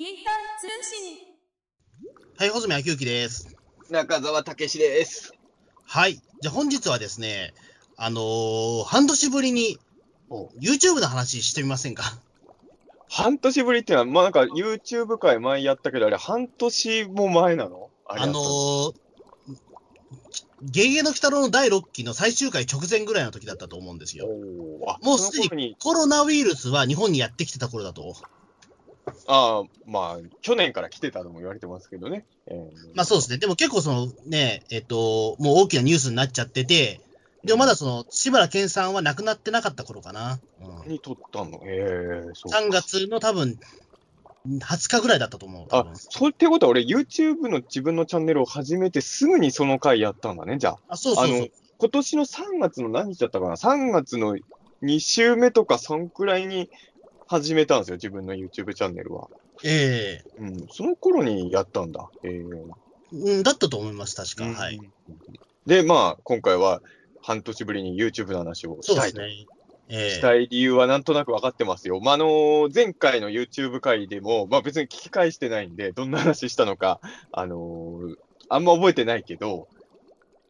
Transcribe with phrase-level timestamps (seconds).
[0.00, 1.18] ピータン通信。
[2.38, 3.54] はい、穂積昭之です。
[3.90, 5.34] 中澤武史です。
[5.84, 6.14] はい。
[6.14, 7.52] じゃあ本日はですね、
[7.98, 9.76] あのー半年ぶりに
[10.30, 12.18] お YouTube の話してみませんか？
[13.10, 17.90] 半年ぶりっていうのは、まあなんか YouTube 会前やったけど、あれ半年も前なの？
[18.06, 18.32] あの？
[18.32, 18.94] ー、
[20.62, 24.28] ゲゲゲの鬼太郎の第6期の最終回直前ぐらいの時だったと思うんですよ。
[25.02, 28.16] もうすでにコロナウイルスは日本にやってきてた頃だと。
[29.26, 32.24] ああ、まあ、去年から来てたとも言われてますけどね。
[32.46, 33.38] えーまあそうですね。
[33.38, 37.00] でも結構そのね、えっと、もう大きなニュースになっちゃってて、
[37.44, 40.38] でもまだその、志村けんさんは亡くなってなかった頃かな。
[40.60, 41.60] うん、に撮ったの？
[41.64, 42.52] ええそう。
[42.52, 43.58] 3月の多分、
[44.46, 45.68] 20日ぐらいだったと思う。
[45.68, 50.78] 多あ分、そうってことは俺 YouTube の自分のチャンネルを始めてすぐにその回やったんだね、じゃあ。
[50.88, 51.48] あ、そうそうそうあの。
[51.78, 54.36] 今年の3月の何日だったかな ?3 月の
[54.82, 56.70] 2週目とかそんくらいに
[57.30, 59.28] 始めたんですよ、自分の YouTube チャンネルは。
[59.62, 62.10] えうん、その頃にやったんだ。
[62.24, 62.42] えええ
[63.12, 64.60] うん、だったと思います、確か。
[64.60, 64.80] はい。。
[65.64, 66.82] で、まあ、今回は
[67.22, 69.18] 半年ぶりに YouTube の話をしたいと。
[69.18, 69.46] そうですね。
[69.90, 72.00] ええしたい理由はなんとなく分かってますよ。
[72.00, 78.16] まあ、あの前回の YouTube 回でも、まあ別に聞き返してないんで、どんな話したのか、あのー
[78.52, 79.68] あんま覚えてないけど、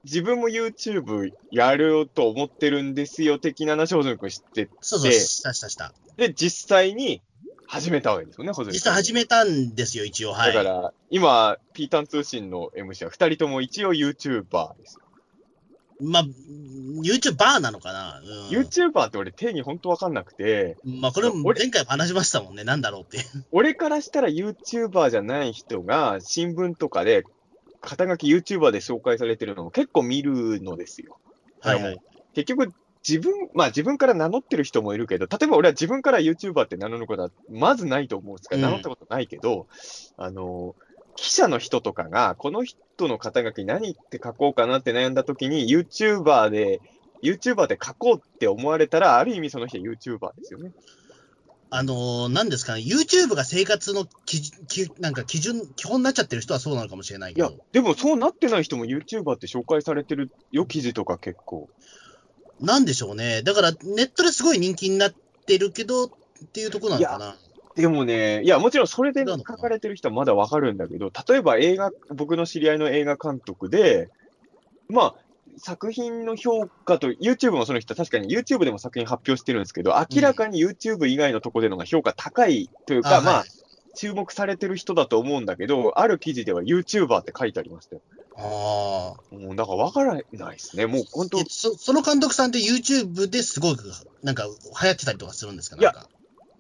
[0.05, 5.93] 自分も YouTube やろうと思ってるんですよ、的な話を細君知って、そうそう、でしたしたした。
[6.21, 7.23] で、実際に
[7.67, 8.53] 始めたわけですよね。
[8.67, 10.33] 実際始めたんですよ、一応。
[10.33, 10.55] はい。
[10.55, 15.01] だから、今、ピータン通信の MC は2人とも一応 YouTuber ですよ。
[16.03, 22.65] まあ、YouTuber なのかな、うん、YouTuber って俺定義本当わかんなくて、まあ、これも俺前回も話しましたもんね。
[22.65, 23.19] なんだろうって。
[23.53, 27.25] 俺からしたら YouTuber じゃない人が新聞とかで
[27.81, 31.19] 肩書き YouTuber で紹介されてるのも結構見るのですよ。
[31.61, 32.01] はいはい。
[32.35, 32.73] 結局、
[33.07, 39.67] 自分、まあ自分から名乗ってる人もいるけど、例えば俺は自分から YouTuber って名乗ることはまずないと思うんですから、うん名乗ったことないけど、
[40.17, 40.75] あの、
[41.17, 46.81] 記者の人とかが、この人の肩書き何って書こうかなって悩んだ時に YouTuber で、
[47.23, 50.73] YouTuber で書こうって思われたら、ある意味その人は YouTuber ですよね。
[51.73, 61.69] あのー、なんですかね、YouTube が生活の基準きなんか基準、基本になっちゃってる人はそうなのかもしれないいやけど、、でもそうなってない人も YouTuber って紹介されてるよ、記事とか結構。
[62.61, 63.43] なんでしょうね。
[63.43, 65.15] だから、ネットですごい人気になっ
[65.47, 66.09] てるけど、っ
[66.53, 67.37] ていうところなのかな。
[67.77, 74.09] でもね、いや、もちろんそれで書かれてる人はまだわかるんだけど、例えば映画、僕の知り合いの映画監督で、
[74.89, 75.15] まあ、
[75.57, 83.49] 作品の評価と、YouTube もその人、確かに YouTube でも作品発表してるんですけど、明らかに YouTube 以外のとこでのが評価高いというか、まあ、あはい
[83.95, 88.03] 注目されてる人だと思うんだけど、ある記事では YouTuber って書いてありましたよ。
[88.37, 89.35] ああ。
[89.35, 90.25] もうだからわからない
[90.57, 90.87] ですね。
[90.87, 93.93] もう本当え、そその監督さんって YouTube ですごく、
[94.23, 94.51] なんか、流
[94.89, 95.77] 行ってたりとかするんですか？
[95.77, 96.11] いやなんか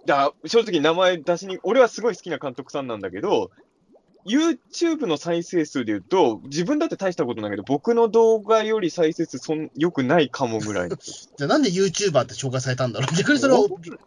[0.06, 3.50] だ正直名前出しに、俺はすごい好きな監督さんなんだけど、
[4.26, 10.88] YouTube の再生数で言うと、自分だって大したことないけど、僕の動画より再生数そん良くないかもぐらい。
[10.92, 13.14] じゃあなんで YouTuber って紹介されたんだろう？
[13.16, 13.60] 逆にそれは、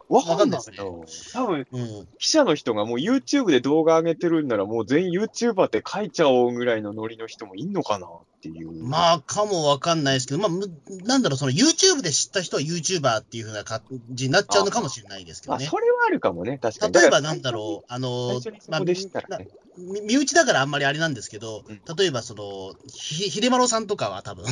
[0.08, 1.04] わかんないわかんないよ。
[1.32, 2.08] 多分、うん。
[2.18, 8.10] 記者の人がもう YouTube で動画上げてるんなら、もう全員 YouTuber って書いちゃおうぐらいのノリの人もいんのかなっ
[8.40, 8.70] ていう。
[8.84, 10.70] まあ、かもわかんないですけど、まあ、む
[11.04, 15.70] なんだろう、その YouTube で知った人は YouTuber っていうふうな感じになっちゃうのかもしれないですけまあ、どね。
[15.70, 16.92] それはあるかもね、確かに。
[16.92, 19.48] 例えばなんだろう、あの最初にそこでしたらね。
[19.73, 24.44] み身内だからあんまりあれなんですけど、うん例えばその、ひ秀丸さんとかは多分、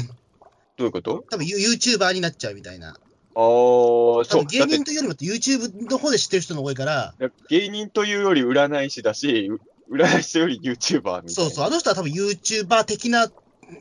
[0.76, 1.24] どういうこと？
[1.30, 2.88] 多分ユ YouTuber になっちゃうみたいな。
[2.88, 2.96] ああ、
[3.34, 4.44] そう。
[4.46, 7.14] 芸人というよりも YouTube の方で知ってる人の多いから、
[7.48, 11.28] 芸人というより占い師だし、う占い師より YouTuber みたいな。
[11.30, 13.28] そうそう、あの人は多分 YouTuber 的な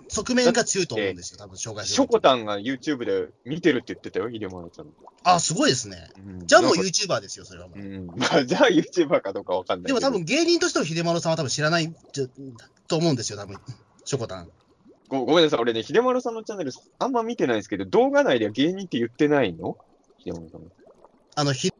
[0.07, 4.87] 側面が強いと思うんですよ、多分紹介するショコタンが YouTube で見てるって言ってたよ、秀丸さん。
[5.23, 6.09] あ、すごいですね。
[6.17, 7.79] うんじゃあもう YouTuber ですよ、それはもう。
[7.79, 8.07] うん。
[8.07, 9.99] まあ、じゃあ YouTuber かどうかわかんないけど。
[9.99, 12.27] でも多分芸人としての秀丸さんは多分知らないじゃ
[12.87, 13.57] と思うんですよ、多分
[14.05, 14.49] ショコタン。
[15.09, 19.77] ごごめんなさい、俺ね、秀丸さんのチャンネルあんま見てないんですけど、動画内では芸人って言ってないの？
[20.23, 20.61] 秀丸さん。
[21.35, 21.77] あの、ひって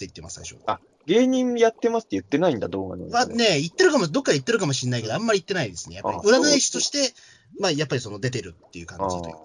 [0.00, 0.56] 言ってます、最初。
[1.06, 3.32] 芸人やってますって言ってないんだ、動画の中で。
[3.32, 5.96] はね、言ってるかも、どっかで言ってるかもしれないけど、あんまり言ってないですね。
[5.96, 7.14] やっぱりあ占い師として、
[7.60, 9.42] まあ、やっぱりその出てるっていう感じというか。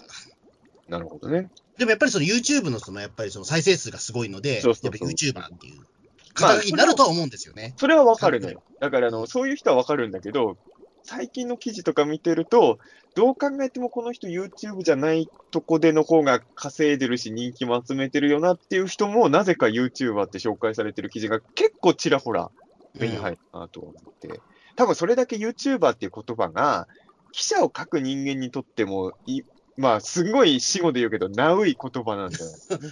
[0.90, 1.50] なるほどね。
[1.78, 5.86] でもやっぱりその YouTube のその、やっぱりその再生数がすごいので、そうそうそうやっぱり YouTuber っていう
[6.34, 7.74] 肩書きになるとは思うんですよね。
[7.78, 8.64] それはわかるのよ。
[8.80, 10.58] だからあの、そういう人はわかるんだけど、
[11.04, 12.80] 最近の記事とか見てると、
[13.14, 22.52] どう考えてもこの人 YouTube じゃないとこでの方が稼いでるし人気も集めてるよなっていう人も、なぜか YouTuber って紹介されてる記事が結構ちらほら
[22.98, 24.40] 目に入るなと思って、
[24.76, 26.88] 多分それだけ YouTuber っていう言葉が、
[27.32, 29.42] 記者を書く人間にとってもい、
[29.78, 32.92] まあ、すごい死語で言うけど、ナウい言葉なんじゃない。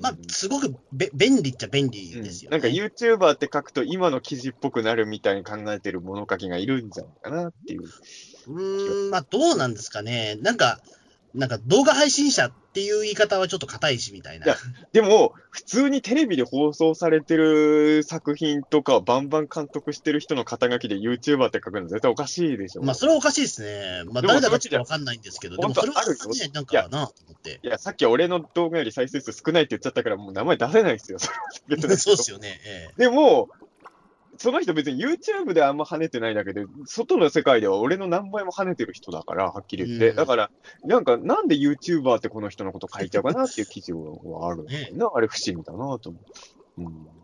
[0.00, 7.82] まあ、すごくべ便利っちゃ便利ですよ、ねなんか YouTuber って書くと今の記事っぽくなるみたいに考えてる物書きがいるんじゃないかなっていう。
[8.50, 10.36] うーん、まあ、どうなんですかね。
[10.42, 10.80] なんか、
[11.34, 14.46] なんか動画配信者っていう言い方はちょっと硬いしみたいな。
[14.46, 14.56] いや
[14.92, 22.82] でも、普通にテレビで放送されてる作品とかをバンバン監督してる人の肩書きで YouTuber って書くの絶対おかしいでしょ。
[22.82, 24.02] まあ、それはおかしいですね。
[24.12, 27.08] まあ、誰だかちょっとわかんないんですけど、でもそれは本当あるよね、なんかなと思
[27.38, 27.60] って。
[27.62, 31.18] いや、さっき俺の動画より再生数少ないって言っちゃったから、もう名前出せないですよ。
[31.18, 31.28] そ
[31.96, 32.60] そうですよね。
[32.64, 33.48] ええでも、
[34.40, 40.08] その人別に YouTube であんま跳ねてないだけで、外の世界では俺の何倍も跳ねてる人だから、はっきり言って。
[40.08, 40.50] うんだから、
[40.82, 45.10] なんか、なんで YouTuber ってこの人のこと書いちゃうかなっていう記事はあるんだよな。
[45.14, 46.18] あれ不思議だなと思
[46.78, 46.82] う。
[46.82, 47.19] うん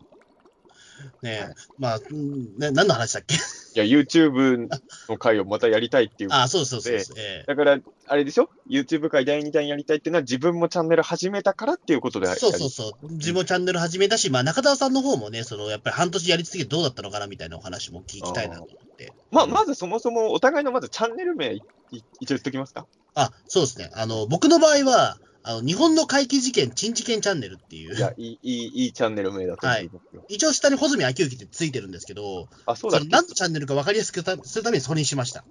[1.21, 3.35] ねえまあ、うんね、何の話だっけ？
[3.35, 3.37] い
[3.79, 4.69] や、YouTube
[5.09, 6.29] の回をまたやりたいっていう。
[6.31, 7.15] ああ、そうそうそうそう。
[7.19, 12.27] ええだから、あれでしょ ?YouTube 回第2弾やりたいっていうのは自分もチャンネル始めたからっていうことで。
[12.35, 13.11] そうそうそう。
[13.13, 19.13] 自分もチャンネル始めたし、まあ、中澤さんの方もね、その、やっぱり半年やり続けてどうだったのかなみたいなお話も聞きたいなと思って。
[19.31, 21.57] まあ、まずそもそもお互いのまずチャンネル名い
[21.91, 22.87] い一応言っときますか？
[23.13, 23.91] あ、そうですね。
[23.93, 27.95] あの、僕の場合は、あの、日本の怪奇事件、珍事件チャンネルっていう。
[27.95, 30.25] いや、いい、いい、いいチャンネル名だと思いますよ。
[30.27, 35.45] 一応下に穂積昭之ってついてるんですけど、あ、そうだ何のチャンネルか分かりやすくするためにそれにしました。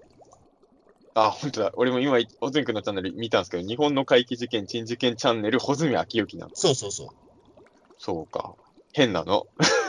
[1.14, 1.72] あ、本当だ。
[1.76, 6.54] 俺も今、穂積君のチャンネル見たんですけど、日本の怪奇事件、珍事件チャンネル、穂積昭之なんだ。
[6.56, 7.08] そうそうそう。
[7.98, 8.54] そうか。
[8.92, 9.46] 変なの？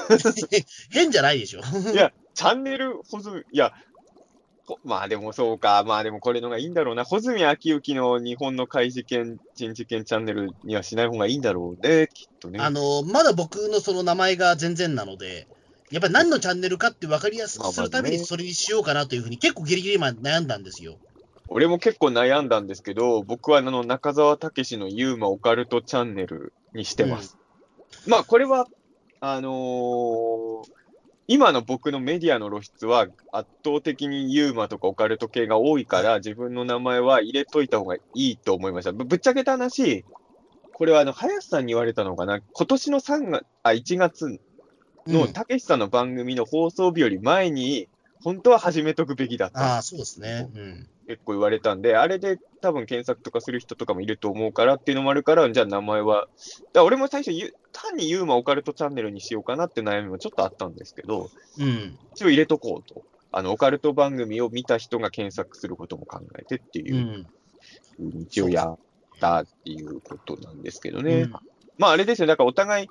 [0.90, 1.60] 変じゃないでしょ。
[1.92, 3.97] いや、チャンネル、穂積、いや、ほ
[4.84, 5.84] まあでもそうか。
[5.86, 7.06] まあでもこれのがいいんだろうな。
[7.06, 12.60] 穂積昭之の日本の怪事件、珍事件チャンネルにはしない方がいいんだろうね、きっとね。
[12.60, 15.48] あの、まだ僕のその名前が全然なので、
[15.90, 20.98] やっぱり何のチャンネルかって分かりやすくするためにそれにしようかなというふうに結構ギリギリまで悩んだんですよ。
[21.48, 27.38] 俺も結構悩んだんですけど、僕はあの中澤武史のユーマオカルトチャンネルにしてます。
[28.06, 28.68] まあこれは、
[29.22, 30.78] あのー
[31.28, 38.94] 今の僕のメディアの露出は圧倒的にユーマとかオカルト系が多いから、自分の名前は入れといた方がいいと思いました。
[38.94, 40.06] ぶぶっちゃけた話、
[40.74, 44.40] これはあの、林さんに言われたのかな、今年の3月、あ、1月
[45.06, 47.90] のうんたけしさんの番組の放送日より前に、
[48.24, 49.76] 本当は始めとくべきだった。
[49.76, 50.50] ああ、そうですね。
[50.56, 50.90] うん。
[51.08, 56.28] 結構言われたんで、あれで多分検索とかする人とかもいると思うからっていうのもあるから、じゃあ名前は、
[56.74, 61.98] だ俺も最初ゆ、単にユーマオカルトチャンネルにしようかなって悩みもちょっとあったんですけど、うん。
[62.14, 63.04] 一応入れとこうと。
[63.32, 66.84] あの、オカルト番組を見た人が検索することも考えてってう。
[66.84, 67.26] いう
[68.00, 68.78] うに一応やっ
[69.20, 71.22] たっていうことなんですけどね。
[71.22, 71.34] うん
[71.78, 72.90] まああれですよ、だからお互い、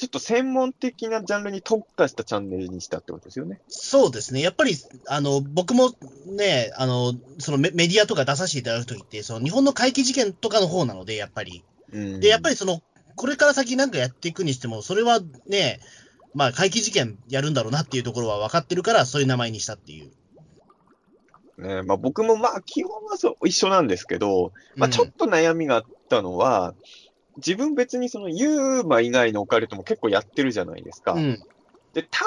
[0.00, 3.60] ちょっと専門的なジャンルに特化したチャンネルにしたってことですよね。
[3.68, 4.40] そうですね。
[4.40, 4.74] やっぱり、
[5.06, 5.92] あの、僕も
[6.24, 11.62] ね、あの、そのメメディアとか出させていただくときって、その日本の怪奇事件とかの方なので、やっぱり。
[11.92, 12.80] うんで、やっぱりその、
[13.14, 15.80] これから先なんかやっていくにしても、それはね、
[16.32, 20.10] まあ、怪奇事件やるんだろうなっていうところは分かってるから、そういう名前にしたっていう。
[21.58, 26.74] ねまあ、僕もまあ基本はそう一緒なんですけど、まあ、うんちょっと悩みがあったのは、
[27.36, 31.12] 自分別にそのユーマ以外のオカルトも結構やってるじゃないですか。
[31.12, 31.42] うん。
[31.94, 32.24] で、多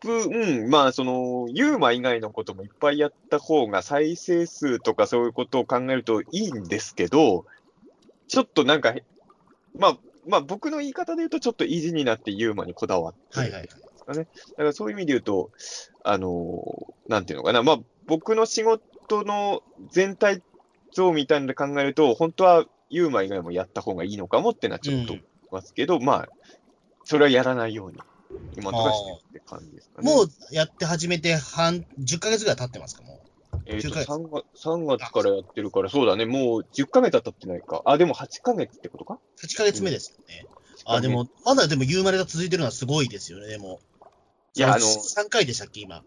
[0.00, 7.46] 分、まあそのユーマ以外のこともいっぱいやった方が再生数とかそういうことを考えるといいんですけど、
[8.28, 8.94] ちょっとなんか、
[9.78, 13.68] まあ、まあ僕の言い方で言うとちょっと意地になってユーマにこだわってるはいはい。
[14.06, 15.50] だからそういう意味で言うと、
[16.04, 20.42] あのーなんていうのかな、まあ、僕の仕事の全体
[20.92, 26.28] 像みたいなので考えると、本当はユーマ以外もやった方がいいのかもってのはちょっと思いますけど、まあ、
[27.04, 27.98] それはやらないように、
[28.56, 30.14] 今のところしてるって感じですかね。
[30.14, 33.18] もうやって始めて半、10ヶ月ぐらい経ってますか、も
[33.64, 37.82] えーと10ヶ月3月、3月からやってるから、そうだね、もう10ヶ月は経ってないか。
[37.86, 39.14] あ、でも8ヶ月ってことか？
[39.42, 39.46] う。
[39.46, 40.46] 8ヶ月目ですよね。
[40.84, 43.80] あ、でも、まだでも、夕まれが続いてるのはすごいですよね、でも。
[44.54, 46.02] いやあの3回でしたっけ、今？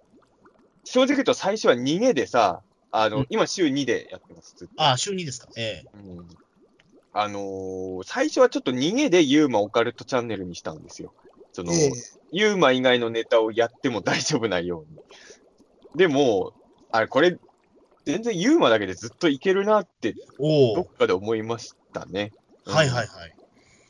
[0.84, 2.62] 正直言うと最初は逃げでさ、
[2.92, 4.56] あの、うん今週2でやってます。
[4.58, 5.48] ずっとあ、週2ですか。
[5.58, 5.88] ええ。
[5.94, 6.28] うん
[7.18, 11.14] あのー最初はちょっと逃げでユーマオカルトチャンネルにしたんですよ。
[11.54, 11.92] その、ええ
[12.32, 15.00] ユーマ以外のネタをやっても大丈夫なように。
[15.96, 16.52] でも、
[16.92, 17.38] あれ、これ、
[18.04, 20.88] 全然ユーマだけでずっといけるなって、どっ。
[20.98, 22.34] かで思いましたね。
[22.66, 23.36] うんはいはいはい。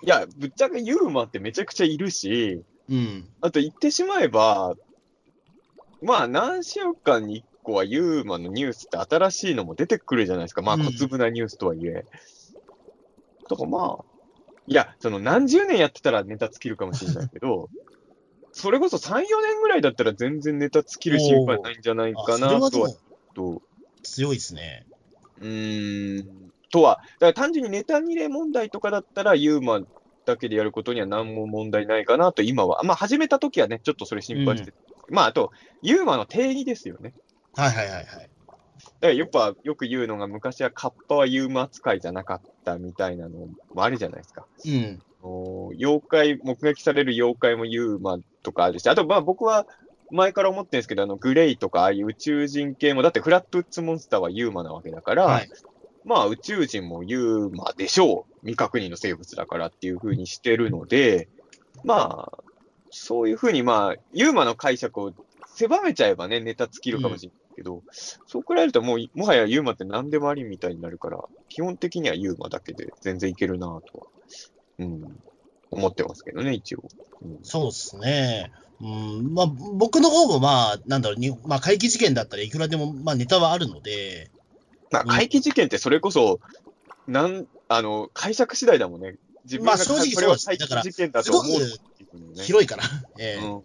[0.03, 3.27] いや、ぶっちゃけユーマってめちゃくちゃいるし、うん。
[3.41, 4.75] あと言ってしまえば、
[6.03, 10.61] まあ何週間に1個はユーマのニュースって新しいのも出てくるじゃないですか。
[10.61, 12.05] まあうん小粒なニュースとはいえ。
[13.47, 14.05] とかまあ、
[14.67, 17.69] いや、その何十年やってたらネタ尽きるかもしれないけど、
[18.51, 22.97] それこそ3、4年ぐらいだったら全然ネタ尽きる心配ないんじゃないあかなとはも、
[23.33, 23.61] と、
[24.03, 24.85] 強いですね。
[25.41, 29.81] うーん、とは、だから単純にネタ切れ問題とかだったらユーマ
[30.25, 32.81] だけでやることには何も問題ないかなと、今は。
[32.83, 34.73] まあ、始めた時はね、ちょっとそれ心配して、
[35.09, 37.13] まあ、あと、ユーマの定義ですよね。
[37.55, 38.29] はいはいはいはい。
[38.85, 44.45] だからやっぱよく言うのが、昔はカッパはユーマ扱いじゃなかったみたいなのもあるじゃないですか。
[44.65, 45.01] うん。
[45.23, 49.65] お妖怪、目撃される妖怪もユーマとかあるし、あとまあ僕は
[50.11, 55.49] 前から思ってるんですけど、あのグレイとかああいう宇宙人系も、だってフラットウッズモンスターはユーマなわけだから、はい。
[56.03, 58.35] まあ宇宙人もユーマでしょう。
[58.41, 61.27] 未確認の生物だからっていう風にしてるので、
[61.83, 62.43] まあ、
[62.91, 65.13] そういう風にまあ、ユーマの解釈を
[65.55, 67.83] 狭めちゃえばね、ネタ尽きるかもしれないけど、
[68.27, 74.07] そうくらいるともう、もはやユーマって何でもありみたいになるから、基本的にはユーマだけで全然いけるなとは、
[74.79, 75.19] うん、
[75.71, 76.83] 思ってますけどね、一応。
[77.21, 78.51] うんそうですね。
[78.81, 84.31] うん、まあ、僕の方もまあ、なんだろう、にまあ、怪奇事件だったらいくらでも、まあ、ネタはあるので、
[84.91, 86.39] まあ、うん怪奇事件ってそれこそ、
[87.07, 89.17] なん、あの、解釈次第だもんね。
[89.45, 92.43] 自分がまあ正直これはそうです怪奇事件だと思うっていうふうにね。
[92.43, 92.83] 広いから。
[93.19, 93.63] ええうん。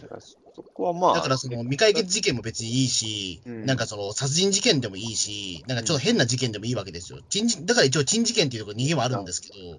[0.00, 0.20] だから
[0.66, 1.14] そこはまあ。
[1.14, 7.20] だからその未解決事件も別にいいし、うんなんかその殺人事件でもいいし、なんかちょっと変な事件でもいいわけですよ。
[7.28, 9.78] 珍事だから一応珍事件っていうところに逃げはあるんですけど、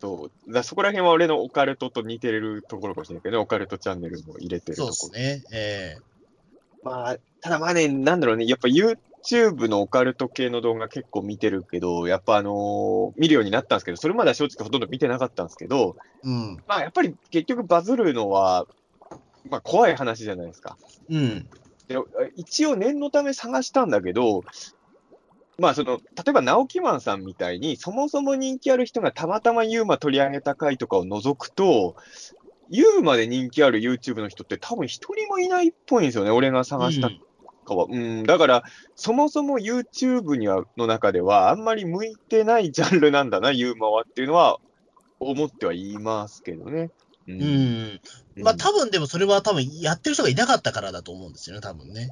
[0.00, 0.52] そう。
[0.52, 5.12] だそこら辺は俺のオカルトと似てるところかもしれないけどね、オカルトチャンネルも入れてるそうところ。
[5.12, 5.44] ですね。
[5.52, 6.16] ええ
[6.82, 16.62] まあ、ただまあね、なんだろうね、やっぱ YouTube のオカルト系の動画結構見てるけど、やっぱあのー見るようになったんですけど、それまでは正直ほとんど見てなかったんですけど、うん。
[16.68, 18.66] まあやっぱり結局バズるのは、
[19.50, 20.76] まあ怖い話じゃないですか。
[21.08, 21.48] うん。
[21.88, 21.96] で
[22.34, 24.42] 一応念のため探したんだけど、
[25.58, 31.96] まあその、例えば直木マンさんみたいに、そもそも人気ある人がたまたまユーマ取り上げた回とかを除くと、
[32.68, 37.10] ユーマで人気ある YouTube の人って多分一人もいないっぽいんですよね、俺が探した
[37.64, 37.86] かは。
[37.88, 44.58] うん、だから、そもそも YouTube にはの中では、あんまり向いてないジャンルなんだな、ユーマはっていうのは、
[45.20, 46.90] 思っては言いますけどね。
[47.26, 47.42] ううん。
[47.42, 48.00] うん。
[48.42, 52.10] まあ多分でもそれは多分やってる人がいなかったからだと思うんですよね、多分ね。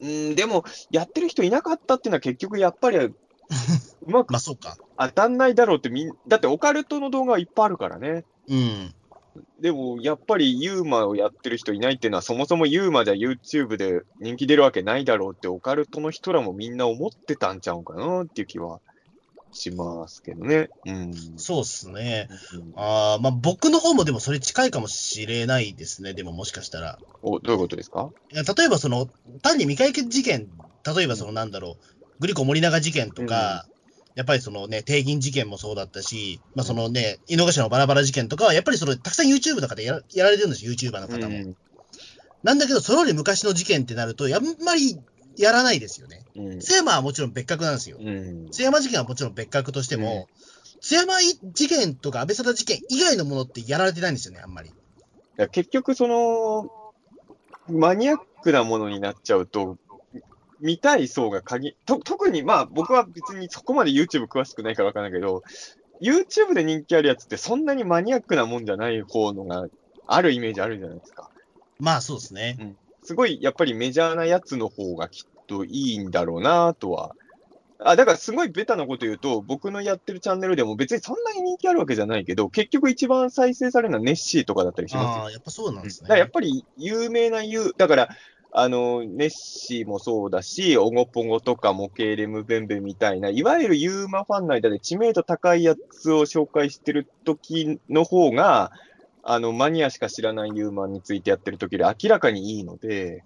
[0.00, 3.14] うん、でも、やってる人いなかったっていうのは結局やっぱり、う
[4.06, 4.76] まく まあそうか。
[4.98, 8.24] 当たんないだろうってみん、だってオカルトの動画はいっぱいあるからね。
[8.48, 8.94] うん。
[9.60, 18.80] でも、やっぱりユーマをやってる人いないっていうのは、そもそもユーマじゃ YouTube で人気出るわけないだろうって、オカルトの人らもみんな思ってたんちゃうかなっていう気は
[19.52, 20.68] しますけどね。
[20.86, 21.12] うん。
[21.36, 22.28] そうっすね。
[22.54, 26.98] うんああ、まあ僕の方もでもそれ近いかもしれないですね、でももしかしたら。
[27.22, 28.10] お、どういうことですか？
[28.32, 29.08] いや例えばその、
[29.42, 30.48] 単に未解決事件、
[30.96, 33.66] 例えばそのなんだろう、グリコ森永事件とか、
[34.14, 41.36] やっぱりそのね、帝銀事件もそうだったし、まあそのね、井の頭のバラバラ事件とかは、やっぱりその、たくさん YouTube とかでやらやられてるんですよ、YouTuber の方も。
[41.36, 41.56] うん
[42.42, 44.98] なんだけど、それより昔の事件ってなると、やんまり
[45.36, 46.24] やらないですよね。
[46.36, 47.98] うん津山はもちろん別格なんですよ。
[48.00, 50.28] うん津山事件はもちろん別格としても、
[50.80, 54.70] 津山事件とか安倍貞事件以外のものってやられてないんですよね、あんまり。
[54.70, 54.72] い
[55.36, 56.70] や結局、その、
[57.68, 59.78] マニアックなものになっちゃうと、
[60.60, 65.42] 見たい層が限と、特にまあ僕は別にそこまで YouTube 詳しくないからわかんないけど、
[66.00, 69.68] YouTube で人気あるやつってそんなにマニアックなもんじゃない方のが
[70.06, 71.30] あるイメージあるじゃないですか。
[71.78, 72.76] まあそうですね。
[73.10, 77.10] すごいやっぱりメジャーなやつの方がきっといいんだろうなとは。
[77.80, 86.08] あ、だからすごいベタなこと言うと、僕のやってるチャンネルでも別にそんなに人気あるわけじゃないけど、結局一番再生されるのはネッシーとかだったりしますよああ、やっぱそうなんですね。
[86.08, 88.08] だからやっぱり有名なユー、だから、
[88.52, 98.70] あの、ネッシーもそうだし、オゴポゴとかモケーレムベンベンみたいな、いわゆるユーマファンの間で知名度高いやつを紹介してる時の方が、
[99.22, 103.24] あの、マニアしか知らないユーマについてやってる時より明らかにいいので、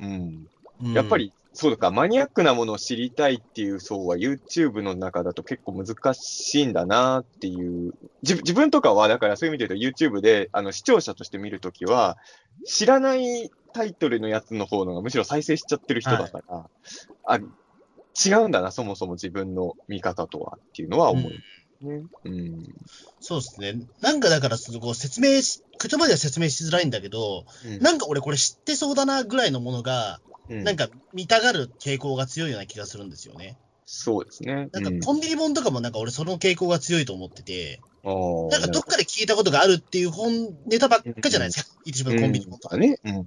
[0.00, 0.46] うん。
[0.82, 7.94] うんやっぱり、そうか、マニアックなものを知りたいっていう層は YouTube の中だと結構難しいんだなっていう。
[8.22, 12.18] 自自分とかは、だからそういう意味で言うと YouTube であの視聴者として見るときは、
[12.66, 16.68] 知らないタイトルのやつの方のがむしろ再生しちゃってる人だから、
[17.24, 21.32] あ、違うんだな、そもそも自分の見方とはっていうのは思う。
[21.80, 22.02] ね。
[22.24, 22.64] うん。
[23.20, 23.74] そうですね。
[24.00, 33.58] なんかだから、そのこう説明し、言葉では説明しづらいんだけど、うんなんか俺これ知ってそうだなぐらいのものが、うんなんか見たがる傾向が強いような気がするんですよね。
[33.84, 34.68] そうですね。
[34.72, 41.70] なんかうんコンビニ本とかもなんか俺その傾向が強いと思ってて、なんかどっかで聞いたことがあるっていう本、ネタばっかじゃないですか？
[41.84, 42.76] 一番コンビニ本とか。
[42.76, 42.98] うんね。
[43.04, 43.26] うん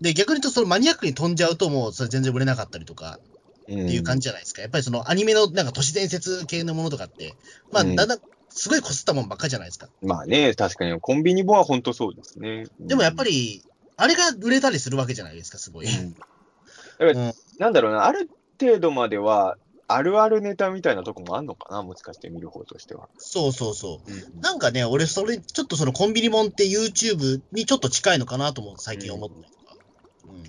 [0.00, 3.18] で、逆に言うとそのマニアックに飛んじゃうともうそれ全然売れなかったりとか
[3.72, 4.62] っていう感じじゃないですか。
[4.62, 7.34] やっぱりそのアニメのなんか都市伝説系のものとかって、
[7.70, 9.88] まあうんだんだんすごいこすったもんばっかじゃないですか。
[10.02, 12.64] まあね、確かにコンビニ本は本当そうですね。
[12.80, 13.62] でもやっぱり、り、
[13.96, 15.86] あれが売れたりするわけじゃないですか、すごい。
[17.58, 19.56] なんだろうな、ある程度までは、
[19.86, 23.08] あるあるネタみたいなとこもあんのかな、もしかして見る方としては。
[23.16, 24.10] そうそうそう。
[24.10, 29.76] うんなんかね、俺、それ、ちょっとそのコンビニモンって YouTube にちょっと近いのかなとも最近思ったりとか。
[30.28, 30.42] うん。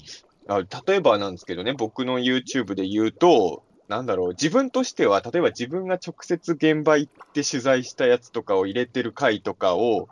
[0.49, 10.09] あ例えばなんですけどね、僕の YouTube で言うと、なんだろう、自分としては、例えば自分が直接現場行って取材したやつとかを入れてる回とかを、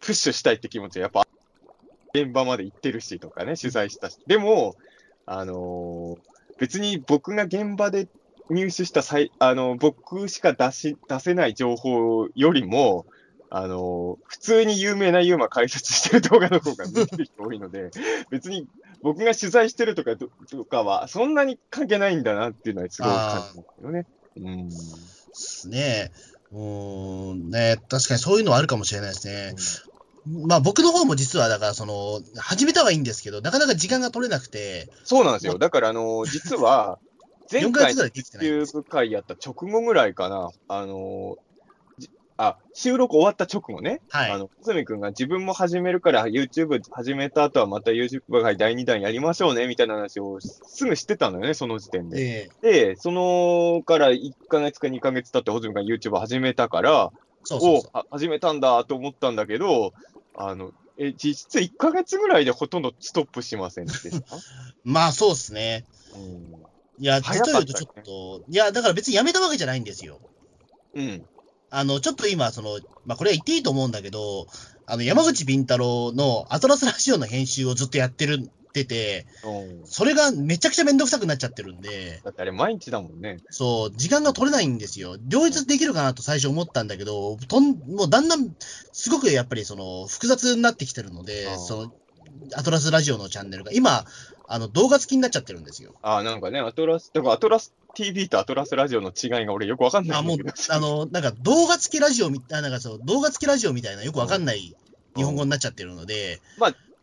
[0.00, 1.26] プッシュしたいって気持ちはやっぱ、
[2.14, 4.18] 現場まで行ってるしとかね、取材したし。
[4.26, 4.76] でも、
[5.26, 8.08] あのー別に僕が現場で
[8.50, 13.06] 入手した最、あの僕しか出し、出せない情報よりも、
[13.50, 17.90] あの普通に有名なユーマ解説してる動画の方が見てる人多いので、
[18.30, 18.66] 別に
[19.04, 24.06] 僕が取材してるとかととかは、そんなに関係ないんだなっていうのはすごい感じますよね。
[24.38, 24.68] うん。
[24.68, 24.74] で
[25.34, 26.10] すね。
[26.50, 29.54] うーん、ね、確かにそういうのはあるかもしれないですね。
[30.46, 35.58] まあ僕の方も実は、だからその、始めたはいいんですけど、なかなか時間が取れなくて、そうなんですよ。
[35.58, 36.98] だから、あの実は、
[37.52, 41.53] 前4ヶ回の月ぐらいできてないんです YouTube 会やった直後ぐらいかな、あのじ
[42.36, 52.20] あ、収録終わった直後ね、はいあの、小泉くんが自分も始めるから YouTube 始めた後はまた YouTube 会第2弾やりましょうね、みたいな話をすぐしてたのよね、その時点で。
[52.20, 57.12] ええで、そのから1ヶ月か2ヶ月経って、ホズミが YouTube 始めたから、お
[57.44, 57.90] そうそうそう。
[57.92, 59.92] あ始めたんだと思ったんだけど、
[60.34, 64.36] あの、え、実質1ヶ月ぐらいでほとんどストップしませんでした、
[64.82, 65.84] まあそうですね。
[66.14, 66.64] うん
[66.96, 70.20] いや、実を言うとちょったっと、いや、だから別にやめたわけじゃないんですよ。
[70.94, 71.24] うん。
[71.76, 74.46] あの、ちょっと今、その、まあこれは言っていいと思うんだけど、
[74.86, 83.38] あの、山口敏太郎のアトラスラジオの編集をずっとやってるってて、うんそれがめちゃくちゃめんどくさくなっちゃってるんで、だってあれ毎日だもんね。
[83.50, 85.16] そう、時間が取れないんですよ。
[85.26, 88.50] 両立できるかなと最初思ったんだけど、とんもうだんだん、
[88.92, 91.94] すごくやっぱりその、複雑になってきてるのでその、
[92.56, 94.04] アトラスラジオのチャンネルが、今、
[94.46, 95.94] あの、動画付きになっちゃってるんですよ。
[96.02, 104.74] あなんかね、アトラス、だからアトラス TV とアトラスラジオの違いが俺よくわかんないあ、もうんだけど。、あの、なんか動画付きラジオみたいな、なんかそう、動画付きラジオみたいなよくわかんない
[105.16, 106.40] 日本語になっちゃってるので、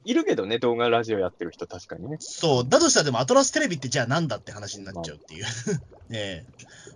[0.03, 2.17] いるけどね、動画ラジオやってる人確かにね。
[2.19, 5.45] そう、だとしたらでもアトラステレビってじゃあなんだって話になっちゃうっていう。
[6.09, 6.45] ねえ。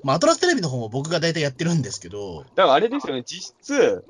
[0.04, 4.04] まあ、アトラステレビの方も僕が大体やってるんですけど、だからあれですよね、実質、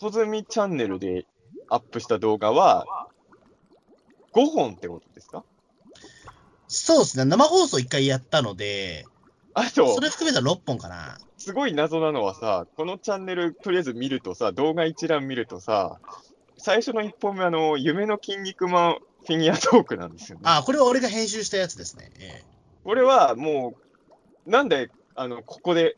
[0.00, 1.26] ホズミチャンネルで
[1.68, 2.86] アップした動画は、
[4.32, 5.44] 5本ってことですか？
[6.68, 9.04] そうですね、生放送1回やったので、
[9.60, 11.18] あとそ、れ含めたら6本かな。
[11.36, 15.98] すごい謎なのはさ、このチャンネル、とりあえず見るとさ、動画一覧見るとさ、
[16.58, 20.42] 最初の1本目、あの、夢の筋肉マンフィギュアトークなんですよね。
[20.46, 22.10] あ、これは俺が編集したやつですね。
[22.20, 23.74] ええこれはも
[24.46, 25.96] う、なんで、あの、ここで、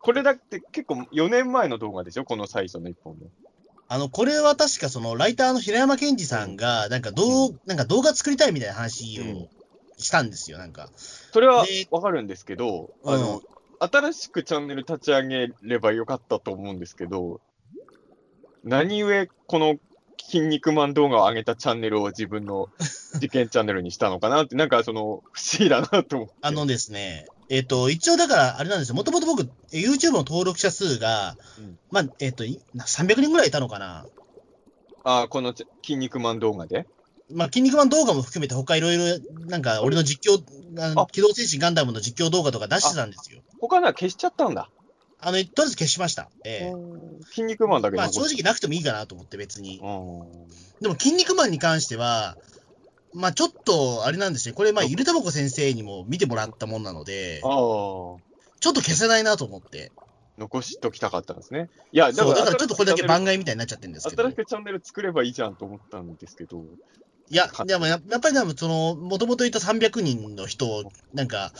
[0.00, 2.24] これだって結構4年前の動画でしょ？
[2.24, 3.26] この最初の1本目。
[3.88, 9.48] あの、これは確かその、ライターの平山健二さんが、なんか動、なんか動画作りたいみたいな話を
[10.02, 10.90] したんですよ、なんか。
[11.32, 13.42] それはでわかるんですけど、うんあの、
[13.80, 17.40] 新しくチャンネル立ち上げればよかったと思うんですけど、
[18.64, 19.78] 何故この
[20.18, 22.68] 筋肉マン動画を上げたチャンネルを自分の
[23.18, 26.34] 事件チャンネルにしたのかなって、なんかその、不思議だなと思って。
[26.42, 28.94] あのですね、えっ、と、一応だから、あれなんですよ。
[28.94, 34.06] もともと僕、え YouTube の登録者数が、うんまあ、えっ、と、い300人ぐらいいたのかな。
[35.04, 36.86] あこのち筋肉マン動画で？
[37.34, 39.04] まあ、筋肉マン動画も含めて、他いろいろ、
[39.46, 40.42] なんか、俺の実況、
[40.78, 43.40] あ機動戦士ガンダムの実況動画とか出してたんですよ。
[43.60, 44.70] 他のは消しちゃったんだ。
[45.20, 46.28] あの、とりあえず消しました。
[46.44, 49.78] ええ筋肉マンだけまあ、正直なくてもいいかなと思って、別に。
[49.78, 52.36] うんでも、筋肉マンに関しては、
[53.14, 54.54] まあ、ちょっと、あれなんですよ。
[54.54, 57.40] これ、まあ、ゆるたばこ先生にも見てもらったもんなので。
[57.40, 58.18] ちょ
[58.70, 59.92] っと消せないなと思って。
[60.38, 61.68] 残しときたかったんですね。
[61.92, 64.22] いや、そう、だからちょっとこれだけ番外外みたいになっちゃってるんですけど。
[64.22, 66.64] い新しくチャンネル作ればいいじゃんと思ったんですけど。
[67.30, 71.52] や、でもややっぱりでもその、もともといた300人の人を、なんか、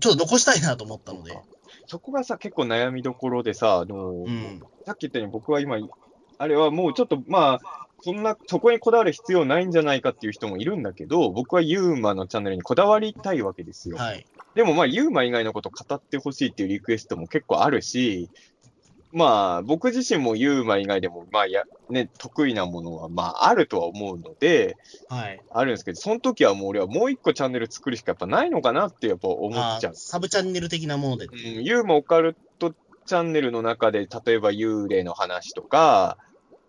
[0.00, 1.36] ちょっと残したいなと思ったので。
[1.86, 4.60] そこがさ、結構悩みどころでさ、あのうん。
[4.86, 5.78] さっき言ったように僕は今、
[6.38, 13.98] あれはもうちょっと、まあ、そんな、そこにこだわる必要ないんじゃないかっていう人もいるんだけど、僕はユーマのチャンネルにこだわりたいわけですよ。
[13.98, 14.26] はい。
[14.54, 18.30] でもまあ、ユーマ以外のこと語ってほしいっていうリクエストも結構あるし、
[19.12, 24.76] まあ、僕自身もユーマ以外でも、まあや、ね、得意なものは、まあ、あるとは思うので、
[25.08, 25.40] はい。
[25.50, 29.94] あるんですけど、その時はもう俺はもう一個チャンネル作るしかやっぱないのかなってやっぱ思っちゃうあ。
[29.96, 31.26] サブチャンネル的なもので。
[31.26, 32.72] うん、ユーマオカルト
[33.06, 36.16] チャンネルの中で、例えば幽霊の話とか、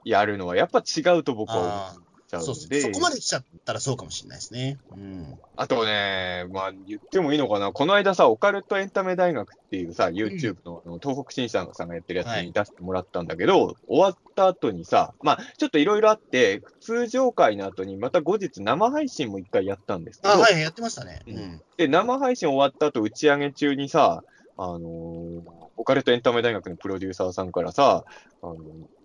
[0.04, 2.11] やるのはやっぱ違うと僕は思う。
[2.32, 2.78] ちゃうんそうで。
[2.78, 4.80] っすそこまで来ちゃったらそうかもしれないですね。
[4.91, 5.39] うん。
[5.58, 21.22] あとね、まあ言ってもいいのかな、この間さ、オカルトエンタメ大学っていうさ、YouTube の,、東北新さんさんがやってるやつに出してもらったんだけど、終わった後にさ、まあちょっといろいろあって、通常回の後にまた後日生配信も一回やったんですけど、あ、はい、やってましたね。
[21.28, 21.62] ううんん。
[21.78, 24.24] で、生配信終わった後打ち上げ中にさ、
[24.58, 25.42] あのー
[25.82, 28.06] オカルトエンタメ大学のプロデューサーさんからさ、
[28.44, 28.56] あの、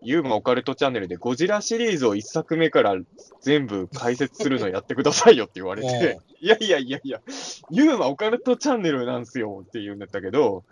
[0.03, 2.97] ユーマオカルトチャンネルでゴジラシリーズを一作目から
[3.41, 7.23] 全部解説するのやってくださいよって言われて、 いやいやいやいや、
[7.71, 10.65] ユーマオカルトチャンネルなんすよって言うんだったけど、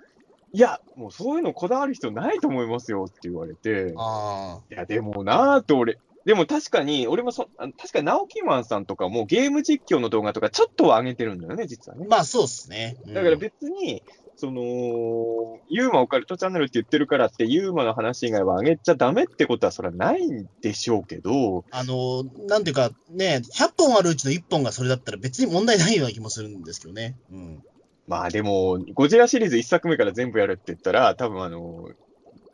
[0.53, 12.09] いや、もうそういうのこだわる人ないと思いますよって言われて、あいや、でもなぁと俺、でも確かに、俺もそ、確かに直木マンさんとかもゲーム実況の動画とかちょっとは上げてるんだよね、実はねあ。。
[12.09, 12.97] まあ、そうっすね。
[13.07, 14.03] うんだから別に、
[14.37, 27.17] その、ユーマオカルトチャンネルって言ってるからって、ユーマの話以外は上げちゃダメってことはそれはないんでしょうけど、あの、なんていうか、ね、100本あるうちの1本がそれだったら別に問題ないような気もするんですけどね。
[27.31, 27.63] うん。
[28.07, 31.89] まあでも、ゴジラシリーズ1作目から全部やるって言ったら、多分あの、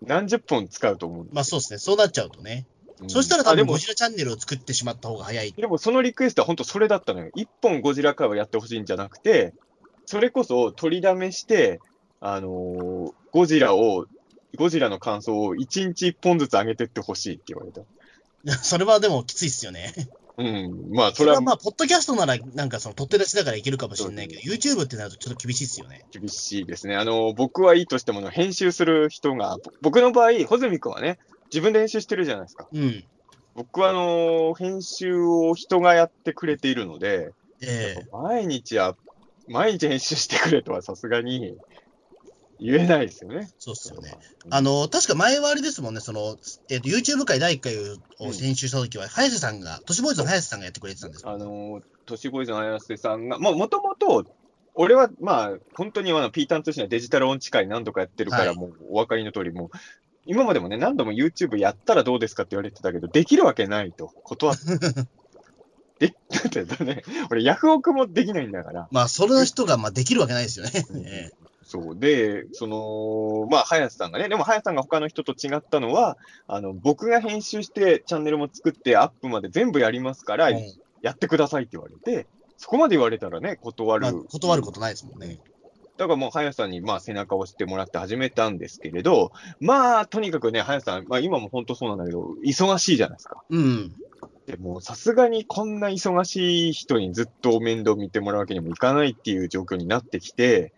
[0.02, 1.78] 何十本使うと思うんですまあそうですね。
[1.78, 2.66] そうなっちゃうとね。
[3.00, 5.52] うんそしたら多分ゴジラチャンネルを作ってしまった方が早い。
[5.52, 7.30] でもそのリクエストは本当それだったのよ。
[7.34, 9.54] 一本ゴジラ回をやってほしいんじゃなくて、
[10.10, 11.80] それこそ取りだめして、
[12.20, 14.06] あのーゴジラを、
[14.56, 17.82] ゴジラの感想を一日一本ずつ上げてってほしいって言われた。
[18.64, 19.94] それはでもきついっすよね。
[20.36, 20.90] うん。
[20.92, 26.04] まあ、それはそれはまあ、ポッドキャストならなんかその取って出しだからいけるかもしれないけど、YouTube ってなるとちょっと厳しいっすよね。
[26.10, 26.96] 厳しいですね。
[26.96, 31.20] あの、僕はいいとしても、編集する人が、ぼ僕の場合、穂積君はね、
[31.52, 32.66] 自分で編集してるじゃないですか。
[32.72, 33.04] うん。
[33.54, 37.30] 僕は、あの、編集を人がやってくれているので、
[37.62, 38.96] ええ毎日は、
[39.50, 41.56] 毎日編集してくれとはさすがに
[42.60, 43.50] 言えないですよね。
[43.58, 44.16] そうっすよね。
[44.44, 46.36] うんあの、確か前はあれですもんね、その、
[46.68, 47.74] えっ、と、YouTube 回第1回
[48.20, 54.24] を編集した時は、早瀬さんが、都市ボーイズの早瀬さんがやってくれてたんですよあの、都市ボーイズの綾瀬さんが、まあ、もともと、
[54.74, 59.70] 俺は、まあ、本当にあの、ピータン通信はデジタル音痴会何度かやってるから、はいもうお分かりの通り、もう、
[60.26, 64.64] 今までもね、何度も YouTube やったらどうですかって言われてたけど、できるわけないと、断って。
[66.00, 68.88] で、だってね、 俺、ヤフオクもできないんだから。
[68.90, 70.86] まあ、それの人が、まあ、できるわけないですよね。
[71.06, 71.96] ええそう。
[71.96, 80.56] で、その、まあ、早瀬さんがね、でも早瀬さんが他の人と違ったのは、あの、僕が編集して、チャンネルも作って、アップまで全部やりますから、うん
[81.02, 84.02] やってくださいって言われて、そこまで言われたらね、断る。
[84.02, 85.38] まあ、断ることないですもんね。
[85.96, 93.42] だからもう、早瀬さんに、まあ、背中を押してもらって始めたんですけれど、まあ、とにかくね、早瀬さん、まあ、今も本当そうなんだけど、忙しいじゃないですか。
[93.48, 93.94] うん。
[94.46, 100.72] でも、さすがにこんな忙しい人にずっと面倒見てもらうわけにもいかないっていう状況になってきて、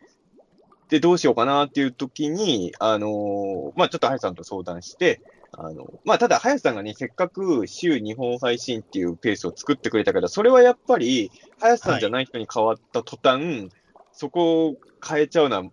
[0.88, 5.22] で、どうしようかなっていう時に、あのーまあ、ちょっと早瀬さんと相談して、
[5.52, 13.70] あの、まあ、ただ、早瀬さんがね、せっかく週2本配信っていうペースを作ってくれたから、それはやっぱり、早瀬さんじゃない人に変わった途端、
[14.12, 15.70] そこを変えちゃうのは、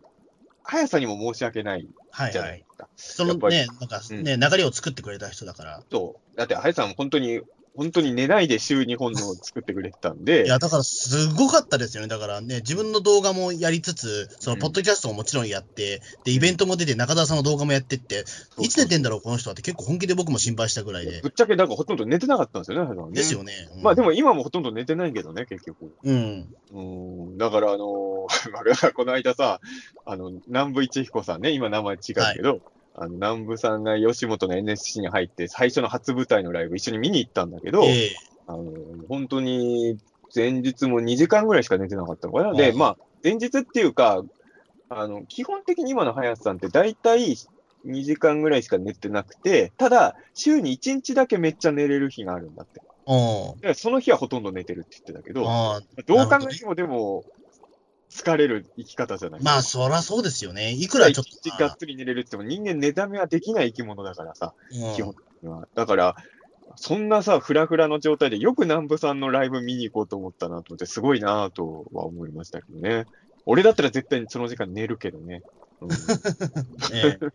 [0.64, 2.66] 早瀬さんにも申し訳ないはいはいじゃないで。
[2.66, 2.88] すか。
[2.96, 5.84] そのね、なんかね、流れを作ってくれた人だから。
[5.92, 6.38] そう。
[6.38, 7.42] だって、早瀬さんも本当に、
[7.76, 12.10] 本当に寝ないで週2本のを作ってくれてたんで、いや、だからすごかったですよね。
[12.10, 21.22] だからね、自分の動画もやりつつ、そのうんポッドキャストももちろんやって、で、イベントも出て、中澤さんの動画もやってって、そういつ寝てんだろう、この人はって結構本気で僕も心配したぐらいで。
[21.22, 23.12] ぶっちゃけ、だからほとんど寝てなかったんですよね、ね。
[23.12, 23.54] ですよね。
[23.76, 25.94] うんまあでも今もほとんど寝てないけどね、結局。
[26.04, 26.54] うん。
[26.72, 26.82] う
[27.32, 28.20] ん、だからあのー
[28.52, 29.60] まあこの間さ、
[30.06, 32.00] あの、南部一彦さんね、今名前違う
[32.36, 32.62] けど、
[33.00, 38.12] あの、南部さんが吉本の NSC に入って、最初の初舞台のライブ一緒に見に行ったんだけど、ええ
[38.48, 38.64] あの、
[39.08, 39.98] 本当に、
[40.36, 42.54] 前日も2時間ぐらいしか寝てなかったのかな。
[42.54, 44.22] で、うんまあ、前日っていうか、
[44.90, 47.36] あの、基本的に今の林さんって大体
[47.86, 52.82] 2時間ぐらいしか寝てなくて、ただ、週に1日だけめっちゃ寝れる日があるんだって。
[53.08, 53.62] うん。
[53.62, 55.44] でその日はほとんど寝てるって言ってたけど、
[56.06, 57.24] どう考えてもでも、
[58.10, 60.72] 疲れる生き方じゃないまあ、そらそうですよね。
[60.72, 64.54] いくらちょっとまあ、がっつり寝れるっても人間寝だめはできない生き物だからさ。
[64.72, 65.68] うん基本的には。
[65.76, 66.16] だから、
[66.76, 73.06] そんなさ、フラフラの状態でよく南部さんのライブ見に行こうと思ったなと思って、すごいなとは思いましたけどね。
[73.46, 75.44] 俺だったら絶対にその時間寝るけどね。
[75.82, 75.90] うん、
[76.94, 77.30] え え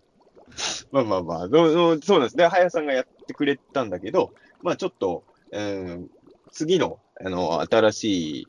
[0.92, 2.46] まあまあまあ、どうそうなんですね。
[2.46, 4.32] 早さんがやってくれたんだけど、
[4.62, 6.10] まあちょっと、うん、
[6.52, 8.48] 次の、あの、新しい、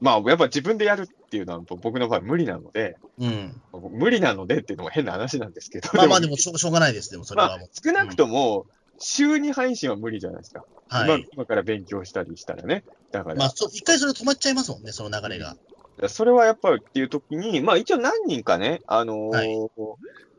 [0.00, 3.60] まあやっぱ自分でやるっていうのは僕の場合無理なので、うん。
[3.92, 7.68] 無理なのでっていうのも変な話なんですけど、まあまあ、でもしょうしょうがないです、でもそれまあはもう。
[7.72, 8.66] 少なくとも、
[8.98, 10.64] 週に配信は無理じゃないですか。
[10.90, 11.28] 今はい。
[11.32, 12.84] 今から勉強したりしたらね。
[13.10, 15.56] だから、まあ、一回それ止まっちゃいますもんね、その流れが。
[16.08, 19.68] それはやっぱりっていう時に、まあ一応何人かね、あのー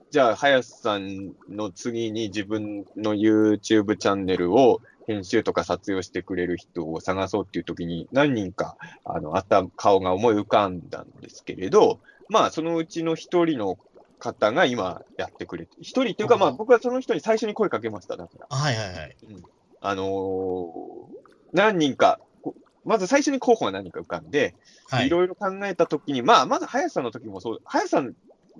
[0.09, 13.77] じゃあ、林さんの次に自分の YouTube チャンネルを編集とか撮影をしてくれる人を探そうっていう時に、何人か、あの、あった顔が思い浮かんだんですけれど、まあ、そのうちの一人の
[14.19, 18.47] 方が今やってくれて、一人っていうか、まあ、僕はその人に最初に声かけました、だから。
[18.55, 19.15] はいはいはい。
[19.79, 21.17] あのー
[21.53, 24.53] 何人か、こまず最初に候補が何人か浮かんで、
[24.89, 25.09] はいい。
[25.09, 28.13] ろいろ考えたときに、まあ、まず林さんの時もそう、林さん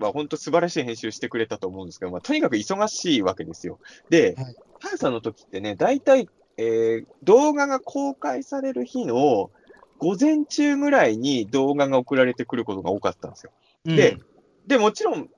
[0.06, 3.78] は本当素晴らしい編集してくれたと思うんですけど、まあ、とにかく忙しいわけですよ。
[4.10, 9.50] で、はい林さんの時ってね、大体、えー動画が公開される日の
[9.98, 13.52] 午前中ぐらいに動画が送られてくることが多かったんですよ。
[13.84, 14.28] でうん
[14.68, 15.28] で、もちろん、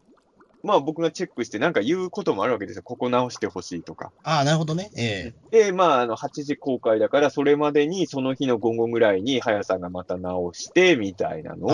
[0.62, 2.82] まあ僕がチェックしてなんか言うこともあるわけですよ。
[2.82, 4.12] ここ直してほしいとか。
[4.24, 4.90] ああ、なるほどね。
[4.96, 11.70] ええで、まあ、あの、8時公開だから、それまでに、その日の午後ぐらいに、早さんがまた直して、みたいなのを、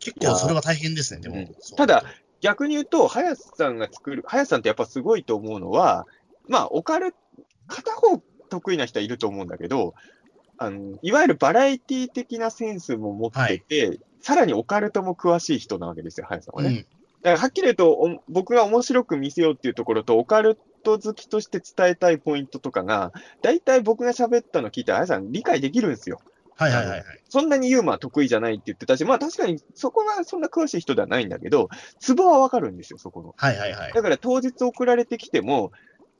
[0.00, 1.54] 結構それは大変ですね、でもうん。
[1.76, 2.04] ただ、
[2.40, 6.06] 逆に言うと、早さんが作る、早さんってやっぱすごいと思うのは、
[6.48, 7.14] まあ、オカル、
[7.68, 9.94] 片方得意な人はいると思うんだけど、
[10.56, 16.68] あの、いわゆるバラエティ的なセンスも持ってて、さらにオカルトも詳しい人なわけですよ、早さんはね。
[16.68, 16.76] うん。
[16.76, 16.86] だか
[17.22, 26.20] らはっきり言うと、お僕が面白く見せようっていうところと、オカルト好きとして伝えたいポイントとかが、大体僕が喋ったの聞いたら、あやさん理解できるんですよ。
[26.60, 27.04] はいはいはいはい。
[27.30, 31.70] そんなにユーモア得意じゃないって言ってたし、まあ確かにそこがそんな詳しい人ではないんだけど、
[32.00, 33.34] ツボはわかるんですよ、そこの。
[33.34, 33.92] はいはいはい。
[33.94, 35.72] だから当日送られてきても、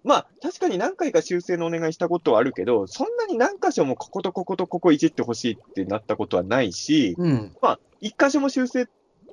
[0.02, 7.56] まあ確かに何回か修正のお願いしたことはあるけど、そんなに何箇所もこことこことここいじってほしいってなったことはないし、うん。
[7.60, 8.86] まあ、一箇所も修正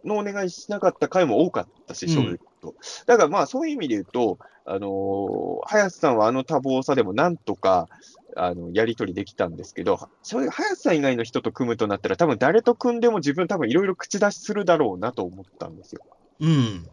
[0.08, 2.76] のお願いしなかった回も多かったし、うん正直言うと。
[3.06, 7.88] だからまあ、そういう意味で言うと、あのー林さんはあの多忙さでもなんとか、
[8.36, 16.02] あの、やり取りできたんですけど、正直、林さん以外の人と組むとなったら、多分誰と組んでも自分多分いろいろ口出しするだろうなと思ったんですよ。
[16.40, 16.88] うん。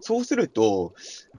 [0.00, 0.94] そうすると、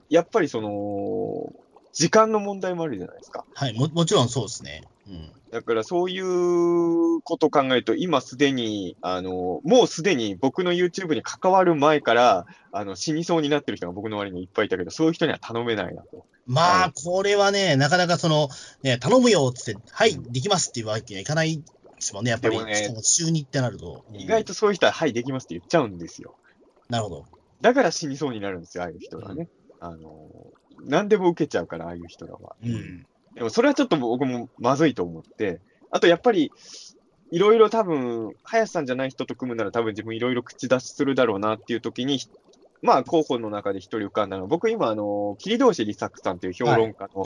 [0.08, 1.52] やっぱりその、
[1.98, 3.44] 時間の問題もあるじゃないですか。
[3.54, 3.74] はい。
[3.76, 4.84] も、もちろんそうですね。
[5.08, 5.32] うん。
[5.50, 16.24] だからそういうことを考えると、今すでに、あの、もうすでに僕の YouTube に関わる前から、あの、死にそうになってる人が僕の周りにいっぱいいたけど、そういう人には頼めないなと。
[16.46, 18.48] まはあ、これはね、なかなかその、
[18.84, 21.64] ね、頼むよっつって、はい、できますっていうわけにはいかないで
[21.98, 22.64] すもんね、やっぱり。
[22.64, 24.04] ね週にってなると。
[24.12, 26.36] 意外とそういう人は、はい、できますって言っちゃうんですよ。
[26.88, 27.26] なるほど。
[27.60, 29.48] だから死にそうになるんですよ、ああいう人がね。
[29.80, 30.28] あの、
[30.84, 32.56] 何でも受けちゃうから、ああいう人らは。
[32.62, 33.06] うん。
[33.34, 35.60] でもそれはちょっと僕もまずいと思って、
[35.90, 36.52] あとやっぱり、
[37.30, 42.20] いろいろ多分、林さんじゃない人と組むなら多分自分いろいろ口出しするだろうなっていう時に、
[42.80, 47.24] まあ候補の中で一人浮かんだのは、僕今あの、桐通理作さんという評論家の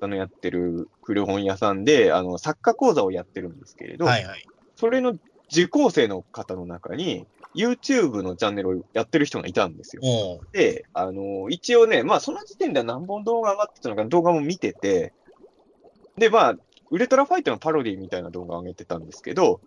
[0.00, 4.46] 方のやってる古本屋さんで、あの、作家講座をやってるんですけれど、はいはい。
[4.76, 5.18] それの
[5.52, 10.02] 受講生の方の中に、YouTube のチャンネルをやってる人がいたんですよ。
[10.52, 15.14] で、あの、一応ね、まあその時点では何本動画上がってたのか動画も見てて、
[16.16, 16.54] で、まあ、
[16.90, 19.60] ウルトラファイトのパロディみたいな動画を上げてたんですけど、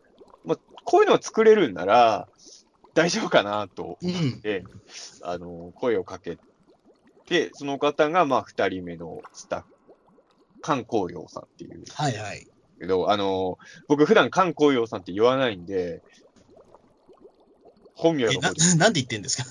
[0.46, 2.28] まあ、こういうのを作れるんなら、
[2.94, 4.16] 大丈夫かなとうん。
[4.16, 4.64] 思って、
[5.24, 6.38] あの、声をかけ
[7.26, 9.68] て、その方が、まあ、二人目のスタッフ、
[10.62, 12.48] 観光寮さんっていうはいはい。
[12.80, 16.04] けど、あの、僕普段観光寮さんって言わないんで、
[17.96, 19.46] 本名の方で、、 なんで言ってんですか？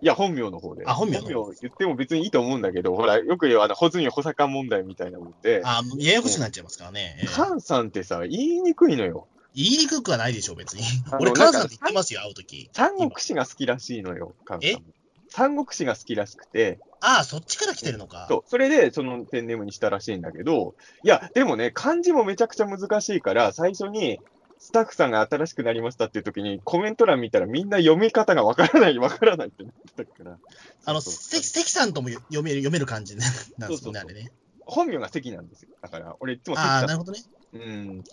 [0.00, 0.84] いや、本名の方で。
[0.86, 7.16] あ本名の方言っても別にいいと思うんだけど、ほら、よく言う、あの、穂積補佐官問題みたいなもんで、あ、ややこしくなっちゃいますからね。
[7.20, 9.26] ええカンさんってさ、言いにくいのよ。
[9.54, 10.82] 言いにくくはないでしょう、別に
[11.18, 12.70] 俺、なんか母さんって言ってますよ、会うとき。
[12.72, 14.74] 三国志が好きらしいのよ、カンさえ？
[14.74, 14.84] ん。
[15.30, 18.26] 三国志が好きらしくて、ああ、そっちから来てるのか。
[18.30, 24.20] そう、それでそのペンネームにしたらしいんだけど、いや、でもね、漢字もめちゃくちゃ難しいから、最初に、
[24.58, 30.38] スタッフさんが新しくなりましたっていう時に、コメント欄見たらみんな読み方がわからない、わからないってなってたから。
[30.84, 34.32] あの、関関さんとも読める、読める感じねなんですもんね、そうそうそうあれね。
[34.66, 35.68] 本名が関なんですよ。
[35.80, 37.20] だから、俺いつも関ああ、だなるほどね。
[37.52, 37.98] うん。
[38.02, 38.04] だ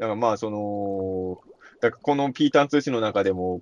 [0.00, 1.40] からまあ、その、
[1.80, 3.60] だからこのピーターン通信の中でも、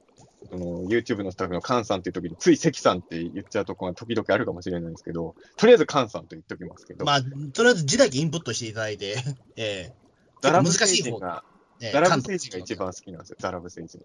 [0.50, 9.16] その YouTube のスタッフのカンさんっていう時に、つい関さんって言っちゃうとこが時々あるかもしれないんですけど、とりあえずカンさんと言っておきますけど、まあ、とりあえず字だけインプットしていただいて、
[9.56, 10.00] ええ
[10.40, 11.44] ザラブ結構難しい方が、
[11.82, 13.98] ええザラブ星人が一番好きなんですよ、ザラブ星人。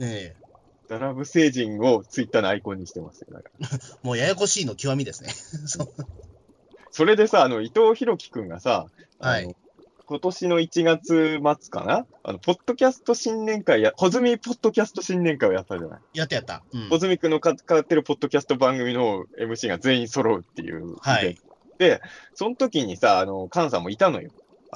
[0.00, 0.36] ええ
[0.88, 3.28] ザラブ星人をツイッターのアイコンにしてますよ。
[3.32, 3.68] だから
[4.02, 5.30] もうややこしいの極みですね。
[5.66, 5.88] そう
[6.90, 8.86] それでさ、あの、伊藤博樹くんがさ、
[9.18, 9.54] はい
[10.06, 12.06] 今年の1月末かな？
[12.22, 16.00] あの、ポッドキャスト新年会や、穂積ポッドキャスト新年会をやったじゃない？
[16.12, 16.62] やったやった。
[16.74, 20.96] うん穂積くんの関わってるポッドキャスト番組の MC が全員揃うっていう。
[21.00, 21.38] はい。
[21.78, 22.02] で、
[22.34, 24.30] その時にさ、あの、カンさんもいたのよ。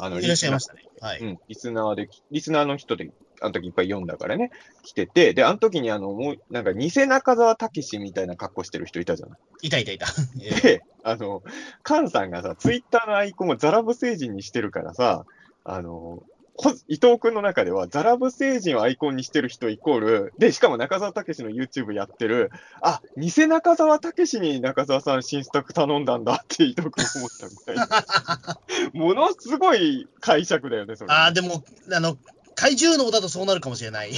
[0.04, 0.82] あの、いらっしゃいまししたね。
[1.00, 1.20] はい。
[1.20, 4.50] うん、リスナーで、リスナーの人であの時いっぱい読んだからね、
[4.82, 9.38] 来てて、で、あの時にあの、もう、なんか、偽中澤武史みたいな格好してる人いたじゃない。
[9.62, 10.06] いたいたいた。
[10.42, 11.42] えーで、あの、
[11.86, 15.24] 菅さんがさ、ツイッターのアイコンをザラブ星人にしてるからさ、
[15.64, 16.26] あの、こ
[16.88, 28.60] 伊藤君の中では、ザラブ星人をアイコンにしてる人イコール、で、しかも中澤武史の YouTube やってる、あ、偽中澤武史に中澤さん新作頼んだんだって伊藤君思ったみたいな。
[28.92, 31.12] ものすごい解釈だよね、それ。
[31.12, 32.18] ああ、でも、あの、
[32.54, 34.10] 怪獣能だとそうなるかもしれない。
[34.10, 34.14] い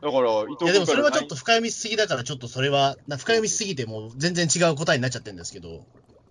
[0.00, 1.28] だから、伊藤君や、でもそれはちょっと。
[1.30, 5.84] と深読みしすぎだから、ちょっとそれは、な深読みしすぎてもう全然違う答えになっちゃってるんですけど。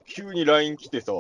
[0.08, 1.12] 急に LINE 来てさ、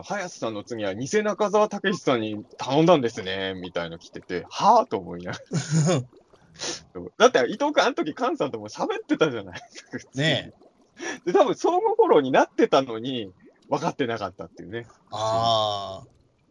[0.00, 6.02] あ早瀬さんの次は偽中澤武史さんに頼んだんですね、みたいな来てて、はぁと思いながら。
[7.18, 9.60] だって伊藤君、あの時菅さんとも喋ってたじゃない
[9.92, 10.12] ですか。
[10.14, 10.52] ね
[11.24, 13.32] で、多分相互フォローになってたのに、
[13.68, 14.86] 分かってなかったっていうね。
[15.10, 16.02] あ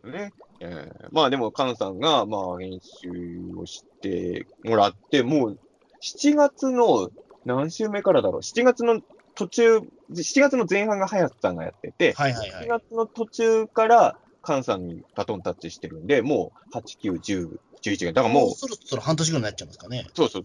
[0.03, 0.07] あ。
[0.07, 0.33] ね。
[0.59, 3.09] えーまあでも、菅さんが、まあ、編集
[3.57, 5.59] をしてもらって、もう、
[6.01, 7.09] 7月の
[7.45, 9.01] 何週目からだろう ?7 月の
[9.35, 9.79] 途中、
[10.13, 12.67] 7月の前半が早瀬さんがやってて、7はいはいはい。
[12.79, 17.49] 月の途中から菅さんにバトンタッチしてるんで、もう8、9、10、
[17.81, 18.13] 11月。
[18.13, 20.05] だからもう、もうそろそろ半年ぐらいになっちゃいますかね。
[20.13, 20.43] そうそう。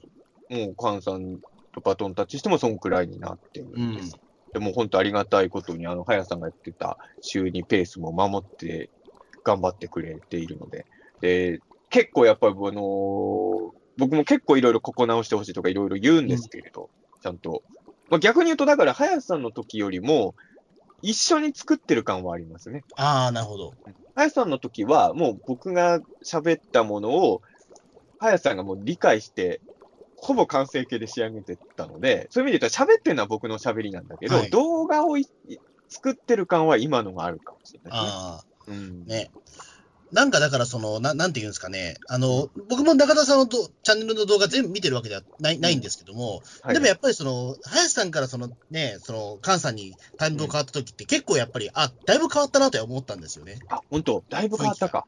[0.54, 1.38] もう菅さん
[1.74, 4.16] とバトンタッチしてもそんくらいになってるんです。
[4.52, 8.90] でも本当ありがたいことに、あの、早さんがやってた週2ペースも守って、
[9.44, 10.86] 頑張ってくれているので。
[11.20, 16.88] で、結構やっぱり、あのー僕も結構いろいろここ直してほしいとかいろいろ言うんですけれど、
[17.20, 17.62] ちゃんと。
[18.10, 20.34] まあ、逆に言うと、だから、早さんの時よりも、
[21.02, 22.84] 一緒に作ってる感はありますね。
[22.96, 23.72] ああ、なるほど。
[24.14, 27.42] 早さんの時は、もう僕が喋ったものを、
[28.18, 29.60] 早さんがもう理解して、
[30.16, 35.28] ほぼ完成形で仕上げてったので、そういう意味で言うと喋ってるのは僕の喋りなんだけど、はい動画をい
[35.88, 38.10] 作ってる感は今のがあるかもしれないですね。
[38.12, 38.44] ああ。
[38.68, 39.30] うんね。
[40.12, 53.58] なんかだから、その、ななんていうんですかね、あの、僕も中田さんのどチャンネルの動画全部見てるわけではないないんですけども、はいでもやっぱりその、林さんからそのね、その、菅さんにタイム変わった時って結構やっぱり、あ、だいぶ変わったなとは思ったんですよね。
[53.68, 54.24] あ、本当？
[54.28, 55.06] だいぶ変わったか。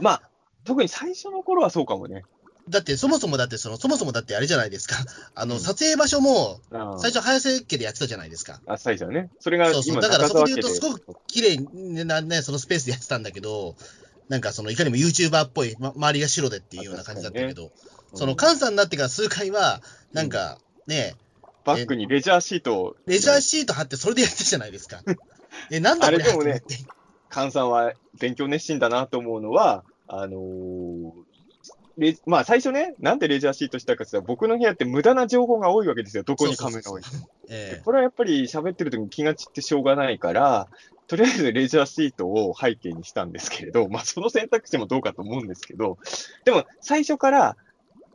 [0.00, 0.22] まあ、
[0.64, 2.24] 特に最初の頃はそうかもね。
[2.68, 4.94] だって、そもそもだって、その、そもそもだってあれじゃないですか。
[5.34, 8.60] あの、うん撮影場所も、あ最初、早瀬家でやってたじゃないですか。
[8.66, 9.30] あ、最初はね。
[9.40, 13.74] それが今、そうそうだからそこで言うとすご綺麗なね、そのスペースでやってたんだけど、
[14.32, 17.70] なんかその、いかにも YouTuber っぽい、ま、周りが白でっていうような感じだったけど、
[18.14, 19.82] その、菅さんになってから数回は、
[20.14, 21.16] なんか、ね、
[21.66, 22.96] バックにレジャーシートを。
[23.04, 25.02] レジャーシート貼ってそれでやってたじゃないですか。
[25.70, 26.16] え、なんだこれ。
[26.16, 26.62] あれでもね
[27.30, 31.12] 菅さんは勉強熱心だなと思うのは、あのー
[31.98, 37.04] レまあ最初ね、なんでレジャーシートしたかって言ったら、僕の部屋って無駄な情報が多いわけですよ、どこにカメラを置い
[37.48, 40.68] てこれはやっぱり喋ってる時に気が散ってしょうがないから、
[41.08, 45.98] とりあえずレジャーシートを背景にしたんですけれど、まあその選択肢もどうかと思うんですけど、
[46.44, 47.56] でも最初から、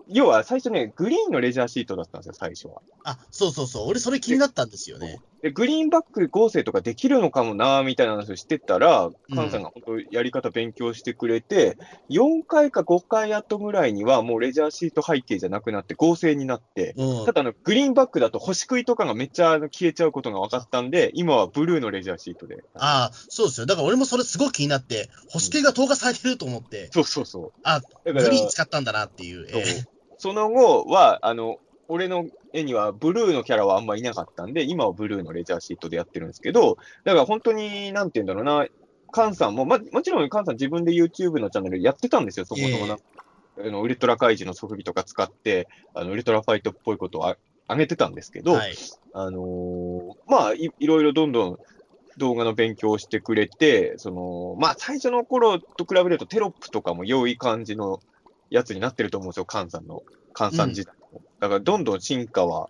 [0.09, 2.81] 要は最初ね、グリーンのレジャーシートだったんですよ、最初は。
[3.03, 3.87] あ、そうそうそう。
[3.87, 5.19] 俺、それ気になったんですよね。
[5.41, 11.77] で、グリーンバック合成とかできるのかもな、みたいな話をしてたら、うん菅さんが本当やり方勉強してくれて、
[12.09, 17.33] 4回か5回後ぐらいにはもうレジャーシート背景じゃなくなって合成になって、うんた。
[17.33, 22.63] だあの、グリーンバックだと星食いとかがめっちゃあの消えちゃうことが分かったんで、今はブルーのレジャーシートで。
[22.75, 23.67] ああ、そうですよ。
[23.67, 27.59] だから俺もそれすごく気になって、星系が投下されてると思って、そうそうそう。
[27.63, 29.47] あ、グリーン使ったんだなっていう。
[29.49, 38.67] ええその後は、あの、俺の絵にはブルーのキャラはあんまいなかったんで、今はブルーのレジャーシートでやってるんですけど、だから本当に、なんて言うんだろうな、
[39.11, 42.97] カンさんも、ま、もちろんカンさん自分で YouTube のチャンネルやってたんですよ、そもそもな。
[43.59, 48.75] あのウルトラ怪獣のソフビとか使って、あのウルトラファイトっぽいことをあ上げてたんですけど、はい。
[49.13, 51.57] あのーまあい、いろいろどんどん
[52.17, 57.99] 動画の勉強をしてくれて、その、まあ、最初の頃と比べるとテロップとかも良い感じの
[58.49, 61.21] やつになってると思うんですよ、カンさんの、カンさん時代も。
[61.39, 62.69] だから、どんどん進化は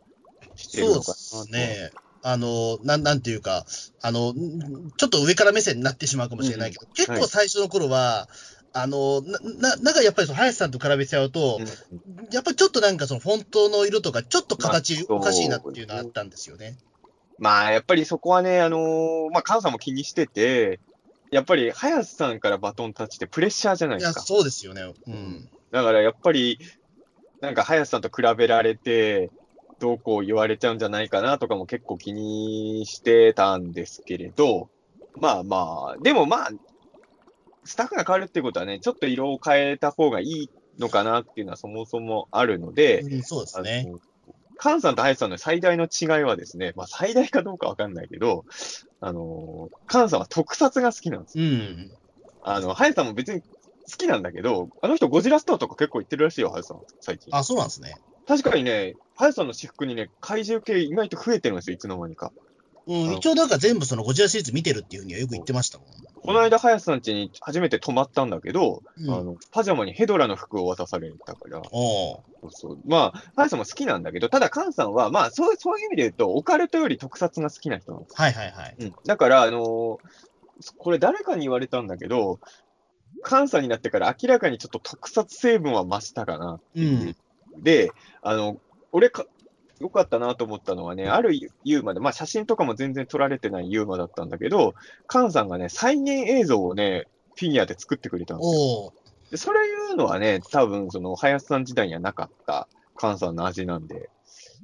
[0.56, 1.20] してるそうでのかなと。
[1.46, 1.92] すね。
[2.24, 3.66] あの、なん、なんていうか、
[4.02, 8.28] あの、んちょっと上から目線になってしまうかもしれないけど、結構最初の頃は、
[8.74, 11.66] あの、な、ななんかやっぱりその林さんと比べちゃうと、うん
[12.32, 16.78] やっぱりちょっとなんかそのフォントの色とか、ちょっと形まあおかしいなっていうのがあったんですよね。
[17.40, 20.80] まあ、やっぱりそこはね、あのーまあ、カンさんも気にしてて、
[21.32, 24.22] やっぱり、林さんからバトンタッチってプレッシャーじゃないですか。
[24.22, 24.82] そうですよね。
[25.08, 25.50] うん。
[25.72, 26.60] だからやっぱり、
[27.42, 29.32] なんか林さんと比べられて、
[29.80, 34.70] どうこう言われちゃうんじゃないかなとかも結構気にしてたんですけれど、
[35.20, 36.50] まあまあ、でもまあ、
[37.64, 40.50] スタッフが変わるってことはね、ちょっと色を変えた方がいい
[40.80, 43.86] のかなっていうのはそもそもあるので、うんそうですあね。
[43.86, 44.00] の、
[44.58, 48.46] カンさんとハヤさんの最大の違いはですね、まあ最大かどうかわかんないけど、
[49.00, 51.46] あの、カンさんは特撮が好きなんですよ。
[51.46, 51.92] うん。
[52.42, 53.42] あの、ハヤさんも別に
[53.96, 57.36] きなんだけど、あの人ゴジラスターとか結構行ってるらしいよ、ハヤさん、最近。
[57.36, 57.96] あ、そうなんですね。
[58.28, 62.32] 確かにね、ハヤさんの私服にね、怪獣系意外と増えてるんですよ、いつの間にか。
[62.88, 65.88] うん、一応なんか全部そのゴジラシリーズ見てるっていうふうにはよく言ってましたもん。
[66.22, 78.76] この間、ハヤさん家に初めて泊まったんだけど、うんあの、パジャマにヘドラの服を渡されたから、そうそうまあ、ハヤさんも好きなんだけど、ただ、カンさんは、まあ、そうそういう意味で言うと、オカルトより特撮が好きな人なんですはいはいはい。
[78.80, 79.98] うん、だから、あのー
[80.78, 82.40] これ誰かに言われたんだけど、
[83.24, 86.60] 関西になってから明らかにちょっと特撮成分は増したかな。
[86.76, 87.16] うん。
[87.62, 87.92] で、
[88.22, 88.58] あの、
[88.92, 89.26] 俺か、
[89.80, 94.74] 良かったなと思ったのはね、あるユーマで、まあ写真とかも全然撮られてないユーマだったんだけど、
[95.06, 97.06] カンさんがね、再現映像をね、
[97.36, 98.94] フィギュアで作ってくれたんですよ。
[99.30, 104.10] でそれいうのはね、多分その、林さん時代にはなかったカンさんの味なんで、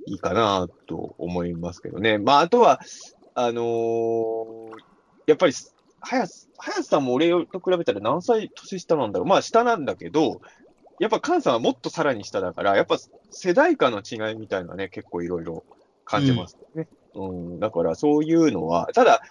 [0.07, 2.17] いいかなと思いますけどね。
[2.17, 2.79] まあ、あとは、
[3.35, 4.71] あのー
[5.25, 5.53] やっぱり、
[6.03, 9.27] 林、林さんも俺と比べたら何歳年下なんだろう。
[9.27, 10.41] まあ、下なんだけど、
[10.99, 12.97] やっぱカンさんはもっとさらに下だから、やっぱ
[13.31, 15.63] 世代間の違いみたいなね、結構いろいろ
[16.05, 16.87] 感じますよね。
[17.15, 19.21] うん、だからそういうのは、ただ、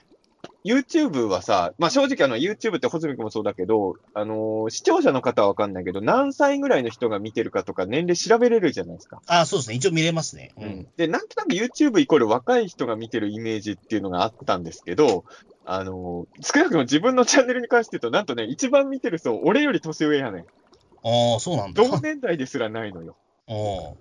[0.64, 9.20] YouTube はさ、まあ正直あの YouTube って穂積君もそうだけど、あのー視聴者の方はわかんないけど、何歳ぐらいの人が見てるかとか年齢調べれるじゃないですか。
[9.26, 9.76] あ、そうですね。
[9.76, 10.52] 一応見れますね。
[10.56, 10.86] うん。
[10.96, 15.24] で、なんとなく YouTube イコール若い人が見てるイメージっていうのがあったんですけど、
[15.64, 20.42] あのー少なくとも自分のチャンネルに関して言うと、なんとね、一番見てる人、俺より年上やねん。
[20.42, 21.82] ああ、そうなんだ。
[21.82, 23.16] 同年代ですらないのよ。
[23.46, 23.94] おー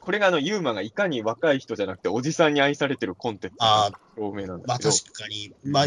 [0.00, 4.90] これがあの、ユーマがいかに若い人じゃなくて、おじさんに愛されてるコンテンツあの証明なんまあだけど。
[4.90, 5.52] 確かに。
[5.64, 5.86] まあ、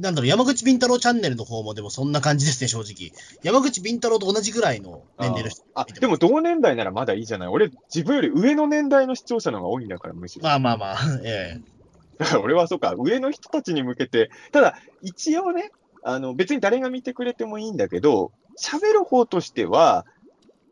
[0.00, 3.10] なんだろう、山口敏太郎チャンネルの方もでもそんな感じですね、正直。
[3.42, 5.64] 山口敏太郎と同じぐらいの年齢の人。
[5.74, 7.48] あ、でも同年代ならまだいいじゃない。
[7.48, 10.44] 俺、自分より上の年代の視聴者の方が多いんだから、むしろ。
[10.44, 11.77] まあまあまあ、 ええ。
[12.42, 15.70] 俺はそうか、上の人たちに向けて、ただ、一応ね、
[16.02, 20.04] あの、別に誰が見てくれてもいいんだけど、喋る方としては、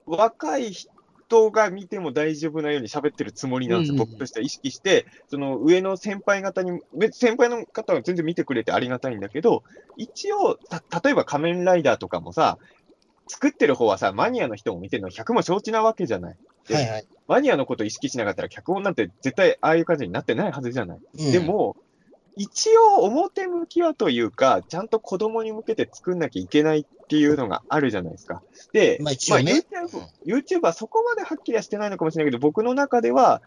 [0.07, 9.63] 若い人が見ても大丈夫なように喋ってるつもりなんですよ、うんうん僕としては意識して、その上の先輩方に、別先輩の方は全然見てくれてありがたいんだけど、
[9.97, 12.59] 一応、た例えば仮面ライダーとかもさ、
[13.29, 16.37] 作ってる方はさ、マニアの人も見てるの100も承知なわけじゃない。
[16.69, 17.07] ではいはい。
[17.29, 20.99] マニアのこと意識しなかったら、脚本なんて絶対ああいう感じになってないはずじゃない。
[20.99, 21.77] うんで、も、
[22.37, 28.43] 一応表向きはというか、ちゃんと子供に向けて作んなきゃいけないっていうのがあるじゃないですか。
[28.73, 29.65] で、まあ一応ね
[30.27, 33.41] YouTube, YouTube はそこまではっきりはしてないのかもしれないけど、僕の中では、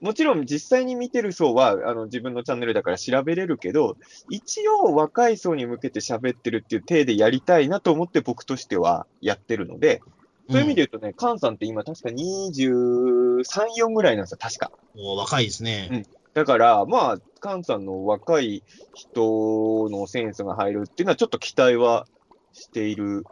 [0.00, 3.96] もちろん実際に見てる層はあの自分のチャンネルだから調べれるけど、
[4.28, 10.02] 一応若い層に向けて喋ってるっていう体でやりたいなと思って僕としてはやってるので、
[10.50, 13.42] そういう意味で言うとね、カンさんって今確か23、
[13.78, 14.70] 4ぐらいなんですよ、確か。
[14.96, 16.04] お若いですね。
[16.34, 22.06] だから、まあ、カンさんの若い人のセンスが入るっていうのはちょっと期待は
[22.52, 23.24] している。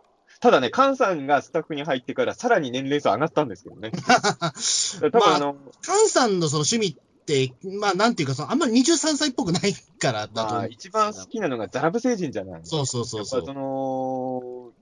[0.43, 3.93] ただね、カンさんがスタッフに入ってからさらに年齢層上がったんですけどね。
[5.13, 5.55] 多分あの、
[5.87, 10.67] カンさんのその趣味って、まあなんていうかその、あんまり23歳っぽくないからだとまあ。
[10.67, 12.61] 一番好きなのがザラブ星人じゃない。
[12.65, 13.55] そうそうそうそやっぱそう。
[13.55, 14.73] の、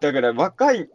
[0.00, 0.90] だから若い、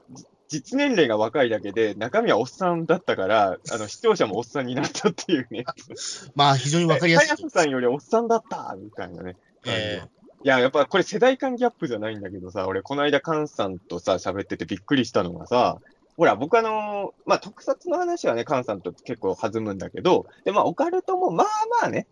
[0.50, 5.64] 実年齢が若いだけで、中身はおっさんだったから、あの、視聴者もおっさんになったっていうね。
[6.36, 7.28] まあ非常にわかりやすい。
[7.30, 9.38] 早さんよりおっさんだったみたいなね。
[9.66, 10.04] え
[10.44, 15.78] いや、やっぱこれ世代間ギャップじゃないんだけどさ、俺この間カンさんとさ、喋っててびっくりしたのがさ、
[16.16, 21.48] ほら、僕あのまあ、特撮の話はね、カンさんと結構弾むんだけど、で、まあ、オカルトもまあ
[21.82, 22.08] まあね、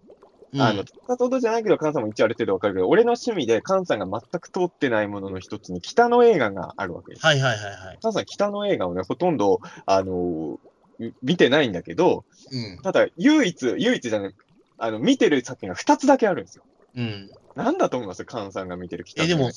[0.54, 7.26] えあの、特撮ほどじゃないけど、カンさんも一応ある程度わかるけど、俺の趣味でカンさんが全く通ってないものの一つに北の映画があるわけです。
[7.26, 8.00] はいはいはいはい。
[8.02, 10.58] カンさん北の映画をね、ほとんど、あの
[11.00, 12.82] み見てないんだけど、うん。
[12.82, 14.34] ただ、唯一、唯一じゃない、
[14.78, 16.64] あの、見てる作品が二つだけあるんですよ。
[16.96, 17.30] うん。
[17.58, 18.24] なんだと思います？
[18.24, 19.28] カンさんが見てる北え。
[19.28, 19.50] でも、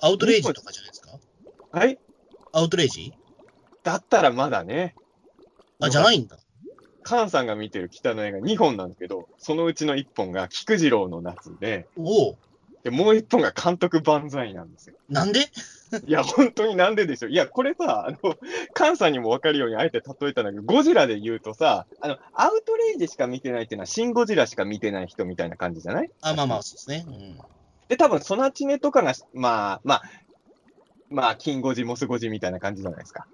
[0.00, 1.18] アウトレイジとかじゃないですか？
[1.70, 1.98] はい？
[2.52, 3.14] アウトレイジ？
[3.84, 4.94] だったらまだね。
[5.80, 6.36] あ、じゃないんだ。
[7.02, 12.38] カンさんが見てる北の映画2本なんですけど、そのうちの1本が菊次郎の夏で、おお
[12.82, 14.96] で、もう1本が監督万歳なんですよ。
[15.08, 15.40] なんで？
[16.06, 17.30] いや、本当になんででしょう。
[17.30, 18.36] いや、これさ、あの、
[18.74, 26.10] カンさんにもわかるようにあえて例えたんだけど、ゴジラで言うとさ、あの、アウトレイジしか見てないっていうのは、シン・ゴジラしか見てない人みたいな感じじゃない？
[26.22, 27.04] あ、まあまあ、そうですね。
[27.06, 27.38] うん。
[27.88, 30.02] で、多分、ソナチネとかが、まあ、まあ、
[31.08, 33.26] まあ、キンゴジ、モスゴジみたいな感じじゃないですか。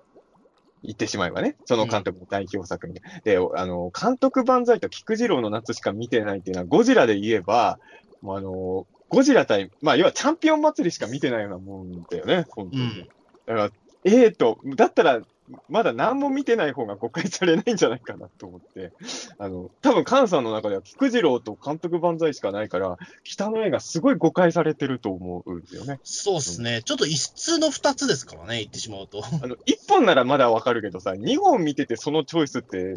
[0.85, 1.57] 言ってしまえばね。
[1.65, 3.01] その監督の代表作に。
[3.25, 7.79] で、あの、監督万歳と菊次郎の夏しか見てないっていうのは、ゴジラで言えば、
[8.21, 12.83] もうあの、ゴジラ対、まあ、要はチャンピオン祭りしか見てないようなもんだよね、本当に。
[12.83, 12.99] うん。
[12.99, 13.71] だから、
[14.05, 15.21] ええと、だったら、
[15.69, 18.93] まだ何も見てない方が誤解されないんじゃないかなと思って、
[19.39, 26.01] あの、多分菅さんの中では菊次郎と監督万歳しかないから、北の映画すごい誤解されてると思うんですよね。
[26.05, 26.83] そうですね。
[26.83, 29.23] ちょっと一室の二つですからね、言ってしまうと。
[29.43, 32.95] あの、1本ならまだわかるけどさ、2本見ててそのチョイスって、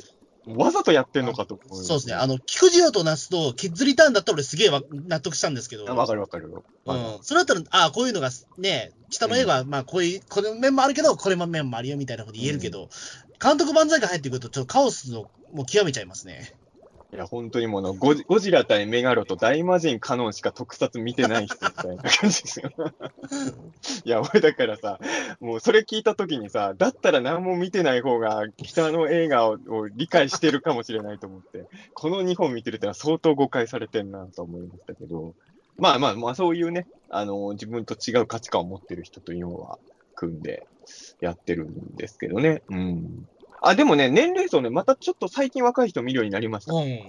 [0.48, 1.84] わざとやってんのかと思う。
[1.84, 2.14] そうですね。
[2.14, 5.90] あの、菊次郎とナスとキッズリターンだったら俺すげえわ納得したんですけど。
[5.90, 6.64] あわかるわかるよ。
[6.86, 7.18] うん。
[7.22, 12.90] それだったら、ああ、こういうのがね、下の映画は、まあ、こういう、この面もあるけど、これも面もあるよみたいなこと言えるけど、
[13.42, 16.54] 監督万歳が入ってくると、ちょっとカオスの、もう極めちゃいますね。
[17.16, 22.72] いや、本当にもうゴジ、ゴジラ対メガロと大魔神カノンしか特撮見てない人みたいな感じですよ。
[24.04, 25.00] いや、俺だからさ、
[25.40, 35.34] もうそれ聞いたときにさ、だったら何も見てない方が北の映画をを理解してるかもしれないと思って、この2本見てるってのは相当誤解されてんなと思いましたけど、
[35.78, 39.78] まあまあまあ、そういうね、あの、自分と違う価値観を持ってる人というのは
[40.16, 40.66] 組んで
[41.22, 42.62] やってるんですけどね。
[42.70, 43.28] うん。
[43.66, 46.74] あ、でもね、年齢層ね、またちょっと最近若い人見るようになりました。
[46.74, 47.00] うん。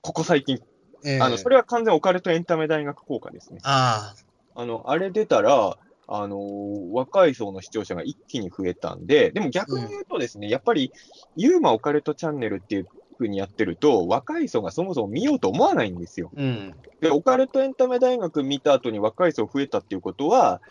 [0.00, 0.58] ここ最近。
[1.04, 3.60] ええあの、それは完全オカルトエンタメ大学効果ですね。
[3.64, 4.14] あ
[4.54, 5.76] あ、あの、あれ出たら、
[6.08, 10.90] あのー若い層の視聴者が一気に増えたんで、でも逆に言うとですね、やっぱり、
[11.36, 12.86] ユーマオカルトチャンネルっていう
[13.18, 16.30] 風にやってると、若い層がそもそも見ようと思わないんですよ。
[16.34, 16.74] うん。
[17.00, 20.62] で、オカルトエンタメ大学見た後に若い層増えたっていうことは、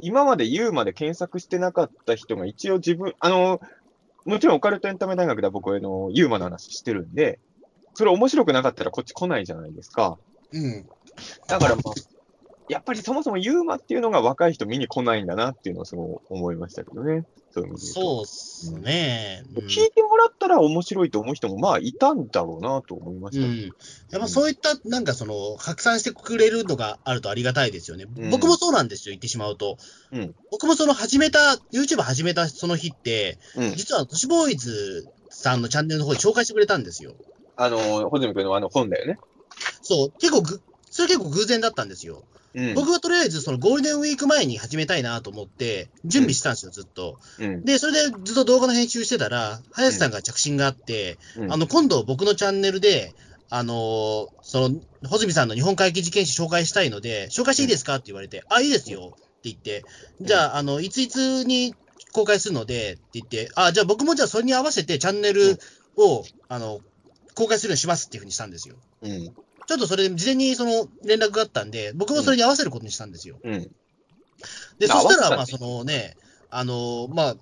[0.00, 3.60] 今までユーマで検索してなかった人が一応自分、あの、
[4.28, 7.38] もちろんオカルトエンタメ大学では僕、あの、ユーマの話してるんで、
[7.94, 10.18] それ面白くなかったらこっち来ないじゃないですか。
[10.52, 10.86] うん。
[11.46, 11.94] だからまあ、
[12.68, 17.24] やっぱりそもそもユーマっていうのが若い人見に来ないんだなっていうのをすごい思いましたけどね。
[17.50, 19.42] そうですね。
[19.56, 23.46] うん聞いてもらったら面白いと思う人もまあいたんだろうなと思いました。
[23.46, 23.60] うん。
[24.10, 28.04] やっぱそういった、なんかその、拡散してくれるのがあるとありがたいですよね。
[28.16, 29.78] うん僕もそうなんですよ、言ってしまうと。
[30.12, 33.74] うん僕もその始めた、YouTube 始めたその日って、うん。
[33.74, 37.14] 実は都市ボーイズさんのチャンネルの方に紹介してくれたんですよ。
[37.56, 39.18] あの、穂積君のあの本だよね。
[39.82, 40.60] そう、結構ぐ、
[40.90, 42.22] それ結構偶然だったんですよ。
[42.54, 42.74] うん。
[42.74, 47.18] 僕はとりあえずそのゴールデンウィーク前に始めたいなと思って、準備してたんですよ、ずっと。
[47.38, 47.64] うん。
[47.64, 53.14] で、それでずっと動画の編集してたら、林さんが着信があって、うんあの、今度僕のチャンネルで、
[53.50, 59.84] あのーその、穂積さんの日本回帰事件史紹介したいので、紹介していいですかって言われて、あ、いいですよって言って、
[60.20, 61.74] じゃあ、あの、いついつに
[62.12, 65.58] 公開するのでって言って、あ、じゃあ僕もじゃあそれに合わせてチャンネル
[65.96, 66.80] を、あの、
[67.34, 68.76] 公開するようにしますっていうふうにしたんですよ。
[69.02, 69.32] うん。
[69.68, 73.38] ちょっとそれで事前にその連絡があったんで、僕もそれに合わせることにしたんですよ。
[73.44, 73.70] うん。
[74.78, 76.16] で、あそしたら、まあ、そのね、
[76.48, 77.36] あの、まあ、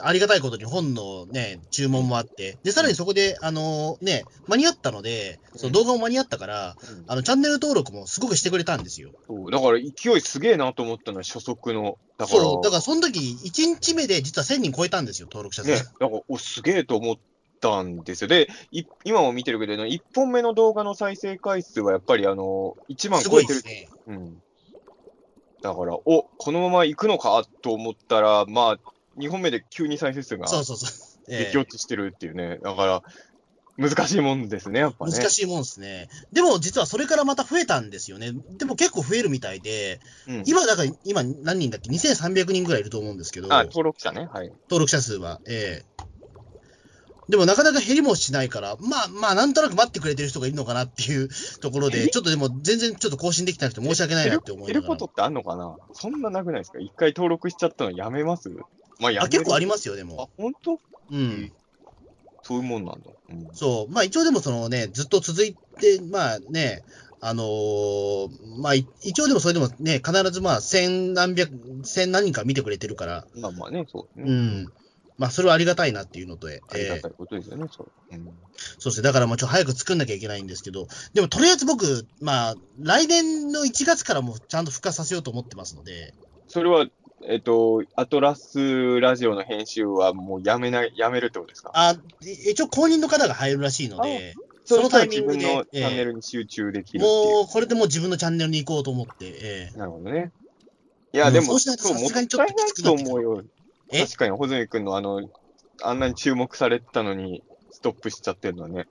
[0.00, 9.12] ありがたいことに本のね、注文もあって、で、さらにそこで、あのね、間に合ったので、その動画も間に合ったから、あの、チャンネル登録もすごくしてくれたんですよ。
[9.50, 11.98] だから勢いすげえなと思ったのは初速の。
[12.16, 15.68] だから、そう、だからその時、1日目で実は1000人超えたんですよ、登録者数。
[15.68, 17.16] ね、だから、お、すげえと思っ
[17.60, 18.28] たんですよ。
[18.28, 23.60] で、い今も見てるけど、1本目の動画の再生回数はやっぱりあの、1万超えてる。
[23.60, 23.88] いですね。
[24.06, 24.42] うん。
[25.62, 30.90] だから、お、このまま行くのかと思ったら、まあ、2本目で急に再生数がそうそうそう。
[31.28, 32.58] ええ激落ちしてるっていうね。
[32.62, 33.02] だから、
[33.78, 35.12] 難しいもんですね、やっぱね。
[35.12, 36.08] 難しいもんですね。
[36.32, 38.32] でも実はそれからまた増えたんですよね。
[38.56, 43.52] でも結構増えるみたいで、うん、今だから、今何人だっけ ?2300 人ぐらいいると思うんですけど。
[43.52, 44.28] あ、登録者ね。
[44.32, 44.48] はい。
[44.70, 45.40] 登録者数は。
[45.46, 46.05] ええ
[47.28, 51.28] でもなかなか減りもしないから、まあまあ、なんとなく待ってくれてる人がいるのかなっていう
[51.60, 55.04] ところで、ちょっとでも全然ちょっと更新できてなくて申し訳ないなって思いながら減ること。
[55.06, 55.76] ってあんのかな？
[55.92, 56.78] そんななくないですか？
[56.78, 58.50] 一回登録しちゃったのやめます？
[59.00, 60.22] まあ、やめあ結構ありまますよ、でも。
[60.22, 60.78] あ、本当？
[61.10, 61.52] うん。
[62.42, 63.10] そういうもんなんだ。
[63.30, 63.50] うん。
[63.52, 63.92] そう。
[63.92, 66.84] まあ一応でもそのね、ずっと続いて、まあね、
[67.20, 68.28] あのー
[68.60, 71.50] まあい一応でもそれでもね、必ずまあ千何百、
[71.84, 74.24] 千何人か見てくれてるから、まあまあね、そうね。
[74.26, 74.72] うん。
[75.18, 78.14] まあそれはありがたいなっていうのと、ええありがたいことですよね、そう。
[78.14, 78.24] うん。
[78.78, 79.02] そうですね。
[79.02, 86.14] だからもうちょっと早く作んなきゃいけないんですけど、でもとりあえず僕、まあ、来年の1月からもちゃんと復活させようと思ってますので、
[86.48, 86.86] それは、
[87.28, 91.72] えっと、アトラスラジオの編集はもうやめない、やめるってことですか？
[91.74, 97.02] あ、い一応公認の方が入るらしいので、そそのタイミ自ングで分のチャンネルに集中できるっていう。
[97.02, 100.30] もうこれでもう自分のチャンネルに行こうと思って、ええなるほどね。
[101.12, 103.42] いや、うんでも、そうしないさすがにちょっとないと思うよ。
[103.92, 104.00] え？
[104.04, 105.28] 確かに、穂積君のあの、
[105.82, 108.86] あんなに注目されてたのに、ストップしちゃってるのはね。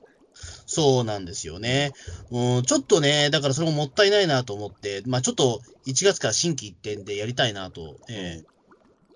[0.68, 1.92] そうなんですよね。
[2.32, 8.44] うん、ちょっとね、だからそれももったいないなと思って、まあちょっと1月から新規一点でやりたいなと、ええ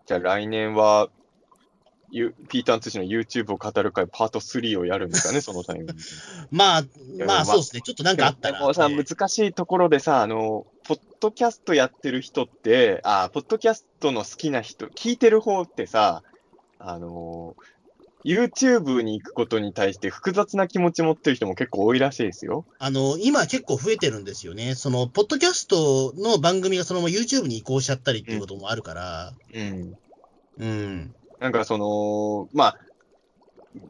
[0.06, 1.10] じゃあ来年は、
[2.12, 5.99] ゆピーターン通信の YouTube を語る会パート3をやるんですかね、 そのタイミングで。
[6.51, 6.84] まあ、
[7.16, 8.60] やまあそうですね、ちょっとなんかあったら。
[8.60, 16.24] でもさ、ええ難しいところでさ、あの、ポッドキャストやってる人って、あ、ポッドキャストの好きな人、聞いてる方ってさ、
[16.80, 17.70] あのー
[18.26, 22.66] YouTube に行くことに対して複雑な気持ち持ってる人も結構多いらしいですよ。
[22.78, 24.76] あの、今結構増えてるんですよね。
[24.76, 29.93] その、ポッドキャストの番組がそのまま YouTube に移行しちゃったりっていうこともあるから、うん。
[30.57, 31.16] うん。
[31.40, 32.78] なんかその、まあ、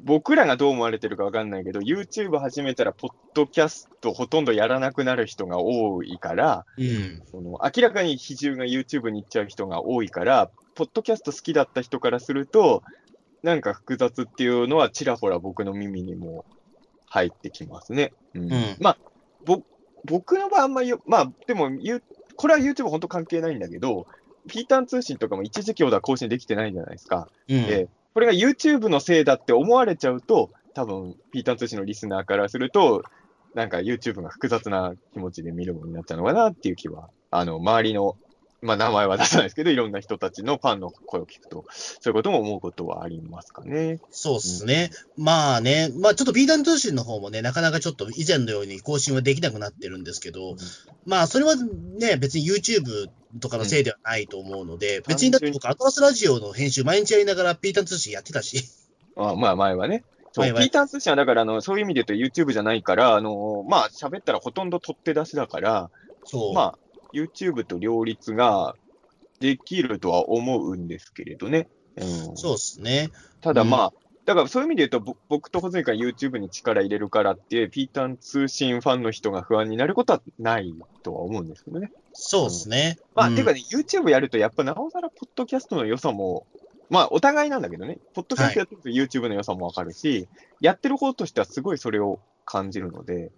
[0.03, 7.21] 僕らがどう思われてるかわかんないけど、YouTube 始めたら、ポッドキャストほとんどやらなくなる人が多いから、うん。
[7.31, 12.83] その明らかに比重が YouTube に行っちゃう人が多いから、ポッドキャスト好きだった人からすると、
[13.41, 16.43] なんか複雑っていうのはちらほら僕の耳にも
[17.07, 18.11] 入ってきますね。
[18.33, 18.97] うんうんまあ、
[19.45, 19.61] ぼ
[20.03, 22.03] 僕の場合あんまりよ、まあ、でも、ゆ
[22.35, 24.07] これは YouTube 本当関係ないんだけど、
[24.47, 27.27] ピータン通信とかも一時期ほどは更新できてないじゃないですか。
[27.47, 27.67] うん。
[27.67, 33.03] で、これが YouTube のせいだって思われちゃうと、多分ピータン通信のリスナーからすると、
[33.53, 38.15] なんか YouTube が複雑な気持ちで見るものになっちゃうのかなっていう気は、あの、周りの、
[38.61, 43.99] まあ名前は出さないですけど、いろんな人たちのファンの声を聞くと、そういうことも思うことはありますかね。
[44.11, 44.91] そうっすね。
[45.17, 50.57] まあね、まあちょっとダン通信の方もね、なかなかちょっと以前のように更新はできなくなってるんですけど、
[51.05, 58.63] まあそれはね、別に YouTube とかのせいではないと思うので、別にだって僕、アトラスラジオの編集毎日やりながらダン通信やってたし、
[59.15, 60.03] あまあ前はね。
[60.35, 65.89] ピータン通信はだから、あの、そういう意味で言うと YouTube じゃないから、あの、まあ喋ったらほとんど取って出しだから、
[66.25, 66.53] そう。
[66.53, 66.77] まあ、
[67.13, 68.75] YouTube と両立が
[69.39, 71.67] できるとは思うんですけれどね。
[71.95, 73.09] うん、そうっすね。
[73.41, 73.93] ただまあ、
[74.25, 81.91] だからそういう意味で言うと、ぼ僕と穂積が YouTube に力入れるからって、ピータン通信ファンの人が不安になることはないとは思うんですけどね。
[82.13, 82.99] そうっすね。
[83.15, 86.45] まあ、うんていうかね、YouTube やると、やっぱなおさら、ポッドキャストの良さも、
[86.91, 90.27] まあ、お互いなんだけどね、ポッドキャストやってると YouTube の良さもわかるし、
[90.61, 93.31] やってる方としてはすごいそれを感じるので、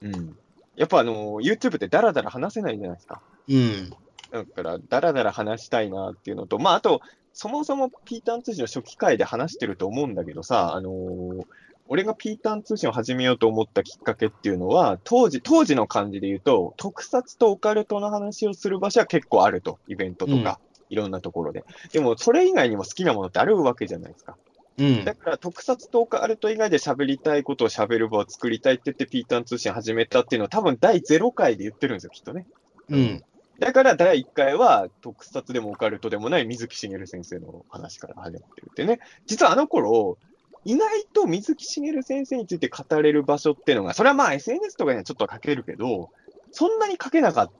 [0.00, 0.36] うん。
[0.76, 3.22] やっぱあの、YouTube ってダラダラ話せないじゃないですか。
[3.48, 3.90] うん。
[4.30, 7.00] だから、だらだら話したいなっていうのと、まあ、あと、
[7.32, 11.46] そもそもピータン通信の初期回で話してると思うんだけどさ、あのー
[11.86, 20.58] 俺がピータン通信を始めようと思ったきっかけっていうのは、当時、当時の感じで言うと、特撮とオカルトの話をする場所は結構あると、イベントとか、
[20.88, 21.64] いろんなところで。
[21.92, 24.36] でも、それ以外にも好きなものってあるわけじゃないですか。
[24.78, 25.14] うんだ。
[25.14, 32.46] から、特撮とオカルト以外で喋りたいことを喋る場を作りたいって言って、ピータン通信始めたっていうのは、多分第0回で言ってるんですよ、きっとね。
[32.90, 33.24] うん。
[33.58, 38.98] だから第1回は特撮でもオカルトでもない水木しげる先生の話から始まってるってね。
[39.26, 40.18] 実はあの頃、
[40.64, 46.10] 意外と水木しげる先生について語れる場所っていうのが、それはまあ SNS とかにはちょっと書けるけど、
[46.50, 47.50] そんなに書けなかっ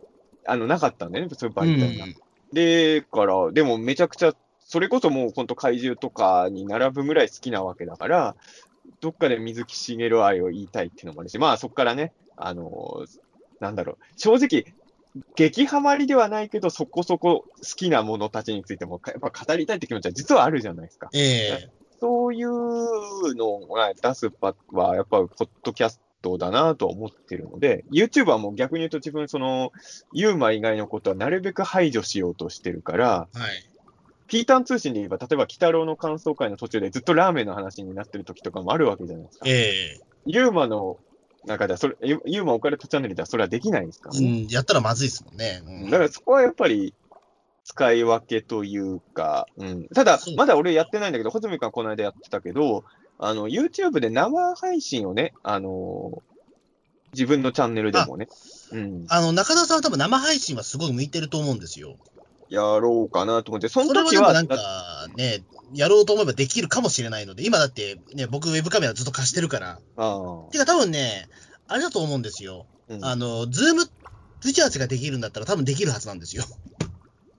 [0.45, 2.07] た、あの、なかったんだよね、そういう媒体が。
[2.53, 4.35] で、から、でもめちゃくちゃ、
[4.75, 8.35] それこそもう本当怪獣とかに並ぶぐらい好きなわけだから、
[9.01, 13.05] どっかで水木しげる愛を言いたいっていうのもあるし、まあそこからね、あの
[13.61, 14.75] なんだろう、正直、
[15.37, 21.09] 激ハマりではないけど、そこそこ好きなものたちについても、やっぱ語りたいって気持ちは実はあるじゃないですか。
[21.15, 21.71] ええ
[22.01, 29.71] そういうのが出す場は、やっぱりポッドキャストだなとは思ってるので、YouTube はもう逆に言うと自分、その、
[30.13, 33.74] ユーマ以外のことはなるべく排除しようとしてるから、はい。
[34.35, 39.45] ピータン通信で言えば、例えば、鬼太郎の感想会の途中でずっとラーメンの話になってる時とかもあるわけじゃないですか。
[39.47, 39.53] え
[39.97, 40.99] えユーマの
[41.47, 44.11] 中では、それ、ユユーマオカルトチャンネルではそれはできないですか？
[44.13, 44.49] うん。
[44.49, 45.63] やったらまずいですもんね。
[45.65, 46.95] うんだからそこはやっぱり、
[47.63, 49.87] 使い分けというか、うん。
[49.95, 52.83] ただまだ俺やってないんだけど、穂積君はこの間やってたけど、
[53.21, 56.23] あの、YouTube で生配信をね、あの
[57.13, 58.27] 自分のチャンネルでもね、
[58.73, 61.97] うん、あの、中田さんは多分生配信はすごい向いてると思うんですよ。
[62.49, 69.79] やろうかなと思って、その時は、でもなんかね、やろうと思えばできるかもしれないので、今だってね、僕ウェブカメラずっと貸してるから。
[69.97, 70.21] あ
[70.53, 71.29] てか多分ね、
[71.67, 72.67] あれだと思うんですよ。
[72.91, 73.85] あ、うんあの、ズーム
[74.45, 76.45] 打ち合わせができるんだったら多分できるはずなんですよ。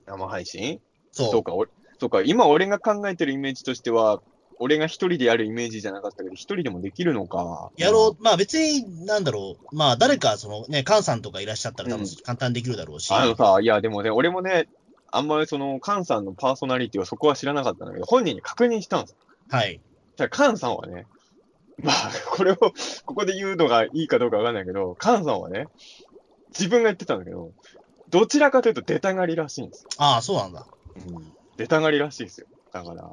[0.06, 0.80] 生配信？
[1.12, 1.30] そう。
[1.30, 4.20] そうか、俺そうか、今俺が考えてるイメージとしては、
[4.58, 7.70] 俺が一人でやるイメージじゃなかったけど、一人でもできるのか。
[7.76, 13.12] やろう、まあ別に、なんだろう、まあ誰か、そのね、カンさんとかいらっしゃったら多分うん簡単にできるだろうし。
[13.12, 14.68] あのさ、いや、でもね、俺もね、
[15.16, 19.16] あんまりその、カンさんのパーソナリティはそこは知らなかったんだけど、本人に確認したんです。
[19.50, 19.80] はい。
[20.16, 21.06] じゃあ、カンさんはね、
[21.82, 22.72] まあ、 これを、こ
[23.14, 25.68] こで言うのがいいかどうかわかんないけど、カンさんはね、
[26.50, 27.52] 自分が言ってたんだけど、
[28.08, 29.88] どちらかというと出たがりらしいんですよ。
[29.98, 30.66] ああ、そうなんだ。
[31.08, 31.32] うん。
[31.56, 32.46] 出たがりらしいですよ。
[32.72, 33.10] だから、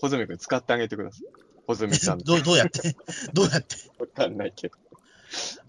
[0.00, 1.22] 穂積君使ってあげてください。
[1.66, 2.18] 穂積さん。
[2.24, 2.96] どうどうやって？
[3.32, 3.76] どうやって？
[3.98, 4.76] わかんないけど。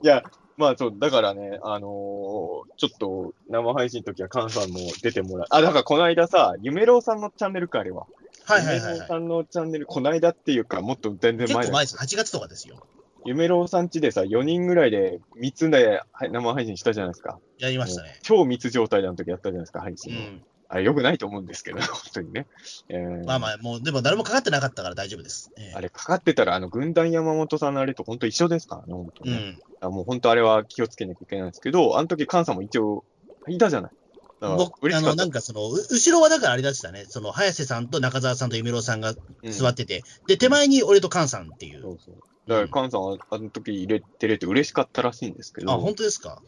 [0.04, 0.24] いや、
[0.58, 5.48] まあそう、だからね、あのーちょっと生配信の時はカンさんも出てもらう。
[5.50, 8.06] あ、だからこの間さ、夢郎さんのチャンネルか、あれは。
[8.46, 9.08] はいはいはい、はい。
[9.08, 11.98] さんのチャンネル、この間っていうか、もっと全然前だ結構前です。
[11.98, 12.86] 8月とかですよ。
[13.26, 17.40] 夢郎さんちでさ、4人ぐらいで密ではい生配信したじゃないですか。
[17.60, 18.18] やりましたね。
[18.24, 20.20] 超密状態の時やったじゃないですか、配う信を。
[20.20, 20.42] ん。
[20.70, 22.48] あれ良くないと思うんですけど、 本当にね。
[22.90, 25.52] えーまあまあ、もう、でも誰もかかってなかったから大丈夫です。
[25.58, 29.32] ええあれかかってたら、あの、軍団山本さんのあれと本当一緒ですからね、本当ね。
[29.32, 29.60] うん。
[29.80, 33.06] あもう本当あれは気をつけなきゃいけないんですけど、あの時、菅さんも一応、
[33.48, 33.92] いたじゃない。
[34.40, 41.82] 僕、あの、なんかその、う後ろはだからあれだしたね、その、早瀬さんと中澤さんと夢郎さんがうん座ってて、で、手前に俺と菅さんっていう。
[41.82, 42.16] そうそう。
[42.48, 46.42] だから、菅さんはあの時入れてれて嬉しかったらしいんですけあ、ど、本当ですか？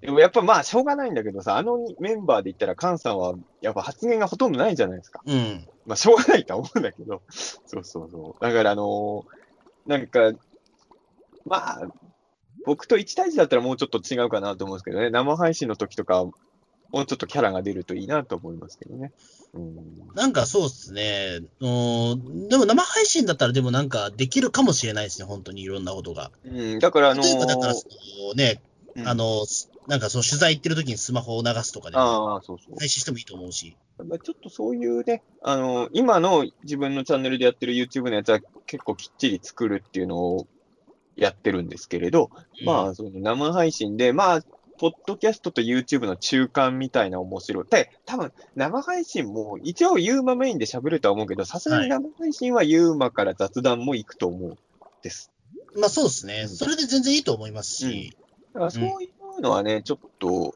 [0.00, 5.20] でもやっぱまあ、しょうがないんだけどさ、あのメンバーで言ったら、菅さんはやっぱ発言がほとんどないじゃないですか。
[5.26, 5.66] うん。
[5.86, 8.44] まあ、しょうがないとは思うんだけど、そうそうそう。
[8.44, 9.40] だから、あのー
[9.86, 10.32] なんか、
[11.46, 11.88] まあ、
[12.64, 19.12] 僕と1対1だったらもうちょっと違うかなと思うんですけどね、生配信の時とか、もうちょっとキャラが出るといいなと思いますけどね。
[19.54, 19.76] うん、
[20.14, 21.40] なんかそうっすね。
[21.60, 26.30] うんでも生配信だったらでもなんかできるかもしれないですね、本当にいろんなことが。
[26.44, 27.86] うん、だから、あのー例えばだから、そ
[28.28, 28.60] のね、
[28.96, 29.46] うんあの、
[29.86, 32.76] なんかその取材行ってる時にスマホを流すとかでもああ、そうそう。
[32.78, 33.76] 配信してもいいと思うし。
[33.98, 40.46] まあちょっとそういうね、あの今の自分のチャンネルでやってる YouTube のやつは結構きっちり作るっていうのを
[41.16, 42.30] やってるんですけれど、
[42.64, 44.42] まあ、その生配信で、まあ、
[44.78, 47.64] ポッドキャストと YouTube の中間みたいな面白い。
[47.68, 54.56] で、多分生配信も一応ユーマメインで喋るとは思うけど、さすがに生配信はユーマから雑談も行くと思う
[55.02, 55.30] です。
[55.76, 56.40] まあそうですね。
[56.42, 58.16] うんそれで全然いいと思いますし。
[58.70, 60.54] そういうのはね、ちょっと、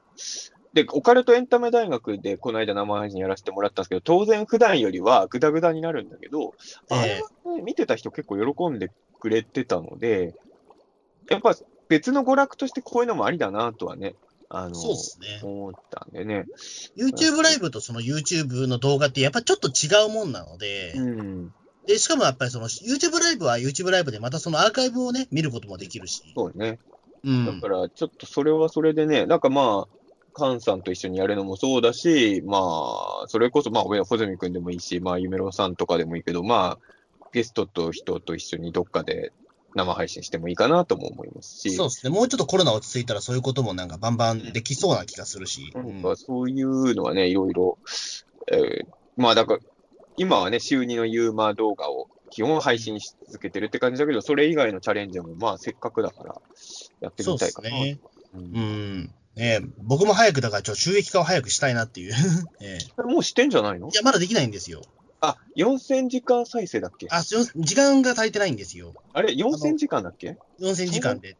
[0.72, 6.54] で、オカルトエンタメ大学でこの間生配信やらせてもらったんですけど、当然普段よりはグダグダになるんだけど、
[6.90, 8.90] ええあれはね、見てた人結構喜んで
[9.20, 10.34] くれてたので、
[11.30, 11.54] やっぱ
[11.88, 14.16] 別の娯楽としてこういうのもありだなとはね、
[14.48, 15.40] あの、そうですね。
[15.42, 16.44] 思ったんでね。
[16.96, 21.54] YouTube ライブとその YouTube の動画ってやっぱちょっと違うもんなので、うん。
[21.86, 26.22] で、しかもやっぱりその YouTube ライブは YouTube ライブでまたそのアーカイブをね、見ることもできるし。
[26.36, 26.78] そうね。
[27.24, 27.60] うん。
[27.60, 30.04] だから、ちょっとそれはそれでね、なんかまあ、
[30.36, 39.32] 菅さんと一緒にやるのもそうだし、まあ、それこそ、まあ、穂積君でもいいし、まあ、夢郎さんとかでもいいけど、まあ、ゲストと人と一緒にどっかで
[39.74, 42.12] 生配信してもいいかなとも思いますし、そうですね。
[42.12, 45.72] もうちょっとコロナ落ち着いたらそういうこともなんかバンバンできそうな気がするし。
[45.74, 47.78] なんかそういうのはね、いろいろ、
[48.52, 49.60] えーまあ、だから、
[50.16, 56.40] 今はね、週2のユーマー動画を基本配信し続けてるって感じだけど、それ以外のチャレンジも、まあ、せっかくだから、
[57.00, 57.68] やってそうでみたいかな。
[57.68, 57.98] すね。
[58.34, 59.14] うんうん。
[59.36, 62.14] ね僕も早くだからちょっと収益化を早くしたいなっていう。
[62.60, 63.88] ええもうしてんじゃないの？
[63.88, 64.82] いや、まだできないんですよ。
[65.20, 67.08] あ、4000時間再生だっけ？
[67.10, 68.94] あ、時間が足りてないんですよ。
[69.12, 71.36] あれ、4000時間だっけ？4000時間で。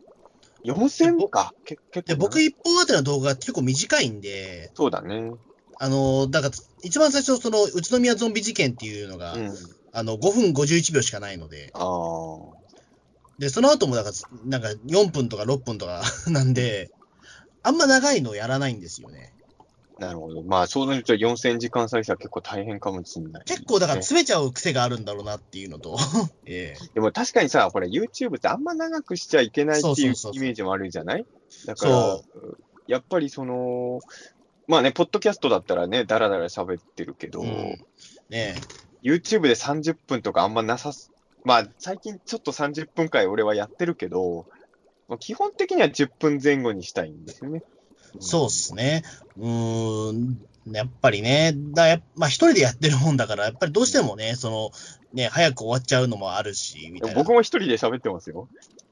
[0.64, 1.53] ?4000 か。
[1.64, 5.32] け結で、構僕一本あたりの動画が結構短いんで、そうだね。
[5.78, 9.53] あの、だから、一番最初、その、宇都宮ゾンビ事件っていうのが、うん。
[9.93, 12.53] あの、5分51秒しかないので、ああ。
[13.39, 16.91] で、その後も、だから、なんか4分とか6分とか なんで、
[17.62, 19.32] あんま長いのやらないんですよね。
[19.99, 20.43] なるほど。
[20.43, 25.97] まあ、そうなると4000時間再生は結構大変かもしれない、結構、だからね詰めちゃう癖があるんだろうなっていうのと、
[26.47, 26.89] ええ。
[26.95, 31.24] でも確かにさ、これ YouTube ってあんま長くしちゃいけないっていうイメージもあるじゃない？
[31.66, 32.24] だからそ、
[32.89, 34.01] やっぱりその、
[34.66, 37.78] まあね、ポッドキャストだったらね、だらだら喋ってるけど、うん。
[38.28, 38.57] ね
[39.03, 41.12] YouTube で30分とかあんまなさす、
[41.45, 44.47] まあ最近ちょっと30分回俺はやってるけど、
[45.09, 47.62] まあ、基本的には10分前後にしたいんですよね。
[48.18, 49.03] そうっすね。
[49.36, 50.38] うーん、
[50.72, 54.70] やっぱりね、だやっまあ一人でやってるもんだから、やっぱりどうしてもね、その、
[55.12, 57.16] ね、早く終わっちゃうのもあるし、みたいな。
[57.16, 58.49] 僕も一人で喋ってますよ。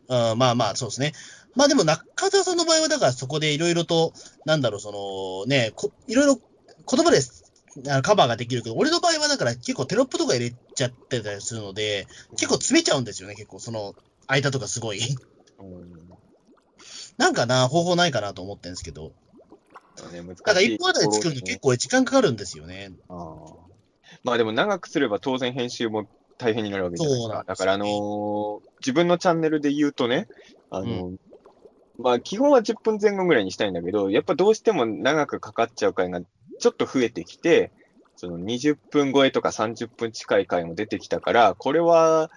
[0.09, 1.13] うん、まあまあ、そうですね。
[1.55, 4.13] まあでも、中田さんの場合は、だからそこでいろいろと、
[4.45, 6.41] なんだろう、その、ね、こいろいろ
[6.91, 7.23] 言葉であの
[8.03, 12.07] カバーができるけど、俺の場合はだから結構テロップとか入れちゃってたりするので、
[12.37, 13.95] 結構詰めちゃうんですよね、結構、その、
[14.27, 15.01] 間とかすごい。
[15.59, 16.33] うん
[17.17, 19.13] なんかな、方法ないかなと思ってるんですけど、
[20.13, 22.91] ね、難しいだから一本あたり作るの結構時間かかるんですよね。
[23.09, 23.73] あー
[24.25, 26.07] まあでも長くすれば当然編集も
[26.39, 27.43] 大変になるわけじゃないですか。
[27.43, 30.27] すだからあのー自分のチャンネルで言うとね、
[30.71, 31.17] あのー
[31.99, 36.21] まあ基本は10分前後ぐらいにしたいんだけど、やっぱどうしても長くかかっちゃう回が
[36.63, 37.73] ちょっと増えてきて、
[38.15, 42.31] その20分超えとか30分近い回も出てきたから、これは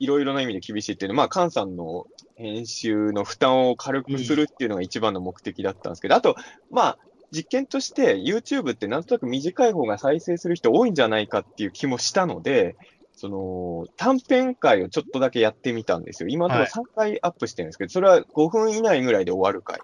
[0.00, 6.34] いろいろな意味で厳しいっていうのは、まあ、菅さんの編集の負担を軽くするっていうのが一番の目的だったんですけど、あと、
[6.70, 6.98] まあ、
[7.30, 12.76] 実験として YouTube ってなんとなく短い方が再生する人多いんじゃないかっていう気もしたので、
[13.14, 16.28] その短編回をちょっとだけやってみたんですよ。
[16.28, 19.78] 今のところ3回アップしてるんですけど、それは5分以内ぐらいで終わる回。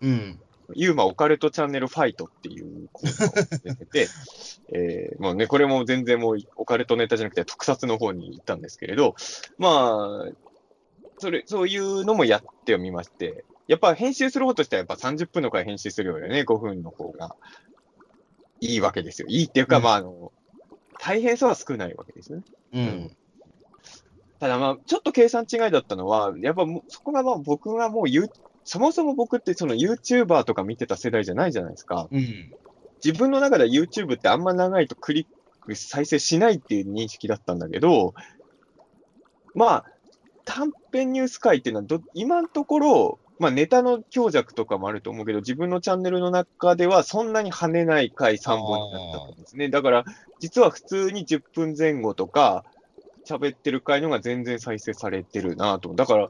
[0.00, 0.40] うん。
[0.74, 4.08] ユーマオカルトチャンネルファイトっていうコーナーを出てて、
[4.72, 9.14] えーもうね、これも全然もうオカルトネタじゃなくて特撮の方に行ったんですけれど、
[9.56, 10.32] まあ、
[11.18, 17.36] それ、そういうのもやってみまして、やっぱ編集する方としてはやっぱ30分の回編集するよりね、5分の方が。
[18.60, 19.28] いいわけですよ。
[19.28, 20.32] いいっていうか、うんまあ、あの、
[20.98, 22.42] 大変さは少ないわけですね。
[22.72, 23.16] うん。
[24.40, 28.30] ただまあ、ちょっと計算違いだったのは、やっぱそこがまあ僕がもう言う、
[28.68, 32.06] そもそも僕ってその YouTuber とか見てた世代じゃないじゃないですか。
[32.12, 32.52] うん。
[33.02, 35.26] 自分の中では YouTube ってあんま長いとクリッ
[35.62, 38.12] ク再生しないっていう認識だったんだけど、
[39.54, 39.84] まあ、
[40.44, 49.70] 短編ニュース会っていうのはど、今のところ、まあネタの強弱とかもあると思うけど、自分のチャンネルの中ではそんなに跳ねない回3本になったんですね。
[49.70, 50.04] だから、
[50.40, 52.66] 実は普通に10分前後とか、
[53.24, 55.94] 喋ってる回のが全然再生されてるなと。
[55.94, 56.28] だから、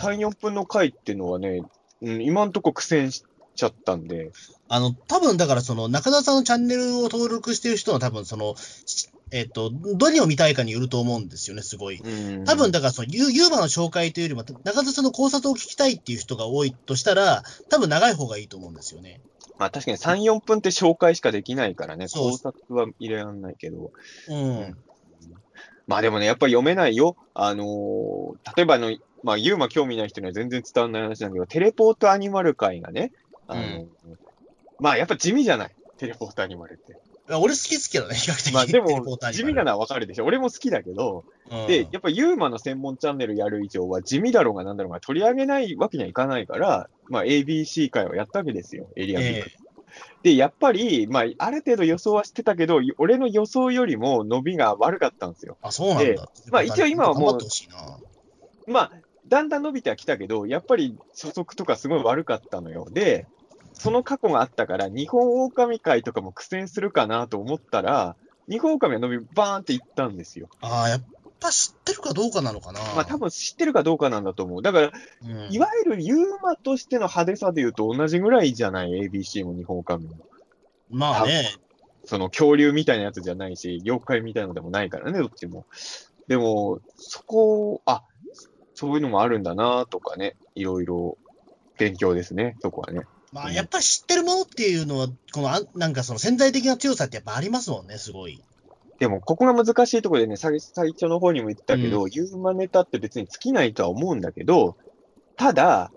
[0.00, 1.62] 3、4分の回っていうのはね、
[2.02, 4.32] うん、今んとこ苦戦しちゃったんで、
[4.68, 8.54] あの、多分だからその中田さんのチャンネルを登録してる人は多分その、
[8.86, 11.98] しえっ、と、どれを見たいかによると思うんですよね、すごい。
[11.98, 19.22] うん多分だからそのユユーマの紹介というよりも、中田さんの考察を聞きたいっていう人が多いとしたら、多分長い方がいいと思うんですよね。
[19.58, 23.90] まあ確かに3、4分って紹介しかできないからね、そう考察は入れらんないけど。
[24.28, 24.76] うん。
[25.86, 27.16] まあでもね、やっぱり読めないよ。
[27.32, 33.12] あのー例えばあの、まあ、ユーマ興味ない人には全然伝わらない話なんだけど、テレポートアニマル会がね、
[33.46, 33.86] あのー
[34.80, 36.96] まあやっぱ地味じゃない、テレポートアニマルって。
[37.28, 38.52] 俺好きですけどね、比較的。
[38.52, 40.24] まあでも地味なのはわかるでしょ。
[40.24, 49.62] 俺も好きだけど、うんで、やっぱユーマの専門チャンネルやる以上は地味だろうがなんだろうが取り上げないわけにはいかないから、まあ ABC 会をやったわけですよ、エリアビッグえ
[50.22, 55.58] で、やっぱり、まあ、ある程度予想はしてたけど、俺の予想よりも伸びが悪かったんですよ。
[55.62, 56.28] あ、そうなんでだ。
[56.50, 57.38] まあ一応今はもう。
[58.70, 58.92] まあ、
[59.28, 62.86] だんだん伸びてはきたけど、やっぱり初速とかすごい悪かったのよ。
[62.90, 63.26] で、
[63.72, 68.16] その過去があったから、日本狼会とかも苦戦するかなと思ったら、
[68.48, 70.48] 日本狼は伸びバーンっていったんですよ。
[70.60, 71.02] ああ、やっ
[71.40, 72.80] ぱ知ってるかどうかなのかな。
[72.94, 74.62] まあ多分知ってるかどうかなんだと思う。
[74.62, 74.92] だから、
[75.22, 80.14] うんいわゆるユーマとしての派手さで言うと同じぐらいじゃない ?ABC も日本狼も。
[80.90, 81.56] まあね、
[82.04, 85.66] その恐竜みたいなやつじゃないし、妖怪みたいなのでもないからね、どっちも。
[86.28, 88.02] でも、そこ、あ、
[88.74, 91.18] そういうのもあるんだなとかね、いろいろ
[91.78, 93.02] 勉強ですね、そこはね。
[93.32, 98.42] まあやっぱり知ってるものっていうのは、このあんなんかその潜在的な強さってやっぱありますもんね、すごい。
[98.98, 104.76] でも、ここが難しいところでね、最最初の方にも言ったけど、ユーマネタって別に尽きないとは思うんだけど、
[105.36, 105.90] ただ、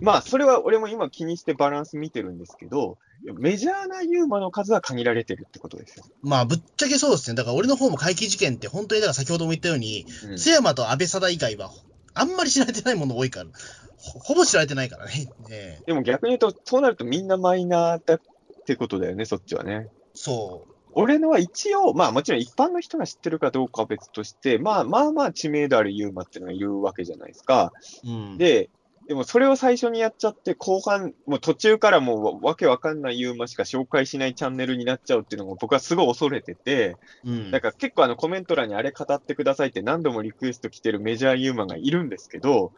[0.00, 6.04] まあ、それは俺も今気にしてバランス見てるんですけど、メジャーなユーマの数は限られてるってことですよ。
[6.22, 7.36] まあぶっちゃけそうですね。
[7.36, 11.70] だから俺の方も怪奇事件って本当にだから先ほども言ったように、うん津山と安倍貞以外は
[12.14, 13.50] あんまり知られてないもの多いから、
[13.96, 15.28] ほほぼ知られてないからね。
[15.50, 18.20] ええでも逆に言うと、そうなるとみんなマイナーだっ
[18.66, 19.88] てことだよね、そっちはね。
[20.14, 20.72] そう。
[20.94, 27.72] 俺のは一応、まあもちろん一般の人が知ってるかどうかは別として、まあまあまあ知名度あるユーマっていうのが言うわけじゃないですか。
[28.04, 28.38] うん。
[28.38, 28.68] で、
[29.08, 42.72] でもそれを最初にやっちゃって、後半、もう途中からもうわけわかんないユーマしか紹介しないチャンネルになっちゃうっていうのも僕はすごい恐れてて、うん、だから結構あのコメント欄にあれ語ってくださいって何度もリクエスト来てるメジャーユーマがいるんですけど、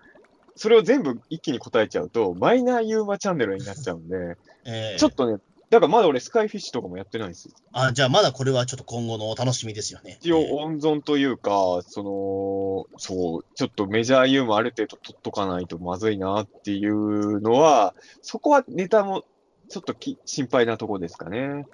[0.57, 4.97] それを全部一気に答えちゃうと、マイナーユーマチャンネルになっちゃうんで、 ええ。
[4.99, 5.39] ちょっとね、
[5.75, 7.55] だからまだ俺スカイフィッシュとかもやってないんですよ。
[7.73, 10.19] あ、じゃあまだこれはちょっと今後のお楽しみですよね。
[10.21, 19.25] 一応温存というか、その、そう、ちょっとメジャーユーもある程度取っとかないとまずいなっていうのは、そこはネタも
[19.69, 21.67] ちょっとき心配なとこですかね。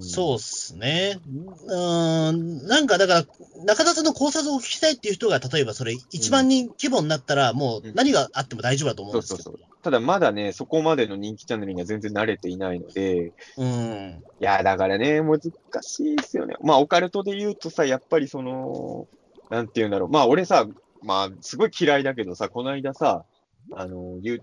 [0.00, 1.18] そうっすね。
[1.66, 3.24] うーん、なんかだから、
[3.64, 9.42] 中田さんの考察を聞きたいっていう人が、例えばそれ1万人規模になったら、もう何があっても大丈夫だと思うんですけど。
[9.42, 14.22] そうそうただまだね、そこまでの人気チャンネルには全然慣れていないので、うん。
[14.40, 15.40] いや、だからね、難
[15.80, 16.56] しいですよね。
[16.60, 19.06] まあ、オカルトで言うとさ、やっぱりその、
[19.48, 20.10] なんて言うんだろう。
[20.10, 20.66] まあ、俺さ、
[21.02, 23.24] まあ、すごい嫌いだけどさ、この間さ、
[23.72, 24.42] あの、ゆ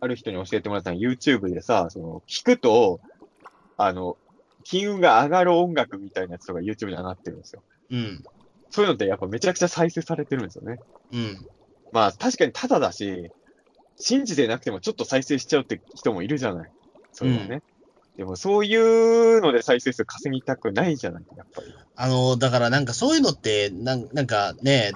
[0.00, 3.00] ある人に教えてもらったのは YouTube でさ、その、聞くと、
[3.76, 4.16] あの、
[4.70, 7.64] 金運が上がる音楽みたいなやつとか YouTube に上がってるんですよ。
[7.90, 8.24] うん。
[8.70, 10.78] そういうのってやっぱめちゃくちゃ再生されてるんですよね。
[11.12, 11.46] うん。
[11.90, 13.32] まあ、確かにタダだし、
[13.96, 16.70] 信じてなくてもちょっと再生しちゃうって人もいるじゃない。
[17.10, 17.62] そういうのね。
[18.16, 21.74] でもそういうので再生数稼ぎたくないじゃない、やっぱり。
[21.96, 24.92] あの、だからなんかそういうのって、なんなんかね、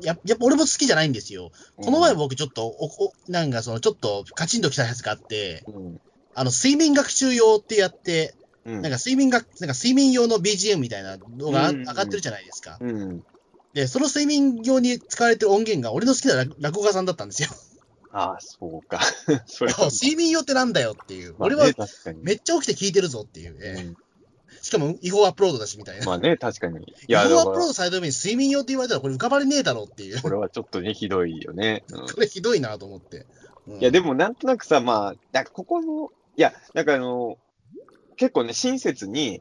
[0.00, 1.50] ややっぱ俺も好きじゃないんですよ。
[1.76, 6.00] この前僕ちょっと、おおなんかそのちょっとカチンときたやつがあって、うん、
[6.34, 8.34] あの、睡眠学習用ってやって、
[8.68, 12.76] うん、なんか睡眠学、なんか睡眠用の BGM みたいなのがあうん上がってるじゃないですか。
[12.80, 13.24] うん。
[13.72, 17.48] で、その睡眠用に使われてる音源が俺の好きな落落語家さんだったんですよ。
[18.12, 19.00] ああ、そうか。
[19.46, 21.34] そ睡眠用ってなんだよっていう。
[21.38, 21.88] まあね俺は。
[22.22, 23.96] めっちゃ起きて聞いてるぞっていう。
[24.60, 26.06] しかも違法アップロードだしみたいな。
[26.06, 26.78] まあね、確かに。
[26.78, 30.20] い違や、だから法アップロードされた上に睡眠用って言われたらこれ浮かばれねえだろうっていう。
[30.20, 31.84] これはちょっとね、ひどいよね。
[31.90, 33.26] うんこれひどいなと思って。
[33.66, 37.36] うんいや、でもなんとなくさ、まあ、だここの、いや、だからあの、
[38.18, 39.40] 結構ね、親切に、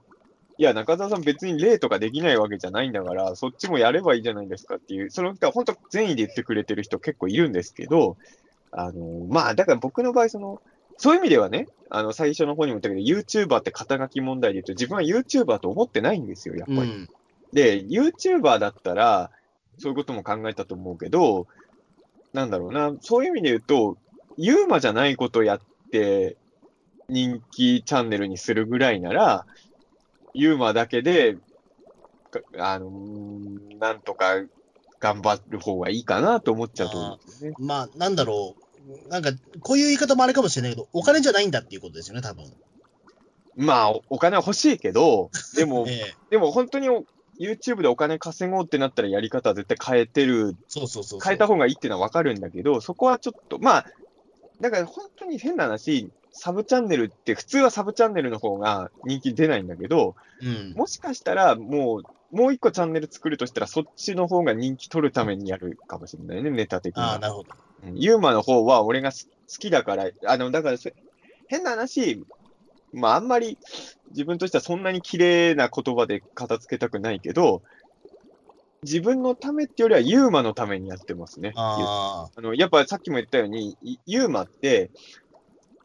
[0.58, 8.18] いや、中澤さん別に例とかできないわけじゃないんだから、そっちもやればいいじゃないですかっていう、その人は本当善意で言ってくれてる人結構いるんですけど、
[8.72, 10.62] あの、まあ、だから僕の場合、その、
[10.98, 16.80] そういう意味ではね、あの、最初の方にも言ったけど、YouTuber って肩書き問題で言うと、自分は YouTuber と思ってないんですよ、やっぱり。
[16.80, 17.10] うん。
[17.54, 19.32] で、YouTuber だったら、
[19.78, 21.48] そういうことも考えたと思うけど、
[22.34, 23.98] なんだろうな、そういう意味で言うと、
[24.38, 25.62] ユーマじゃないことやっ
[25.92, 26.36] て、
[27.10, 29.46] 人気チャンネルにするぐらいなら、
[30.34, 31.38] ユーマだけで、
[32.30, 34.44] かあのーなんとか
[35.00, 37.56] 頑張る方がいいかなと思っちゃうと思うんですよね。
[37.60, 38.56] まあ、なんだろ
[39.06, 39.10] う。
[39.10, 39.32] なんか、
[39.62, 42.46] こういう言い方もあれかもしれないけど、お金じゃないんだっていうことですよね、多分。
[43.56, 46.90] まあ、おお金は欲しいけど、 でも、ええでも本当に
[47.40, 51.20] YouTube でお金稼ごうってなったらやり方は絶対変えてるそうそうそう。
[51.24, 53.86] 変えた方がいいっていうのは分かるんだけど、そこはちょっと、まあ、
[54.60, 60.74] だから本当に変な話、サブチャンネルって、普通はサブチャンネルの方が人気出ないんだけど、うん。
[60.76, 67.20] もしかしたらもう、もう一個チャンネル作るとしたら、そっちの方が人気取るためにやるかもしれないね、ネタ的にああ、は。
[67.20, 67.50] なるほど。
[67.84, 70.90] うんユーマの方は俺がす好きだから、あの、だからそ、
[71.48, 72.22] 変な話、
[72.94, 73.58] まああんまり
[74.12, 77.62] 自分としてはそんなに綺麗な言葉で片付けたくないけど、
[78.84, 81.54] 自分のためってよりはユーマのためにやってますね。
[81.56, 84.92] ああの、やっぱさっきも言ったように、いユーマって、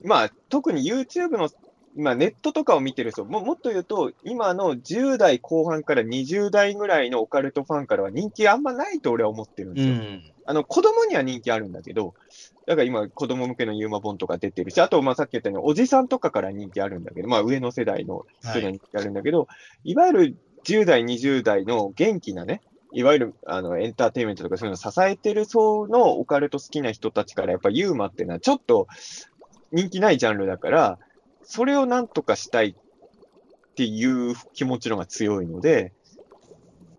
[0.04, 1.48] まあ、特に YouTube の、
[1.96, 9.74] まあ、ネットとかを見てる人、ももっと言うと、今の10代後半から20代ぐらいのオカルトファンからは人気あんまないと俺は思ってるんあ。
[9.74, 9.94] ですよ。
[9.94, 10.22] うん。
[10.46, 12.14] あの、子供には人気あるんだけど、
[12.66, 19.48] だから今、子供向けのユーマ本とか出てるし、あと、まあ、さっき言ったように、おじさんとかから人気あるんだけど、まあ、上の世代の人には人気あるんだけど、
[19.84, 22.62] い、わゆる10代、20代の元気なね、
[22.94, 28.86] いわゆるあのエンターテインメントとかそういうのを支えてる層のオカルト好きな人たちから、やっぱユーマっていうのはちょっと
[29.72, 30.98] 人気ないジャンルだから、
[31.44, 35.92] それをなんとかしたいっていう気持ちの方が強いので、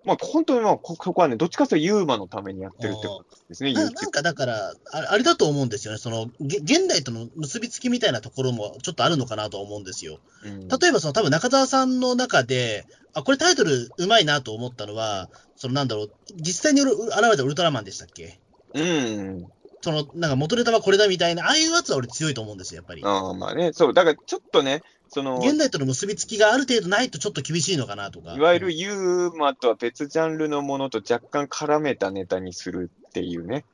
[0.05, 5.97] まあ、本当にまあ、こここはね、どっちかというとユーマのためにやってるってことですね、なんかだから、あれだと思うんですよね。
[5.97, 10.19] その、げ現代との結びつきみたいなところもちょっとあるのかなと思うんですよ。
[10.43, 16.91] うん例えばその多分中澤さんの中で、あ、これタイトルうまいなと思ったのは、そのなんだろう、実際に現
[17.31, 18.41] れたウルトラマンでしたっけ？
[18.73, 19.45] うん。
[19.83, 23.01] その、なんか元ネタはこれだみたいな、ああいうやつは俺強いと思うんですよ、やっぱり。
[23.03, 28.33] ああ、まあね、そう、だからちょっとね、その、現代との結びつきがある程度ないとちょっと厳しいのかなとか。
[28.33, 33.65] いわゆるユーマとは別ジャンルのものと若干絡めたネタにするっていうね。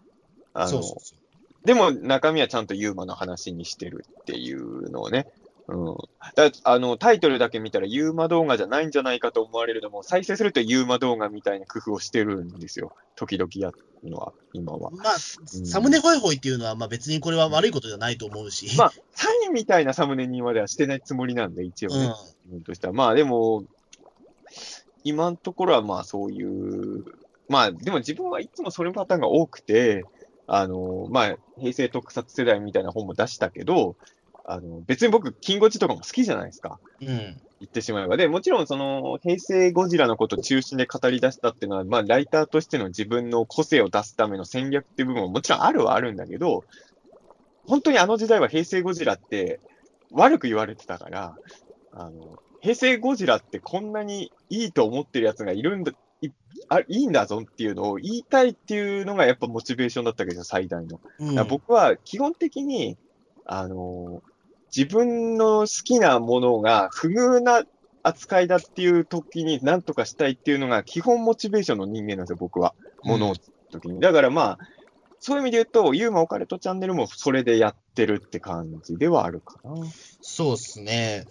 [0.55, 1.67] あのそうそうそう。
[1.67, 5.27] でも中身はちゃんとユーマの話にしてるっていうのをね。
[5.71, 5.95] うん、
[6.35, 12.93] だあのタイトルだけ見たらユーマ動画じゃないんじゃないかと思われるのも、再生するとユーマ動画みたいな工夫をしてるんですよ。
[13.15, 14.91] 時々やるのは、今は。
[14.91, 18.77] まあ、サムネホイホイっていうのは、まあ別にこれは悪いことじゃないと思うし。
[18.77, 22.13] まあ、サインみたいなサムネにまではしてないつもりなんで、一応ね。
[22.49, 22.55] うん。
[22.55, 23.63] うんとしたら、まあでも、
[25.03, 27.05] 今のところはまあそういう、
[27.47, 30.05] まあでも自分はいつもそれパターンが多くて、
[30.47, 33.95] あの、まあ平成特撮世代みたいな本も出したけど、
[34.45, 36.79] あの、別に僕、キンゴジとかも好きじゃないですか。
[37.01, 37.07] うん。
[37.07, 38.17] 言ってしまえば。
[38.17, 46.63] で、もちろんその、平成ゴジラのことを中心で語り出したっていうのは、まあライターとしての自分の個性を出すための戦略っていう部分ももちろんあるはあるんだけど、
[47.65, 49.59] 本当にあの時代は平成ゴジラって
[50.11, 51.35] 悪く言われてたから、
[51.91, 56.29] あの、平成ゴジラってこんなにいいと思ってるやつがいるんだ、い
[56.67, 60.99] あいいんだぞっていうのを言いたいっていうのがやっぱモチベーションだったわけですよ、最大の。
[61.19, 62.97] うん僕は基本的に、
[63.51, 64.21] あの
[64.75, 67.63] 自分の好きなものが不遇な
[68.03, 72.75] 扱いだっていう時に何とかしたいっていうのが基本モチベーションの人間なんですよ、僕は。
[73.01, 73.35] ものを
[73.71, 73.99] 時に。
[73.99, 74.59] だからまあ、
[75.19, 79.71] そういう意味で言うと、ユーマオカルトチャンネルもそれでやってるって感じではあるかな。
[80.21, 81.25] そうですね。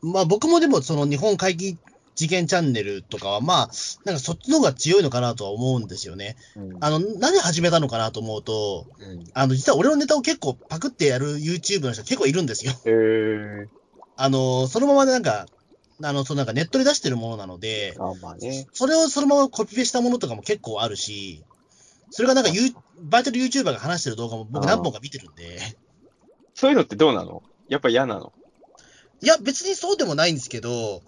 [0.00, 1.76] まあ僕もでもその日本会議
[2.14, 3.70] 事件チャンネルとかはまあ、
[4.04, 6.36] なんかそっちの方が強いのかなとは思うんですよね。
[6.56, 6.76] うん。
[6.80, 9.24] あの、何始めたのかなと思うと、うん。
[9.34, 12.72] あの、実は俺のネタを結構パクってやる YouTube の人結構いるんですよ。
[12.84, 13.68] えー、
[14.16, 15.46] あの、そのままでなんか、
[16.02, 18.66] あの、そのなんかネットで出してるものなので、あまあね。
[18.72, 21.44] それをそのままコピペしたものとかも結構あるし、
[22.10, 25.58] それがなんか、ユーバーチャル YouTuber が話してる動画も僕何本か見てるんで、
[26.54, 27.42] そういうのってどうなの？
[27.68, 28.32] やっぱ嫌なの？
[29.20, 31.02] いや、別にそうでもないんですけど、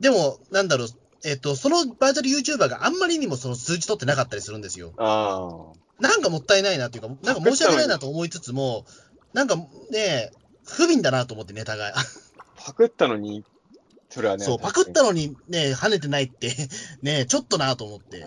[0.00, 0.88] でも、なんだろう、
[1.24, 4.92] えっと、そのバーチャル YouTuber があんまりにもその数値取ってなかったりするんですよ。
[4.98, 8.84] あなんかもったいないなっていうか、なんか申し訳ないなと思いつつも、
[9.32, 9.56] なんか
[9.90, 10.30] ね、
[10.64, 11.88] 不憫だなと思ってネタが。
[11.88, 11.92] あ、
[12.56, 13.44] パクったのに、
[14.10, 14.44] それはね。
[14.44, 16.54] そう、パクったのにね、跳ねてないって、
[17.02, 18.26] ね、ちょっとなと思って。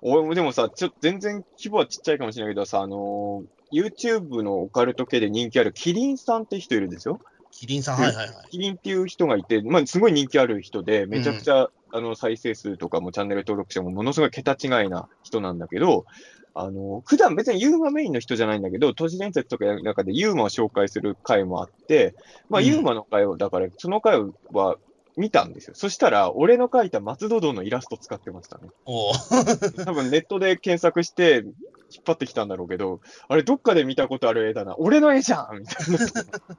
[0.00, 7.18] 俺もでもさ、ちょっと全然規模はちっちゃいかもしれないけどさ、あのー YouTube のオカルト系で人気あるキリンさんって人いるでしょ？
[7.54, 8.36] キリンさん、はいはいはい。
[8.50, 16.04] キリンっていう人がいて、まあ、すごい人気ある人で、めちゃくちゃ、あの再生数とかもチャンネル登録者もものすごい桁違いな人なんだけど、
[16.52, 22.16] あの、普段別にユーマメインの人じゃないんだけど、都市伝説とかの中でユーマを紹介する回もあって、
[22.50, 24.76] まあ、うんユーマの回を、だから、その回は
[25.16, 25.74] 見たんですよ。
[25.76, 28.68] そしたら、俺の描いた松戸道のイラスト使ってましたね。
[28.84, 31.44] おー 多分ネットで検索して、
[31.90, 34.74] 引っ張ってきたんだろうけど、あれ、どっかで見たことある絵だな。
[34.78, 36.56] 俺の絵じゃんみたいな。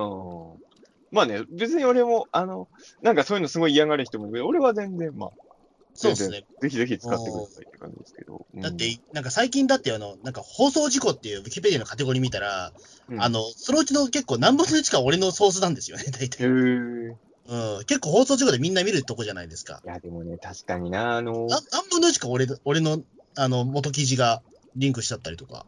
[0.00, 0.60] うん。
[1.10, 2.68] まあね、別に俺も、あの、
[3.02, 5.30] なんかそういうのすごい嫌がる人もいるけど、俺は全然、まあ、
[5.94, 6.44] そうですね。
[6.60, 8.46] ぜひぜひ使ってくださいって感じですけど。
[8.54, 12.72] うんだって、なんか最近だって、あの、なんか放送事故っていうウィキペディアのカテゴリー見たら、
[13.08, 16.44] うんあの、そのうちの結構何分の1か俺のソースなんですよね、大へ体。
[16.44, 17.14] ー
[17.48, 17.84] うん。
[17.86, 19.80] 結構放送事故でみんな見るとこじゃないですか。
[19.84, 23.02] いや、でもね、確かにな、あの、な何分の1か俺俺の、
[23.36, 24.42] あの、元記事が
[24.74, 25.66] リンクしちゃったりとか。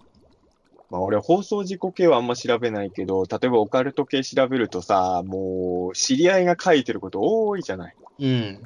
[0.90, 7.96] まあ、俺、放送事故系はあんま調べないけど、例えばオカルト系調べるとさ、もう、知り合いが書いてること多いじゃない。
[8.20, 8.62] うん。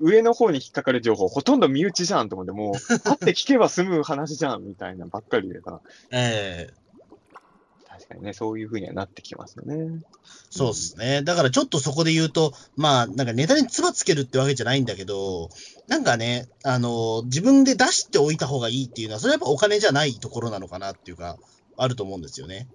[0.00, 6.80] 上の方に引っかかる情報、ほとんど身内じゃんと思って、もう、会って聞けば済む話じゃんみたいなばっかりでさ、 ええ
[7.86, 10.00] 確かにね、そういう風にはなってきますよね。
[10.48, 11.22] そうですね。
[11.22, 15.50] だからちょっとそこで言うと、まあ、なんかネタに唾つけるってわけじゃないんだけど、
[15.86, 21.36] なんかね、あの、自分で出しておいた方がいいっていうのは、それはやっぱお金じゃないところなのかなっていうか、
[21.82, 22.68] あると思うんですよね。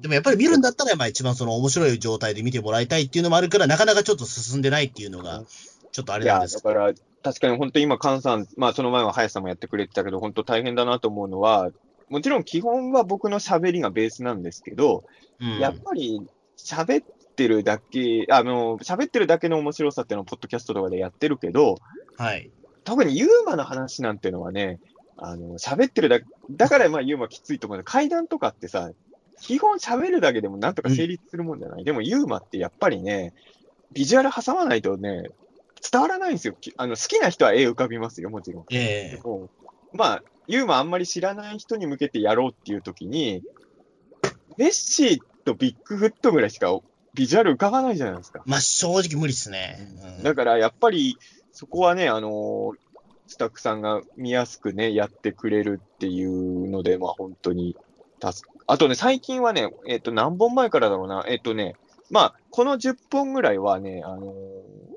[0.00, 5.44] でもやっぱり見るんだったら、まあ一番その面白い状態で見てもらいたいっていうのもあるから、なかなかちょっと進んでないっていうのが、
[5.92, 6.68] ちょっとあれなんですけど。
[6.70, 11.70] だから、確かに本当今、菅さん、まあ、その前は林さんもやってくれてたけど、本当大変だなと思うのは、
[12.08, 15.04] もちろん基本は僕の喋りがベースなんですけど、
[15.40, 16.22] うんやっぱり
[16.56, 21.76] 喋ってるだけ、あの、喋ってるだけの面白さっていうのを、ポッドキャストとかでやってるけど、
[22.16, 22.50] はい。
[22.84, 24.78] 特にユーマの話なんてのはね、
[25.18, 28.90] あの、喋ってるだだからまあユーマきついと思う階段とかってさ、
[29.40, 31.84] 基本喋るだけでもなんとか成立するもんじゃない？
[31.84, 33.34] でもユーマってやっぱりね、
[33.92, 35.30] ビジュアル挟まないとね、
[35.90, 36.54] 伝わらないんですよ。
[36.60, 38.64] きあの、好きな人は絵浮かびますよ、もちろん。
[38.70, 39.48] ええも
[39.92, 43.42] うまあ、ユーマあんまり知らない人に向けてやろうっていう時に、
[44.58, 46.76] ネッシーとビッグフットぐらいしか
[47.14, 48.42] ビジュアル浮かばないじゃないですか。
[48.46, 49.78] まあ正直無理っすね。
[50.18, 51.16] うんだからやっぱり、
[51.52, 52.76] そこはね、あのー
[53.26, 57.76] スタッフさんが見やすくね、やってくれるっていうので、まあ本当に。
[58.20, 61.76] 助かあとね、最近はね、えっ、と、何本前からだろうな、えっ、とね、
[62.10, 64.95] まあ、この10本ぐらいはね、あのー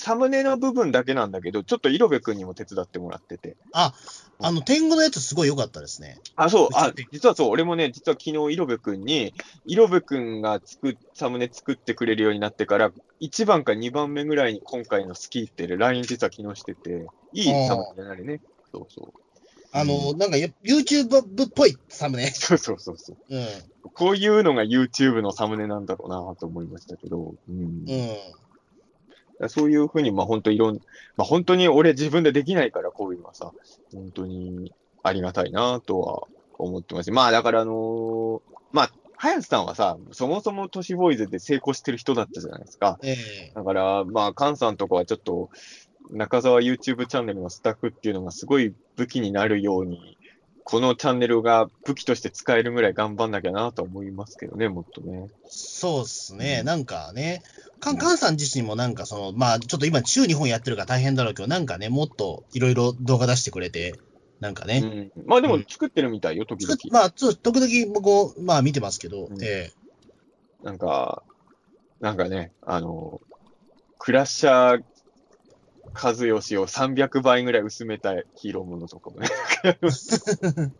[0.00, 3.58] サムネの部分だけなんだけど、ちょっと色部くんにも手伝ってもらってて。
[3.72, 3.92] あ
[4.40, 6.18] の、天狗のやつすごい良かったですね。
[6.36, 9.34] あ、そう、あ実はそう、俺もね、実は昨日、色部くんに、
[9.66, 18.40] 色部くんが作っ、サムネ作ってくれるようになってから、1番か2番目ぐらいに今回の好きって LINE 実は昨日してて、いいサムネになるね。
[18.72, 19.12] そうそう。
[19.72, 22.28] あの、なんかや YouTube っぽいサムネ。
[22.32, 23.16] そうそうそうそう。
[23.28, 23.46] うん。
[23.92, 27.54] こういうのが YouTube のサムネなんだろうなと思いましたけど、うん。
[27.54, 28.16] うん。
[29.48, 30.76] そういうふうに、まあ本当いろん、
[31.16, 33.52] まあ本当に俺自分でできないから、こういうのはさ、
[33.92, 34.72] 本当に
[35.02, 36.28] ありがたいなとは
[36.58, 37.10] 思ってます。
[37.10, 38.40] まあだからあのー
[38.72, 42.98] まあ、林さんはさ、そもそも都市ボーイズで成功してる人だったじゃないですか。
[43.02, 43.16] え
[43.48, 45.50] えだから、まあ、菅さんとかはちょっと、
[46.10, 50.16] 中澤 YouTube チャンネルのスタッフっていうのがすごい武器になるように、
[50.64, 55.28] このチャンネルが武器として使えるぐらい頑張んなきゃなとは思いますけどね、もっとね。
[55.46, 56.58] そうっすね。
[56.60, 57.42] うんなんかね、
[57.80, 63.98] カンカンさん自身もなんかその、まあちょっと今週日本やってるから大変だろうけど、なんかね、もっといろいろ動画出してくれて、
[64.40, 64.80] なんかうね。
[64.80, 65.12] ん。
[65.26, 66.76] まあでも作ってるみたいよ、時々。
[66.90, 69.70] まあ、ちょっと時々僕も、まあ見てますけど、うんえ
[70.62, 71.22] なんか、
[72.00, 73.20] なんかね、あの、
[73.98, 74.82] クラッシャー
[75.94, 79.28] 和義を300倍ぐらい薄めたヒーローものとかもね、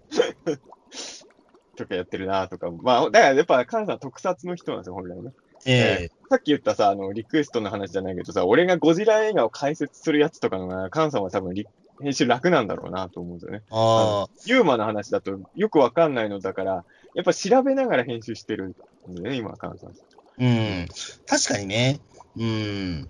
[1.76, 2.78] とかやってるなとかも。
[2.82, 5.32] まあ、だからやっぱ、カンさん特撮の人なんですよ、本来ね。
[5.66, 11.66] ええさっき言ったさ、あの、リクエストの話じゃないけどさ、俺がゴジラ映画を解説するやつとかのが、カンさんは多分リ
[12.00, 13.62] 編集楽なんだろうなと思うんですよね。
[13.70, 16.84] ああ、ユーマの話だとよくわかんないのだから、
[17.14, 18.74] やっぱ調べながら編集してる
[19.08, 19.90] んでね、今、カンさん。
[20.38, 20.86] うん。
[21.26, 22.00] 確かにね。
[22.36, 23.08] うん。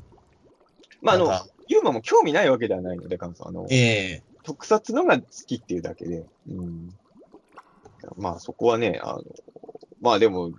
[1.03, 1.30] まあ、あの
[1.71, 3.49] ユーマも興味ないわけではないので、カンさん。
[3.49, 6.24] あの、ええ特撮のが好きっていうだけで。
[6.49, 6.94] うん。
[8.16, 9.23] まあ、そこはね、あの、
[10.01, 10.53] まあでも、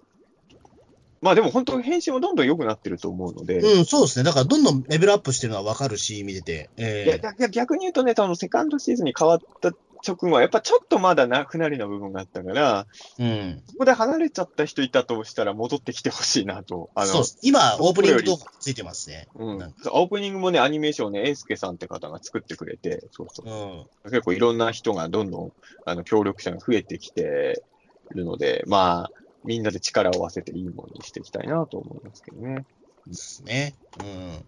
[1.22, 4.24] まあでも本当に編集もどんどん良くなってると思うので、うん、そうですね。
[4.24, 6.70] だからどんどんレベルアップしてるのはわかるし、見てて。
[6.78, 9.72] えいやえ逆逆に言うとね、そのセカンドシーズンに変わった
[10.06, 12.88] 直後は、やっぱちょっとまだな、不なりな部分があったから、
[13.20, 13.64] うん。
[13.68, 16.90] そこで離れちゃった人いたとしたら戻ってきてほしいなと。
[16.96, 17.24] あの。
[17.42, 19.28] 今、オープニング動画ついてますね。
[19.36, 19.74] うん。
[19.92, 24.08] オープニングもね、アニメーションをね、エイスケさんって方が作ってくれて、そうそうう。
[24.10, 24.12] ん。
[24.12, 25.52] 結構いろんな人がどんどん、
[25.86, 27.64] あの、協力者が増えてきて
[28.12, 29.12] るので、まあ、
[29.44, 32.66] みんなで力を合わせていいものにしていきたいなと思いますけどね。
[33.08, 33.76] ですね。
[34.00, 34.08] うん。
[34.08, 34.44] え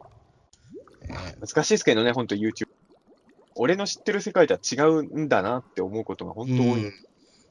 [1.08, 2.68] ー難しいですけどね、本当 YouTube。
[3.56, 6.62] 俺の知ってる世界とは違うんだなって思うことが本当多い。
[6.64, 6.94] うん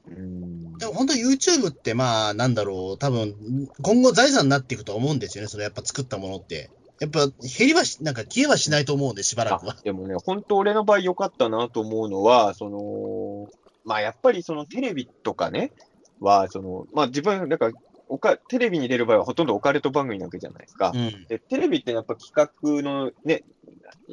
[0.05, 6.69] うんでも本当 YouTube ってまあ、なんだろう、多分、今後財産になっていくと思うんですよね、それやっぱ作ったものって。
[6.99, 9.81] やっぱ減りはし、なんか消えはしないと思うんで、しばらくはあ。
[9.81, 13.49] でもね、本当俺の場合良かったなと思うのは、その、
[13.85, 15.71] まあやっぱりそのテレビとかね、
[16.19, 17.71] は、その、まあ自分、なんか、
[18.13, 20.91] おか、テレビに出る場合はほとんどオカルト番組なわけじゃないですか。
[20.93, 21.25] うん。
[21.27, 23.43] で、テレビってやっぱ企画のね、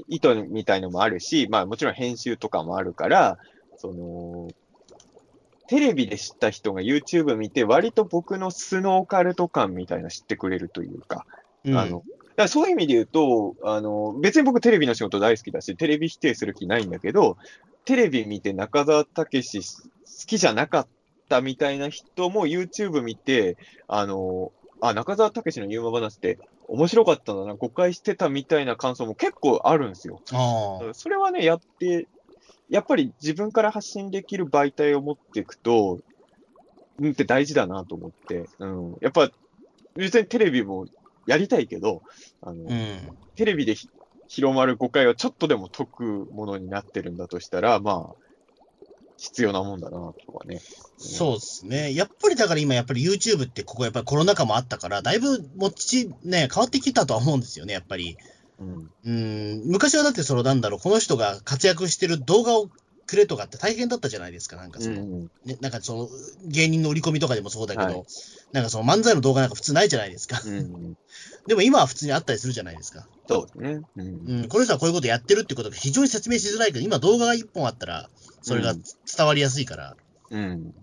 [0.09, 3.36] 意図みたいのもあるし、まあもちろん編集とかもあるから、
[3.77, 4.48] その、
[5.66, 11.27] テレビで知った人が YouTube 見て、割と僕の素のオカルト感みたいなの知ってくれるというか、
[11.64, 12.02] うんあの、だか
[12.36, 17.36] らそういう意味で言うと、あの、別に僕テレビの仕事大好きだし、テレビ否定する気ないんだけど、
[17.85, 19.90] テレビ見て中澤武史好
[20.27, 20.89] きじゃなかっ
[21.31, 24.52] たみたいな人も YouTube 見て、あの、
[24.82, 26.39] あ、中澤武史のユーマ話って
[26.69, 30.20] 面白かったんだな、誤解してたみたいな感想も結構あるんですよ。
[30.93, 32.09] それはね、やって、
[32.69, 36.01] やっぱり自分から発信できる媒体を持っていくと、
[36.98, 38.94] うんって大事だなと思って、うん。
[39.01, 39.31] やっぱ、
[39.97, 40.86] 別にテレビも
[41.27, 42.02] やりたいけど、
[42.43, 43.01] あの、うん。
[43.36, 43.89] テレビでひ
[44.28, 48.30] 広まる誤解はちょっとでも解くものになってるんだとしたら、まあ、
[49.21, 50.63] 必要なもんだなとかね。
[50.97, 51.95] そうですね。
[51.95, 58.17] やっぱりだから今、やっぱり YouTube ってここやっぱりコロナ禍もあったから、だいぶ持ち、ね、変わってきたとは思うんですよね、やっぱり。
[58.59, 58.91] うん。
[59.05, 62.71] うん、昔はだってそのなんだろう、この人が活躍してる動画を
[63.07, 65.31] くれとかって大変だったじゃないですか、なんかうその、ん。
[65.45, 66.09] ね、なんかその
[66.47, 68.05] 芸人の売り込みとかでもそうだけど、はい
[68.53, 70.41] なんかその漫才の動画なんか普通ないじゃないですか。
[70.45, 70.97] うん。
[71.47, 73.07] でも今は普通にあったりするじゃないですか。
[73.29, 73.83] そうですね。
[73.97, 74.07] うん。
[74.07, 78.11] うん、この人はこういうことやってるってことが非常に説明しづらいけど、今動画が一本あったら、
[78.43, 79.97] それがうん伝わりやすいから、
[80.31, 80.75] うん。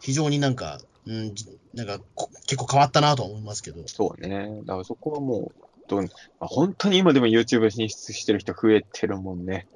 [0.00, 3.86] 非常になんか、うん、じなんかこ結構変わったなとは思いますけど。
[3.86, 4.60] そうね。
[4.64, 6.10] だからそこはもう、どんま
[6.40, 9.66] あ、本当に今でも YouTube 進出してる人増えてるもんね。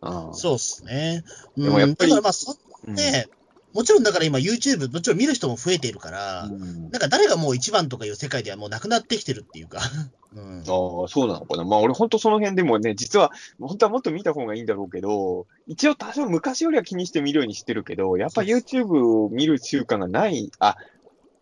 [0.00, 1.24] ああそうっすね。
[1.56, 2.56] うん、でもやっぱりだからまあ、そ
[2.86, 3.26] うんね、
[3.72, 9.78] もちろんだから今 YouTube、もちろん見る人も増えているから、うんなんか誰がもう一番とかいう世界ではもうなくなってきてるっていうか。
[10.34, 10.64] うん、ああ、
[11.08, 11.64] そうなのかな。
[11.64, 20.76] まあ俺本当その辺でもね、実は、本当はもっと見た方がいいんだろうけど、一応多少昔よりは気にして見るようにしてるけど、やっぱ YouTube を見る習慣がない、あ、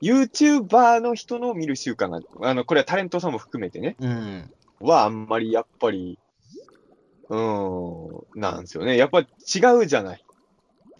[0.00, 4.50] YouTuber の人の見る習慣が、あの、これはタレントさんも含めてね、うん。
[4.80, 6.18] はあんまりやっぱり、
[7.28, 8.96] うーん、なんですよね。
[8.96, 9.24] やっぱ違
[9.82, 10.24] うじゃない。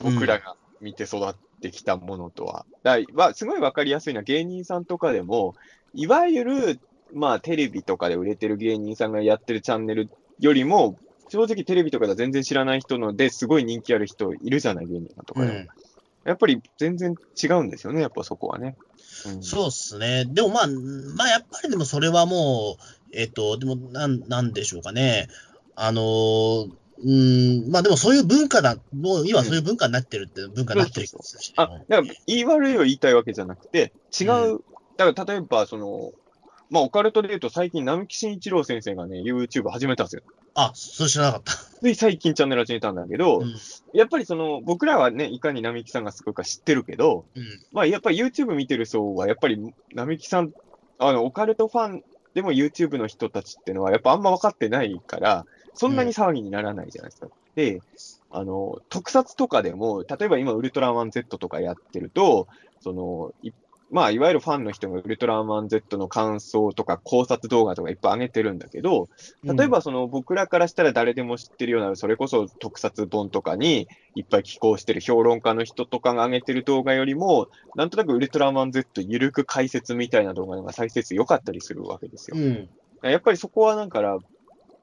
[0.01, 2.67] 僕らが見て育ってきたものとは。
[2.83, 5.55] だまあ、すごいわかりやすいのは芸人さんとかでも、
[5.95, 6.81] いわゆる、
[7.13, 10.09] まあ、テレビとかで売れてる芸人さんがやってるチャンネル
[10.41, 10.99] よりも、
[11.29, 15.53] 正直テレビとかでは全然知らない人のですごい人気ある人いるじゃない、芸人さんとかでも。
[15.55, 15.69] うん、
[16.25, 18.77] やっぱり全然違うんですよね、やっぱそこはね。
[19.27, 20.25] うん、そうっすね。
[20.27, 22.83] でもまあ、まあやっぱりでもそれはもう、
[23.13, 25.29] えっと、でもなん、なんでしょうかね。
[25.75, 26.71] あのー
[27.05, 34.65] うん、まあでもそういう文化だ、もう今そういう文化になってるって、文化になってる人ですし、あ、だから言い悪いを言いたいわけじゃなくて、違う、う
[34.97, 36.12] だから例えば、その、
[36.70, 40.23] まあ、オカルトで言うと最近、並木慎一郎先生がね、YouTube 始めたんですよ。
[40.55, 41.53] あ、それ知らなかった。
[41.53, 43.55] つい最近チャンネル始めたんだけど、うん。
[43.95, 47.45] やっぱりその、僕らはね、いかに並木さんがすごいか知ってるけど、うん。
[47.73, 50.53] まあ、やっぱり YouTube 見てる層は、やっぱり並木さん、
[50.99, 52.05] あの、オカルトファン
[52.39, 55.44] でも YouTube の人たちってのは、やっぱあんま分かってないから、
[55.74, 57.27] そんなに騒ぎにならないじゃないですか。
[57.56, 57.81] で、
[58.31, 62.47] あの、特撮とかでも、例えば今、ウルトラマン Z とかやってると、
[62.81, 63.51] その、い
[63.90, 69.09] まあ、いわゆるファンの人がウルトラマン Z の感想とか考察動画とかいっぱい上げてるんだけど、
[69.44, 82.36] 例えばその僕らからしたら誰でも知ってるような、それこそ特撮本とかにいっぱい寄稿してる評論家の人とかが上げてる動画よりも、なんとなくウルトラマン Z ゆるく解説みたいな動画の方が再生数良かったりするわけですよ。
[82.36, 82.69] うん。
[83.02, 84.19] やっぱりそこはだから、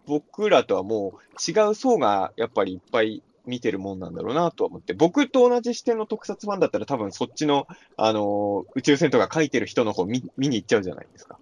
[0.07, 7.67] 僕らとはもう違う層がやっぱりいっぱい見てるもんなんだろうなとは思って、僕と同じ視点の特撮ファンだったら多分そっちの、
[7.97, 11.37] あの宇宙船とか書いてる人の方見見に行っちゃうじゃないですか。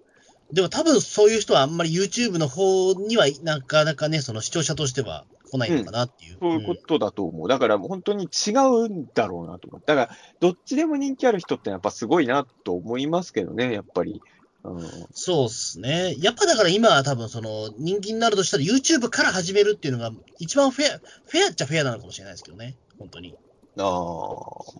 [0.52, 6.38] でも多分そういう人はあんまり YouTube の方にはなかなかね、その視聴者としては来ないのかなっていう。
[6.40, 7.48] そういうことだと思う。
[7.48, 9.82] だから本当に違うんだろうなと思う。
[9.84, 10.10] だから、
[10.40, 14.20] どっちでも人気ある人ってやっぱすごいなと思いますけどね、やっぱり。
[14.64, 14.82] うん、
[15.12, 16.16] そうっすね。
[16.18, 22.76] やっぱだから今は多分その人気になるとしたら YouTube から始めるっていうのが一番フェア、フェアっちゃフェアなのかもしれないですけどね。
[22.98, 23.36] 本当に。
[23.76, 23.90] ああ、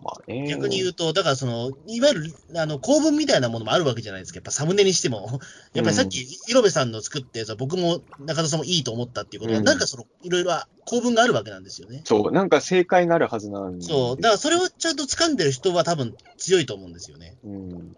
[0.03, 0.47] まあね。
[0.47, 4.37] 逆に言うと、だからその、いわゆる、あの、構文みたいなものもあるわけじゃないですか。
[4.37, 5.39] やっぱサムネにしても。
[5.73, 10.53] やっぱりさっき、色部さんの作って、さ僕も中田さんもいいと思ったっていうことは、うんなんかその、いろいろ
[10.85, 12.01] 構文があるわけなんですよね。
[12.05, 14.15] そう、なんか正解があるはずなんでそう。
[14.15, 17.35] だからそれをちゃんと掴んでる人は多分強いと思うんですよね。
[17.43, 17.93] うん。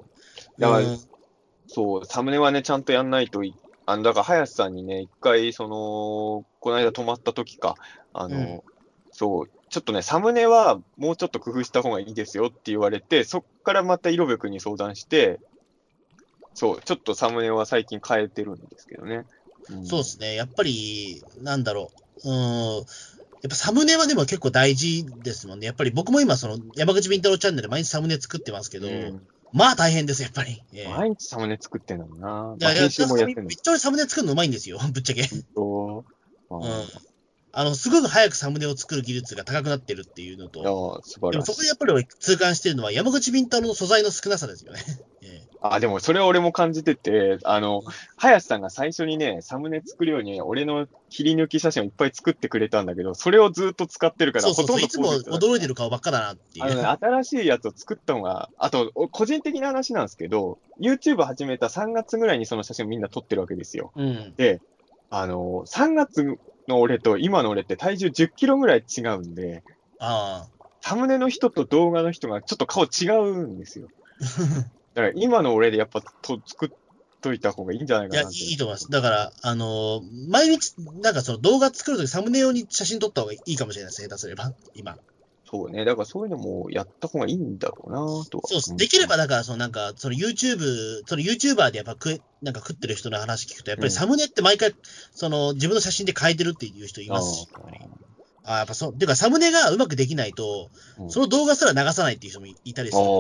[0.57, 0.99] だからうん
[1.77, 3.53] そう、サムネはね、ちゃんとやんないとい、
[3.85, 7.75] あの、だから、林さんにね、一回、その、この間泊まった時か、
[8.13, 8.61] あの、うん
[9.11, 15.39] そう、ちょっとね、サムネはもうちょっと工夫した方がいいですよって言われて、そっからまた色部君に相談して、
[16.55, 19.25] そう、ちょっとサムネは最近変えてるんですけどね。
[19.71, 20.33] んそうですね。
[20.33, 21.91] やっぱり、なんだろ
[22.23, 22.29] う。
[22.29, 22.75] うん。
[22.77, 22.85] やっ
[23.49, 25.67] ぱサムネはでも結構大事ですもんね。
[25.67, 30.61] やっぱり僕も今、その山口ビンタロウチャンネル毎日サムネ作ってますけど、うんまあ大変です、やっぱり。
[30.73, 32.55] ええ毎日サムネ作ってんだもんな。
[32.59, 35.21] いまあやいや、編集もやってんのめっちゃサムネ作るのうまいんですよ、ぶっちゃけ。
[35.21, 36.03] うんー。
[37.53, 41.53] あの、すごく早くサムネを作る技術が高くなってるっていうのと、ー素晴でもらしい。
[41.53, 44.79] そこでやっぱり俺痛感してるのは山口ビンタロウの素材の少なさですよね。
[45.23, 47.81] ええあ、でもそれは俺も感じてて、あの、
[48.15, 56.75] 林さんが最初にね、サムネ作るように、俺の切り抜き写真をいっぱい作ってくれたんだけど、それをずっと使ってるから、そうそうそう、ほとんどいつも驚いてる顔ばっかだなっていう。
[56.75, 63.91] ね、新しいやつを作ったのが、あと、お個人的な話なんですけど、YouTube 始めた3月ぐらいにその写真をみんな撮ってるわけですよ。
[63.95, 64.33] うん。
[65.09, 69.63] あの、3月の俺と今の俺って体重10キロぐらい違うんで、
[69.99, 70.47] あ
[70.81, 73.87] サムネの人と動画の人がちょっと顔違うんですよ。
[74.97, 76.69] だから今の俺でやっぱと作っ
[77.21, 78.35] といた方がいいんじゃないかないって。
[78.35, 78.89] いと思います。
[78.89, 84.97] だから、あのー毎日、なんかその動画作るときサムネ用に写真撮った方がいいかもしれないです、下手すれば、今。
[85.45, 85.85] そうね。
[85.85, 88.47] だからそういうのもやった方がいいんだろうなとは。
[88.47, 88.75] そうっす。
[88.75, 94.73] できれば、だから、そのなんか、その YouTube、その YouTuber でやっぱ食え、なんか食ってる人の話聞くと、やっぱりサムネって毎回、
[95.13, 97.77] その自分の写真で変えてるっていう人いあますし、やっーぱり。
[97.81, 98.16] あー
[98.55, 100.69] やっぱそう、ていうかサムネがうまくできないと、
[100.99, 103.13] うんその動画すら流さないっていう人もいたりすあるぐ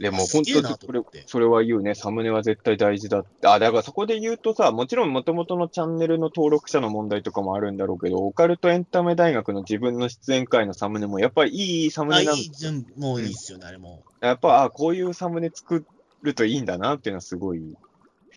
[0.00, 1.94] らでもすげえな本当にそれと思ってそれは言うね。
[1.94, 3.46] サムネは絶対大事だって。
[3.46, 14.02] あ、だからそこで言うとさ、もちろん元々のチャンネルの登録者の問題とかもあるんだろうけど、オカルトエンタメ大学の自分の出演会のサムネもやっぱりいいサムあ、ネなんいい、全部もういいっすよね、あれも。
[14.20, 15.84] やっぱ、あこういうサムネ作
[16.22, 17.58] るといいんだなっていうのはすごい。
[17.60, 17.74] い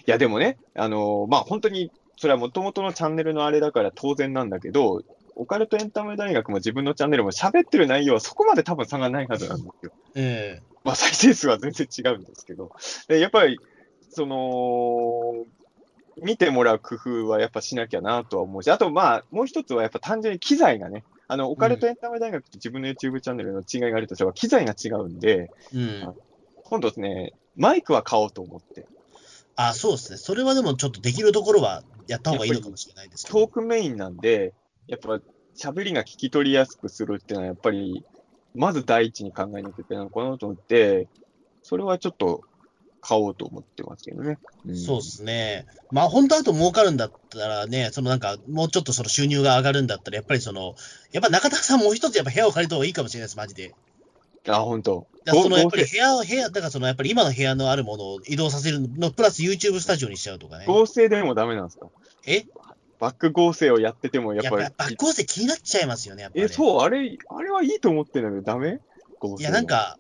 [0.06, 5.02] や、でもね、あのーまあ、本当に、それは元々のチャンネルのあれだから当然なんだけど、
[5.36, 9.92] オカルトエンタメ大学も自分のチャンネルも喋ってる内容はそこまで多分差がないはずなんですよ。
[10.16, 12.72] ええまあ、再生数は全然違うんですけど。
[13.08, 13.60] でやっぱり、
[14.10, 15.46] その、
[16.22, 26.14] 見てもらう工夫はやっぱしなきゃなとは思うし、あとまあ、もう一つはやっぱ単純に機材がね、あの、オカルトエンタメ大学と自分の YouTube チャンネルの違いがあるとしては、機材が違うんで、うん。
[26.64, 28.86] 今度ですね、マイクは買おうと思って、
[29.56, 30.18] あ、そうですね。
[30.18, 33.48] それはでもちょっとできるところはやった方がいいのかもしれないですけトーど。
[33.48, 34.54] クメインなんで、
[34.88, 35.20] やっぱ
[35.56, 38.04] 喋りが聞き取りやすくするっていうのは、やっぱり、
[38.56, 41.08] まず第一に考えなきゃいけないのかなと思って、
[41.62, 42.42] それはちょっと
[43.02, 44.38] 買おうと思ってますけどね。
[44.68, 45.66] んそうですね。
[45.92, 50.76] まあ、本当だと儲かるんだったらね、そのなんか、もうちょっとその収入が上がるんだったら、やっぱりその、
[51.12, 53.74] やっぱ中田さんもう一つやっぱ部屋を借りた方がいいかもしれないです、マジで。
[54.48, 55.08] あ、本当。
[55.26, 60.66] だそのやっぱり合部屋を、部屋、だからそのやっぱり今の部屋のあるものを移動させるの、プラス YouTube スタジオにしちゃうとかね。
[60.68, 61.88] 合成でもダメなんですか？
[62.28, 62.44] え？
[63.04, 64.64] バック合成をやってても、やっぱぱり。
[64.78, 66.46] バック構成気になっちゃいますよね、やっぱり。
[66.46, 68.80] え、そう、あれ、あれはいいと思ってんだけど、ダメ？
[69.40, 69.66] いや、なん。
[69.66, 69.98] か、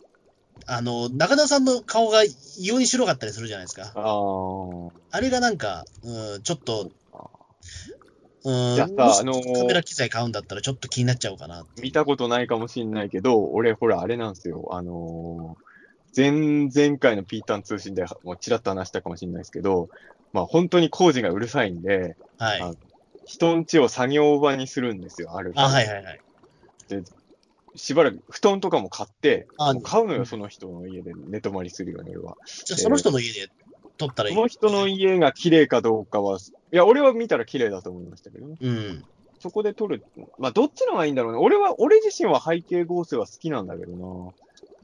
[0.67, 2.29] あの、中田さんの顔が異
[2.65, 3.91] 様に白かったりするじゃないですか。
[3.93, 4.91] ああ。
[5.11, 6.91] あれがなんか、うん、ちょっと、
[8.45, 8.87] うん、さあ
[9.23, 14.69] のーカメラ機材買うんだったらちょっと気になっちゃうかな見たことないかもしんないけど、俺、ほら、あれなんですよ。
[14.71, 15.63] あのー
[16.15, 19.89] 前、前回のピータン通信でもうちらっと話したかもしれないですけど、
[20.31, 22.77] まあ本当に工事がうるさいんで、はい。
[23.23, 25.59] あ人ん家を作業場にするんですよ、ある日。
[25.59, 26.19] あ、はいはいはい。
[27.75, 32.37] しばらく布団とかも買って、あ買うのよ、その人の家で寝泊まりするように、俺は。
[32.65, 33.47] じゃあその人の家で
[33.97, 34.35] 撮ったらいい。
[34.35, 38.57] その人の家が綺麗かどうかは、いや、俺は見たら綺麗だと思いましたけどね。
[38.59, 39.03] うん。
[39.39, 40.03] そこで撮る。
[40.37, 41.39] まあ、どっちのがいいんだろうね。
[41.39, 44.05] 俺は、俺自身は背景合成は好きなんだけどな。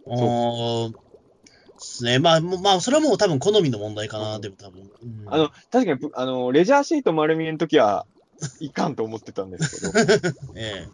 [0.05, 0.97] おーで
[1.77, 2.19] すね。
[2.19, 4.81] まあ、まあ、それはもう多分好みの問題かな、うんでも多分。
[4.81, 8.05] うんあの、確かにぶ、あの、レジャーシート丸見えの時は
[8.59, 10.89] いかんと思ってたんですけど、 ええ。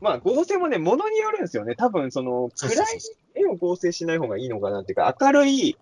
[0.00, 1.74] まあ、合成もね、ものによるんですよね。
[1.74, 2.86] 多分、その、暗い
[3.34, 5.76] 絵を合成しない方がいいのかなっていうか、明るい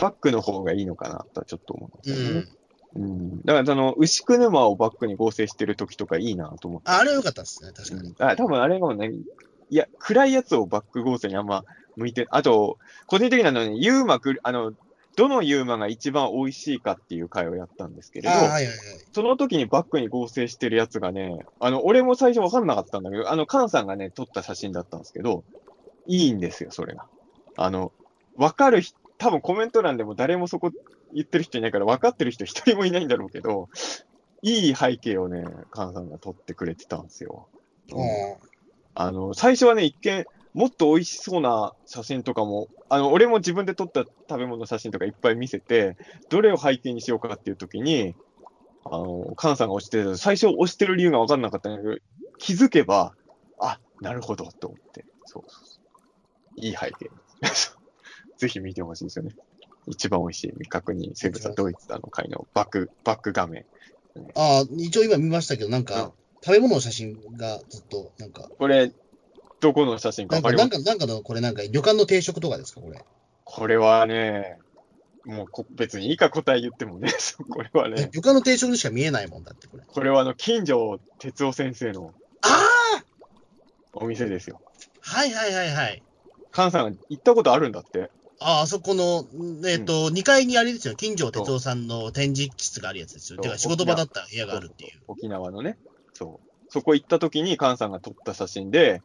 [0.00, 2.46] バックの方がいいのかなとはちょっと思うんですよね。
[2.94, 3.02] うん。
[3.02, 3.06] う
[3.36, 3.42] ん。
[3.42, 6.90] だから、その、牛久沼をバックに合成してる時とかいいなと思って。
[6.90, 8.14] ああれは良かったですね、確かに。
[8.18, 9.10] あ、多分あれがね、
[9.70, 11.64] いや、暗いやつをバック合成にあんま
[11.96, 14.72] 向いて、あと、個人的なのに、ユーマグ、あの、
[15.16, 18.76] どのユーマが一番美味しいかっていう回をやったんですけれど、あはいはいはい。
[19.12, 25.42] その時にバックに合成してるやつがね、あの、俺も最初わかんなかったんだけど、あの、カンさんがね、撮った写真だったんですけど、
[26.06, 27.06] いいんですよ、それが。
[27.56, 27.92] あの、
[28.36, 30.70] わかる人、多分コメント欄でも誰もそこ
[31.14, 33.70] 言ってる人いないから分かってる人一人もいないんだろうけど、
[34.42, 37.48] いい背景をね、カンさんが撮ってくれてたんですよ。
[37.90, 38.06] うん
[38.98, 40.24] あの、最初はね、一見、
[40.56, 45.98] もっと美味しそうな写真とかも、あの、俺も自分で撮った食べ物の写真とかいっぱい見せて、
[46.30, 48.14] どれを背景にしようかっていう時に、
[48.86, 51.96] あの、カンさんが押してる、最初押してる理由が分かんなかったんだけど、
[52.38, 53.12] 気づけば、
[53.60, 55.04] あ、なるほど、と思って。
[55.26, 55.78] そうそうそ
[56.56, 56.64] う。
[56.64, 57.10] いい背景。
[58.38, 59.36] ぜひ見てほしいですよね。
[59.88, 63.66] 一番美味しい未確認生物はドイツだの回のバック、バック画面。
[64.34, 66.12] ああ、一応今見ましたけど、なんか、うん
[66.46, 68.92] 食べ物の写真がずっと、なんか、これ、
[69.60, 73.04] どこの写真かなんか、なんか、なんかの、これなんか、旅館の定食とかですか、これ。
[73.44, 74.58] これはね、
[75.24, 77.10] もうこ別にいいか答え言ってもね、
[77.50, 79.82] これはね、旅館の定食にしか見えないもんだって、これ。
[79.84, 83.02] これはあの、金城哲夫先生のあ
[83.92, 84.60] お店ですよ。
[85.00, 86.02] はいはいはいはい。
[86.52, 88.10] 菅さん行ったことあるんだって。
[88.38, 93.40] あ、あそこの、んえっ、と、2階にあれですよ、金城哲夫さんの展示室があるやつですよ。
[93.40, 95.00] てか、仕事場だった部屋があるっていう。
[95.08, 95.76] 沖縄のね。
[96.12, 96.70] そう。
[96.70, 99.02] そこ行った時に菅さんが撮った写真で、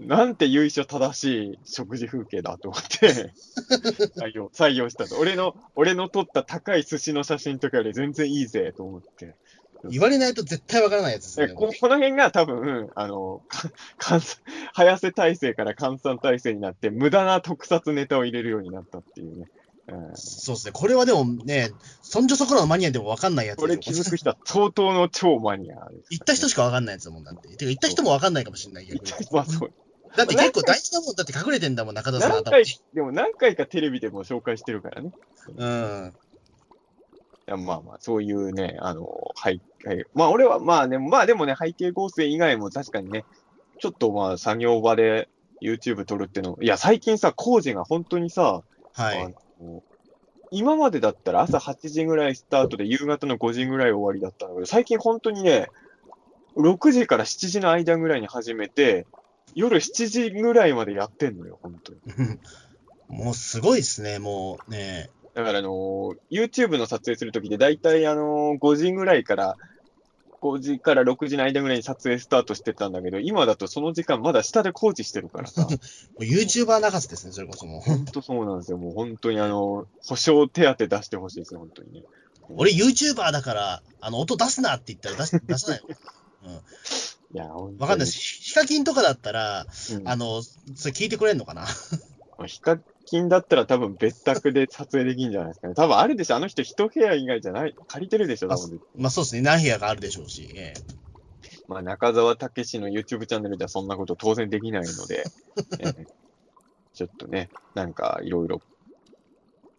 [0.00, 3.32] なんて由緒正しい食事風景だと思って
[4.16, 5.18] 採用、採用したと。
[5.18, 9.34] 俺の、俺の撮った高い寿司の写真とかより全然いいぜと思って。
[9.88, 11.54] 言われないと絶対わからないやつですえね。
[11.54, 13.42] ここの辺が多分、あの、
[13.98, 14.20] か
[14.72, 19.50] 早瀬体制から換算体制になって、無駄な特撮ネタを入れるようになったっていうね。
[19.92, 20.72] うん、そうですね。
[20.72, 21.70] これはでもね、
[22.00, 27.48] そんじょそこらのマニアでもわかんないやつこれ気づく人は相当の超マニアです、行った人しかわかんないやつだもんだって。
[27.48, 29.02] てか、行った人もわかんないかもしれないけど。
[30.16, 35.12] だって結構大事なもんだって隠れてんだもん、中田さん何頭回に。、でも何回かテレビでも紹介してるからね。
[35.56, 36.14] うん。
[37.48, 39.08] いやまあまあ、そういうね、あの、
[39.42, 43.24] 背景、まあ俺はまあね、まあでもね、背景合成以外も確かにね、
[43.80, 45.28] ちょっとまあ作業場で
[45.62, 48.62] YouTube 撮るっていうの、いや最近さ、工事が本当にさ、
[48.92, 49.34] はい。
[49.62, 49.82] あの
[50.50, 55.68] 今までだったら朝8時ぐらいスタートで夕方の5時ぐらい終わりだったんだけど、最近本当にね、
[56.56, 59.06] 6時から7時の間ぐらいに始めて、
[59.54, 62.00] 夜7時ぐらいまでやってんのよ、本当に。
[63.08, 65.10] もうすごいですね、もうね。
[65.34, 69.56] だから、あのー YouTube の撮影するときで、だいたい、あのー5時ぐらいから、
[70.42, 75.68] 5時から6時の間ぐらいに撮影スタートしてたんだけど、今だとその時間まだ下で工事してるからさ、 も
[76.18, 77.80] う YouTuber 泣かせですね、それこそもう。
[77.80, 78.78] 本当そうなんですよ。
[78.78, 82.02] もう本当にあの、保証手当出してほしいですね、本当にね。
[82.56, 85.86] 俺 YouTuber だから、あの、音出すなって言ったら出し 出さないよ。
[87.34, 88.18] いや、本当にわかんないです。
[88.18, 90.52] ヒカキンとかだったら、うんあの、そ
[90.86, 91.66] れ聞いてくれんのかな？
[92.46, 92.78] ヒカ
[93.12, 95.74] キンだったら多分別宅で撮影できるんじゃないですかね。
[95.74, 96.36] 多分あるでしょ。
[96.36, 97.74] あの人一部屋以外じゃない。
[97.86, 98.80] 借りてるでしょ、多分。
[98.96, 100.50] まあそうですね、何部屋があるでしょうし。
[100.54, 100.80] ええ
[101.68, 105.24] まあ、中澤武史の YouTube チャンネルではそんなこと当然できないので、
[105.80, 106.06] えー
[106.94, 108.60] ちょっとね、なんかいろいろ、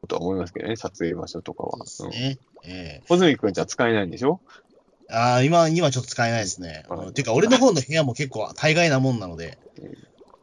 [0.07, 1.85] とは思いますけどね、撮影場所とかは。
[2.01, 2.09] うん。
[2.09, 2.37] ね。
[2.65, 4.39] ええ穂積君じゃ使えないんでしょ？
[5.09, 6.85] ああ、今、今ちょっと使えないですね。
[7.13, 9.57] ていうか、俺の方の部屋も結構大概なもんなので、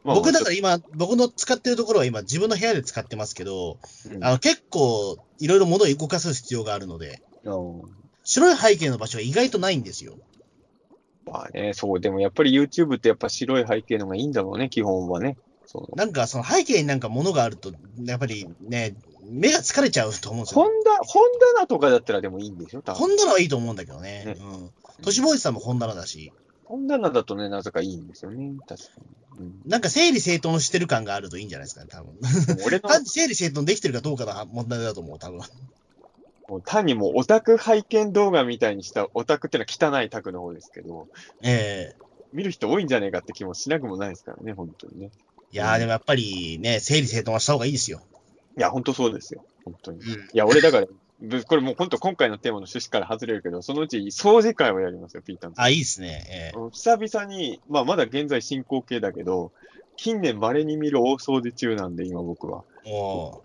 [0.03, 3.77] まあ僕だから今、僕の使ってるところは今自分の部屋で使ってますけど、
[4.11, 7.81] うんあの結構いろいろ物を動かす必要があるので、うん
[8.23, 10.15] 白い背景の場所が意外とないんですよ。
[11.25, 15.37] まあね、そう、でもやっぱり YouTube ってやっぱ白い背景のがいいんだろうね、基本はね。
[15.95, 17.71] なんかその背景になんか物があると、
[18.03, 20.61] やっぱりね、目が疲れちゃうと思うんですよ。
[20.61, 21.23] 本田、本
[21.55, 22.83] 棚とかだったらでもいいんでしょ。
[22.85, 24.25] 本棚はいいと思うんだけどね。
[24.25, 24.69] ねうん。
[25.03, 26.33] 都市ボーイズさんも本棚だし、
[26.65, 28.53] 本棚だとね、なぜかいいんですよね。
[28.67, 29.20] 確かに。
[29.37, 32.17] うんなんか整理整頓してる感があるといいんじゃないですかね、多分。
[32.65, 35.41] 俺の、 整理整頓できてるかどうかの問題だと思う、多分。
[36.49, 41.07] もう単にもうオタク拝見動画みたいにしたオタクってのは汚いタクの方ですけど、
[41.41, 42.01] ええ
[42.33, 45.11] 見る人多いんじゃねえかって気もしなくもないですからね、本当にね。
[45.51, 48.01] いやー、でもやっぱりね、整理整頓はした方がいいですよ。
[48.57, 49.45] いや、本当そうですよ。
[49.65, 49.99] 本当に。
[50.01, 50.29] いうん。
[50.33, 50.95] や、俺だから、ぶ
[51.47, 56.25] これもう本当今回のテーマの趣旨から外れるけど、そのうち掃除会をやりますよ、ピータンさんあ、いいですね。
[56.29, 59.51] ええうん久々に、まあまだ現在進行形だけど、
[59.97, 62.63] 近年稀に見る大掃除中なんで、今僕は。
[62.85, 63.43] も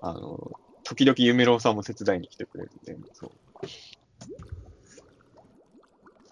[0.00, 0.52] あの、
[0.84, 3.30] 時々夢郎さんも手伝いに来てくれるんで、そう。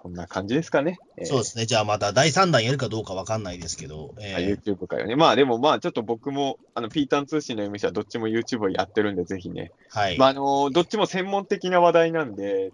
[0.05, 0.99] そんな感じですかね。
[1.17, 1.65] う、そうですね。
[1.65, 5.17] じゃあまた第3弾やるかどうかわかんないですけど、えーえ YouTube かよね。
[5.17, 9.73] まあでもまあちょっと僕も、あの、ピータン通信の MC はどっちも YouTube をやってるんで、ぜひね。
[9.97, 10.19] えはい。
[10.19, 12.73] まああの、どっちも専門的な話題なんで、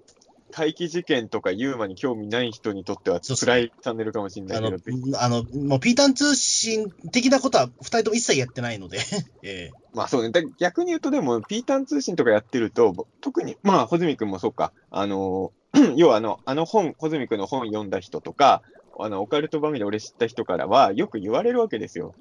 [0.51, 8.99] 怪奇事件とかユーマに興味ない人にとっては辛いチャンネルかもしれなあのいけど、ぜひ、あの、もうピータン通信的なことは二人とも一切やってないので、
[9.45, 10.31] ええまあそうね。
[10.31, 15.53] だ逆に言うとでも、ピータン通信とかやってると、特に、まあ、穂積君もそうか、あの、
[15.97, 18.63] 要はあの、あの本、穂積君の本読んだ人とか、
[18.99, 22.15] あの、オカルト番組で俺知った人からは、よく言われるわけですよ。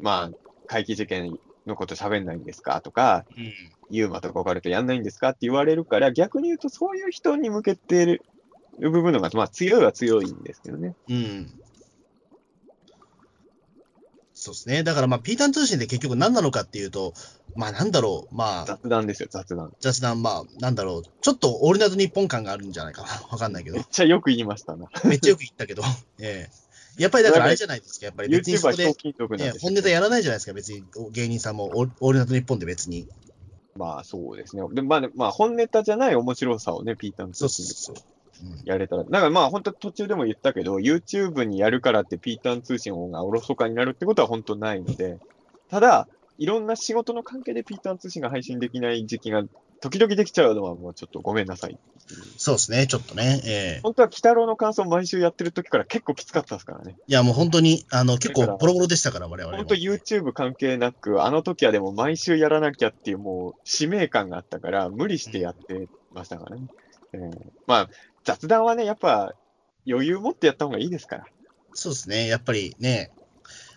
[0.00, 3.52] まあ、怪奇事件のこと喋んないんですかとか、うん
[3.92, 8.22] ユーマとかオカルトやんないんですかって言われるから、逆に言うとそういう人に向けてる
[8.78, 10.94] 部分のが、まあ強いは強いんですけどね。
[11.10, 11.61] うん。
[14.42, 14.82] そうですね。
[14.82, 17.14] だからまあ、ピータン通信って結局何なのかっていうと、
[17.54, 19.72] まあなんだろう、まあ、雑談ですよ、雑談。
[19.78, 23.08] 雑談、まあ、なんだろう、ちょっとオールナイト日本感があるんじゃないかな。
[23.30, 23.86] わかんないけどめっ。
[23.88, 24.88] ちゃよく言いましたな。
[25.04, 25.84] めっちゃよく言ったけど。
[26.18, 26.62] ええ
[26.98, 28.06] やっぱりだからあれじゃないですか。
[28.06, 30.52] やっぱり別にそこではひょう、きん族なんええですよ本ネタやらないじゃないですか。
[30.52, 33.08] 別に芸人さんもオールナイト日本で別に。
[33.76, 34.62] まあそうですね。
[34.72, 38.04] でまあ、ね、まあ本ネタじゃない面白さをね、ピーターのそう通信そうそう。
[38.04, 38.11] うん
[38.64, 39.04] やれたら。
[39.04, 45.18] だからまあ本当途中でも言ったけど、YouTube にやるからってピーターン通信がおろそかになるってことは本当ないので、
[45.68, 46.08] ただ、
[46.38, 49.42] いろんな仕事の関係でピーターン通信が配信できない時期が
[49.82, 51.76] 時々できちゃうのはもうちょっとごめんなさい。
[52.36, 53.40] そうですね、ちょっとね。
[53.44, 56.96] ええ本当は鬼太郎の感想毎週やってる時から結構きつかったですからね。
[57.06, 59.56] いや、もう本当に、あの、結構ボロボロでしたから、我々も。
[59.56, 66.66] 本当 YouTube 関係なく、あの時はでも毎週やらなきゃっていうもう使命感があったから、無理してやってましたからね。
[67.14, 67.30] えー
[67.66, 67.90] まあ、
[68.24, 69.34] 雑談はね、やっぱ
[69.86, 71.24] 余裕持ってやった方がいいですから。
[71.74, 73.12] そうですね、やっぱりね、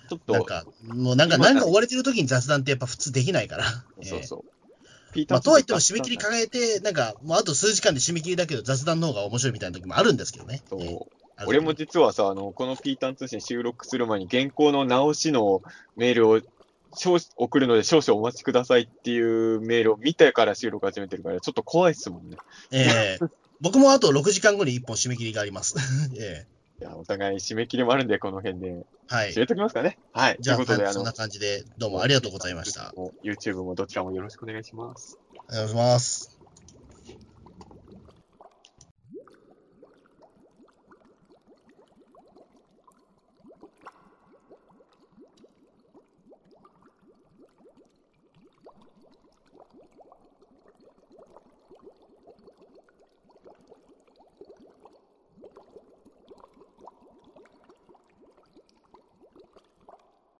[0.10, 3.66] ちょっと、なんか、もうなんか、今なんか追われてる時に雑談ってやっぱ普通できないから。
[4.02, 5.14] ええそうそう。
[5.14, 10.62] ピーまあ、とはいっても締め切りか考えて、なんか、もうあと数時間で締め切りだけど雑談の方が面白いみたいな時もあるんですけどね。
[10.70, 11.00] そうええ
[11.38, 15.62] ある俺も実はさ、あの、このピーターン通信収録する前に原稿の直しの
[15.98, 16.42] メールを
[17.36, 22.38] 送るので少々お待ちくださいっていうメールを見てから収録始めてるから、ちょっと怖いっすもんね。
[22.72, 23.26] ええ
[23.62, 25.76] 僕もあと6時間後に1本締め切りがあります。
[26.20, 29.40] ええいや、お互い締め切りもあるんで、この辺ではい締。
[29.40, 29.98] めときますかね？
[30.12, 30.38] はい。
[30.40, 32.94] じゃあ、ということで、あのはいそんな、感じで、どうもありがとうございました。
[33.24, 35.18] YouTube もどちらもよろしくお願いします。
[35.50, 36.35] お願いします。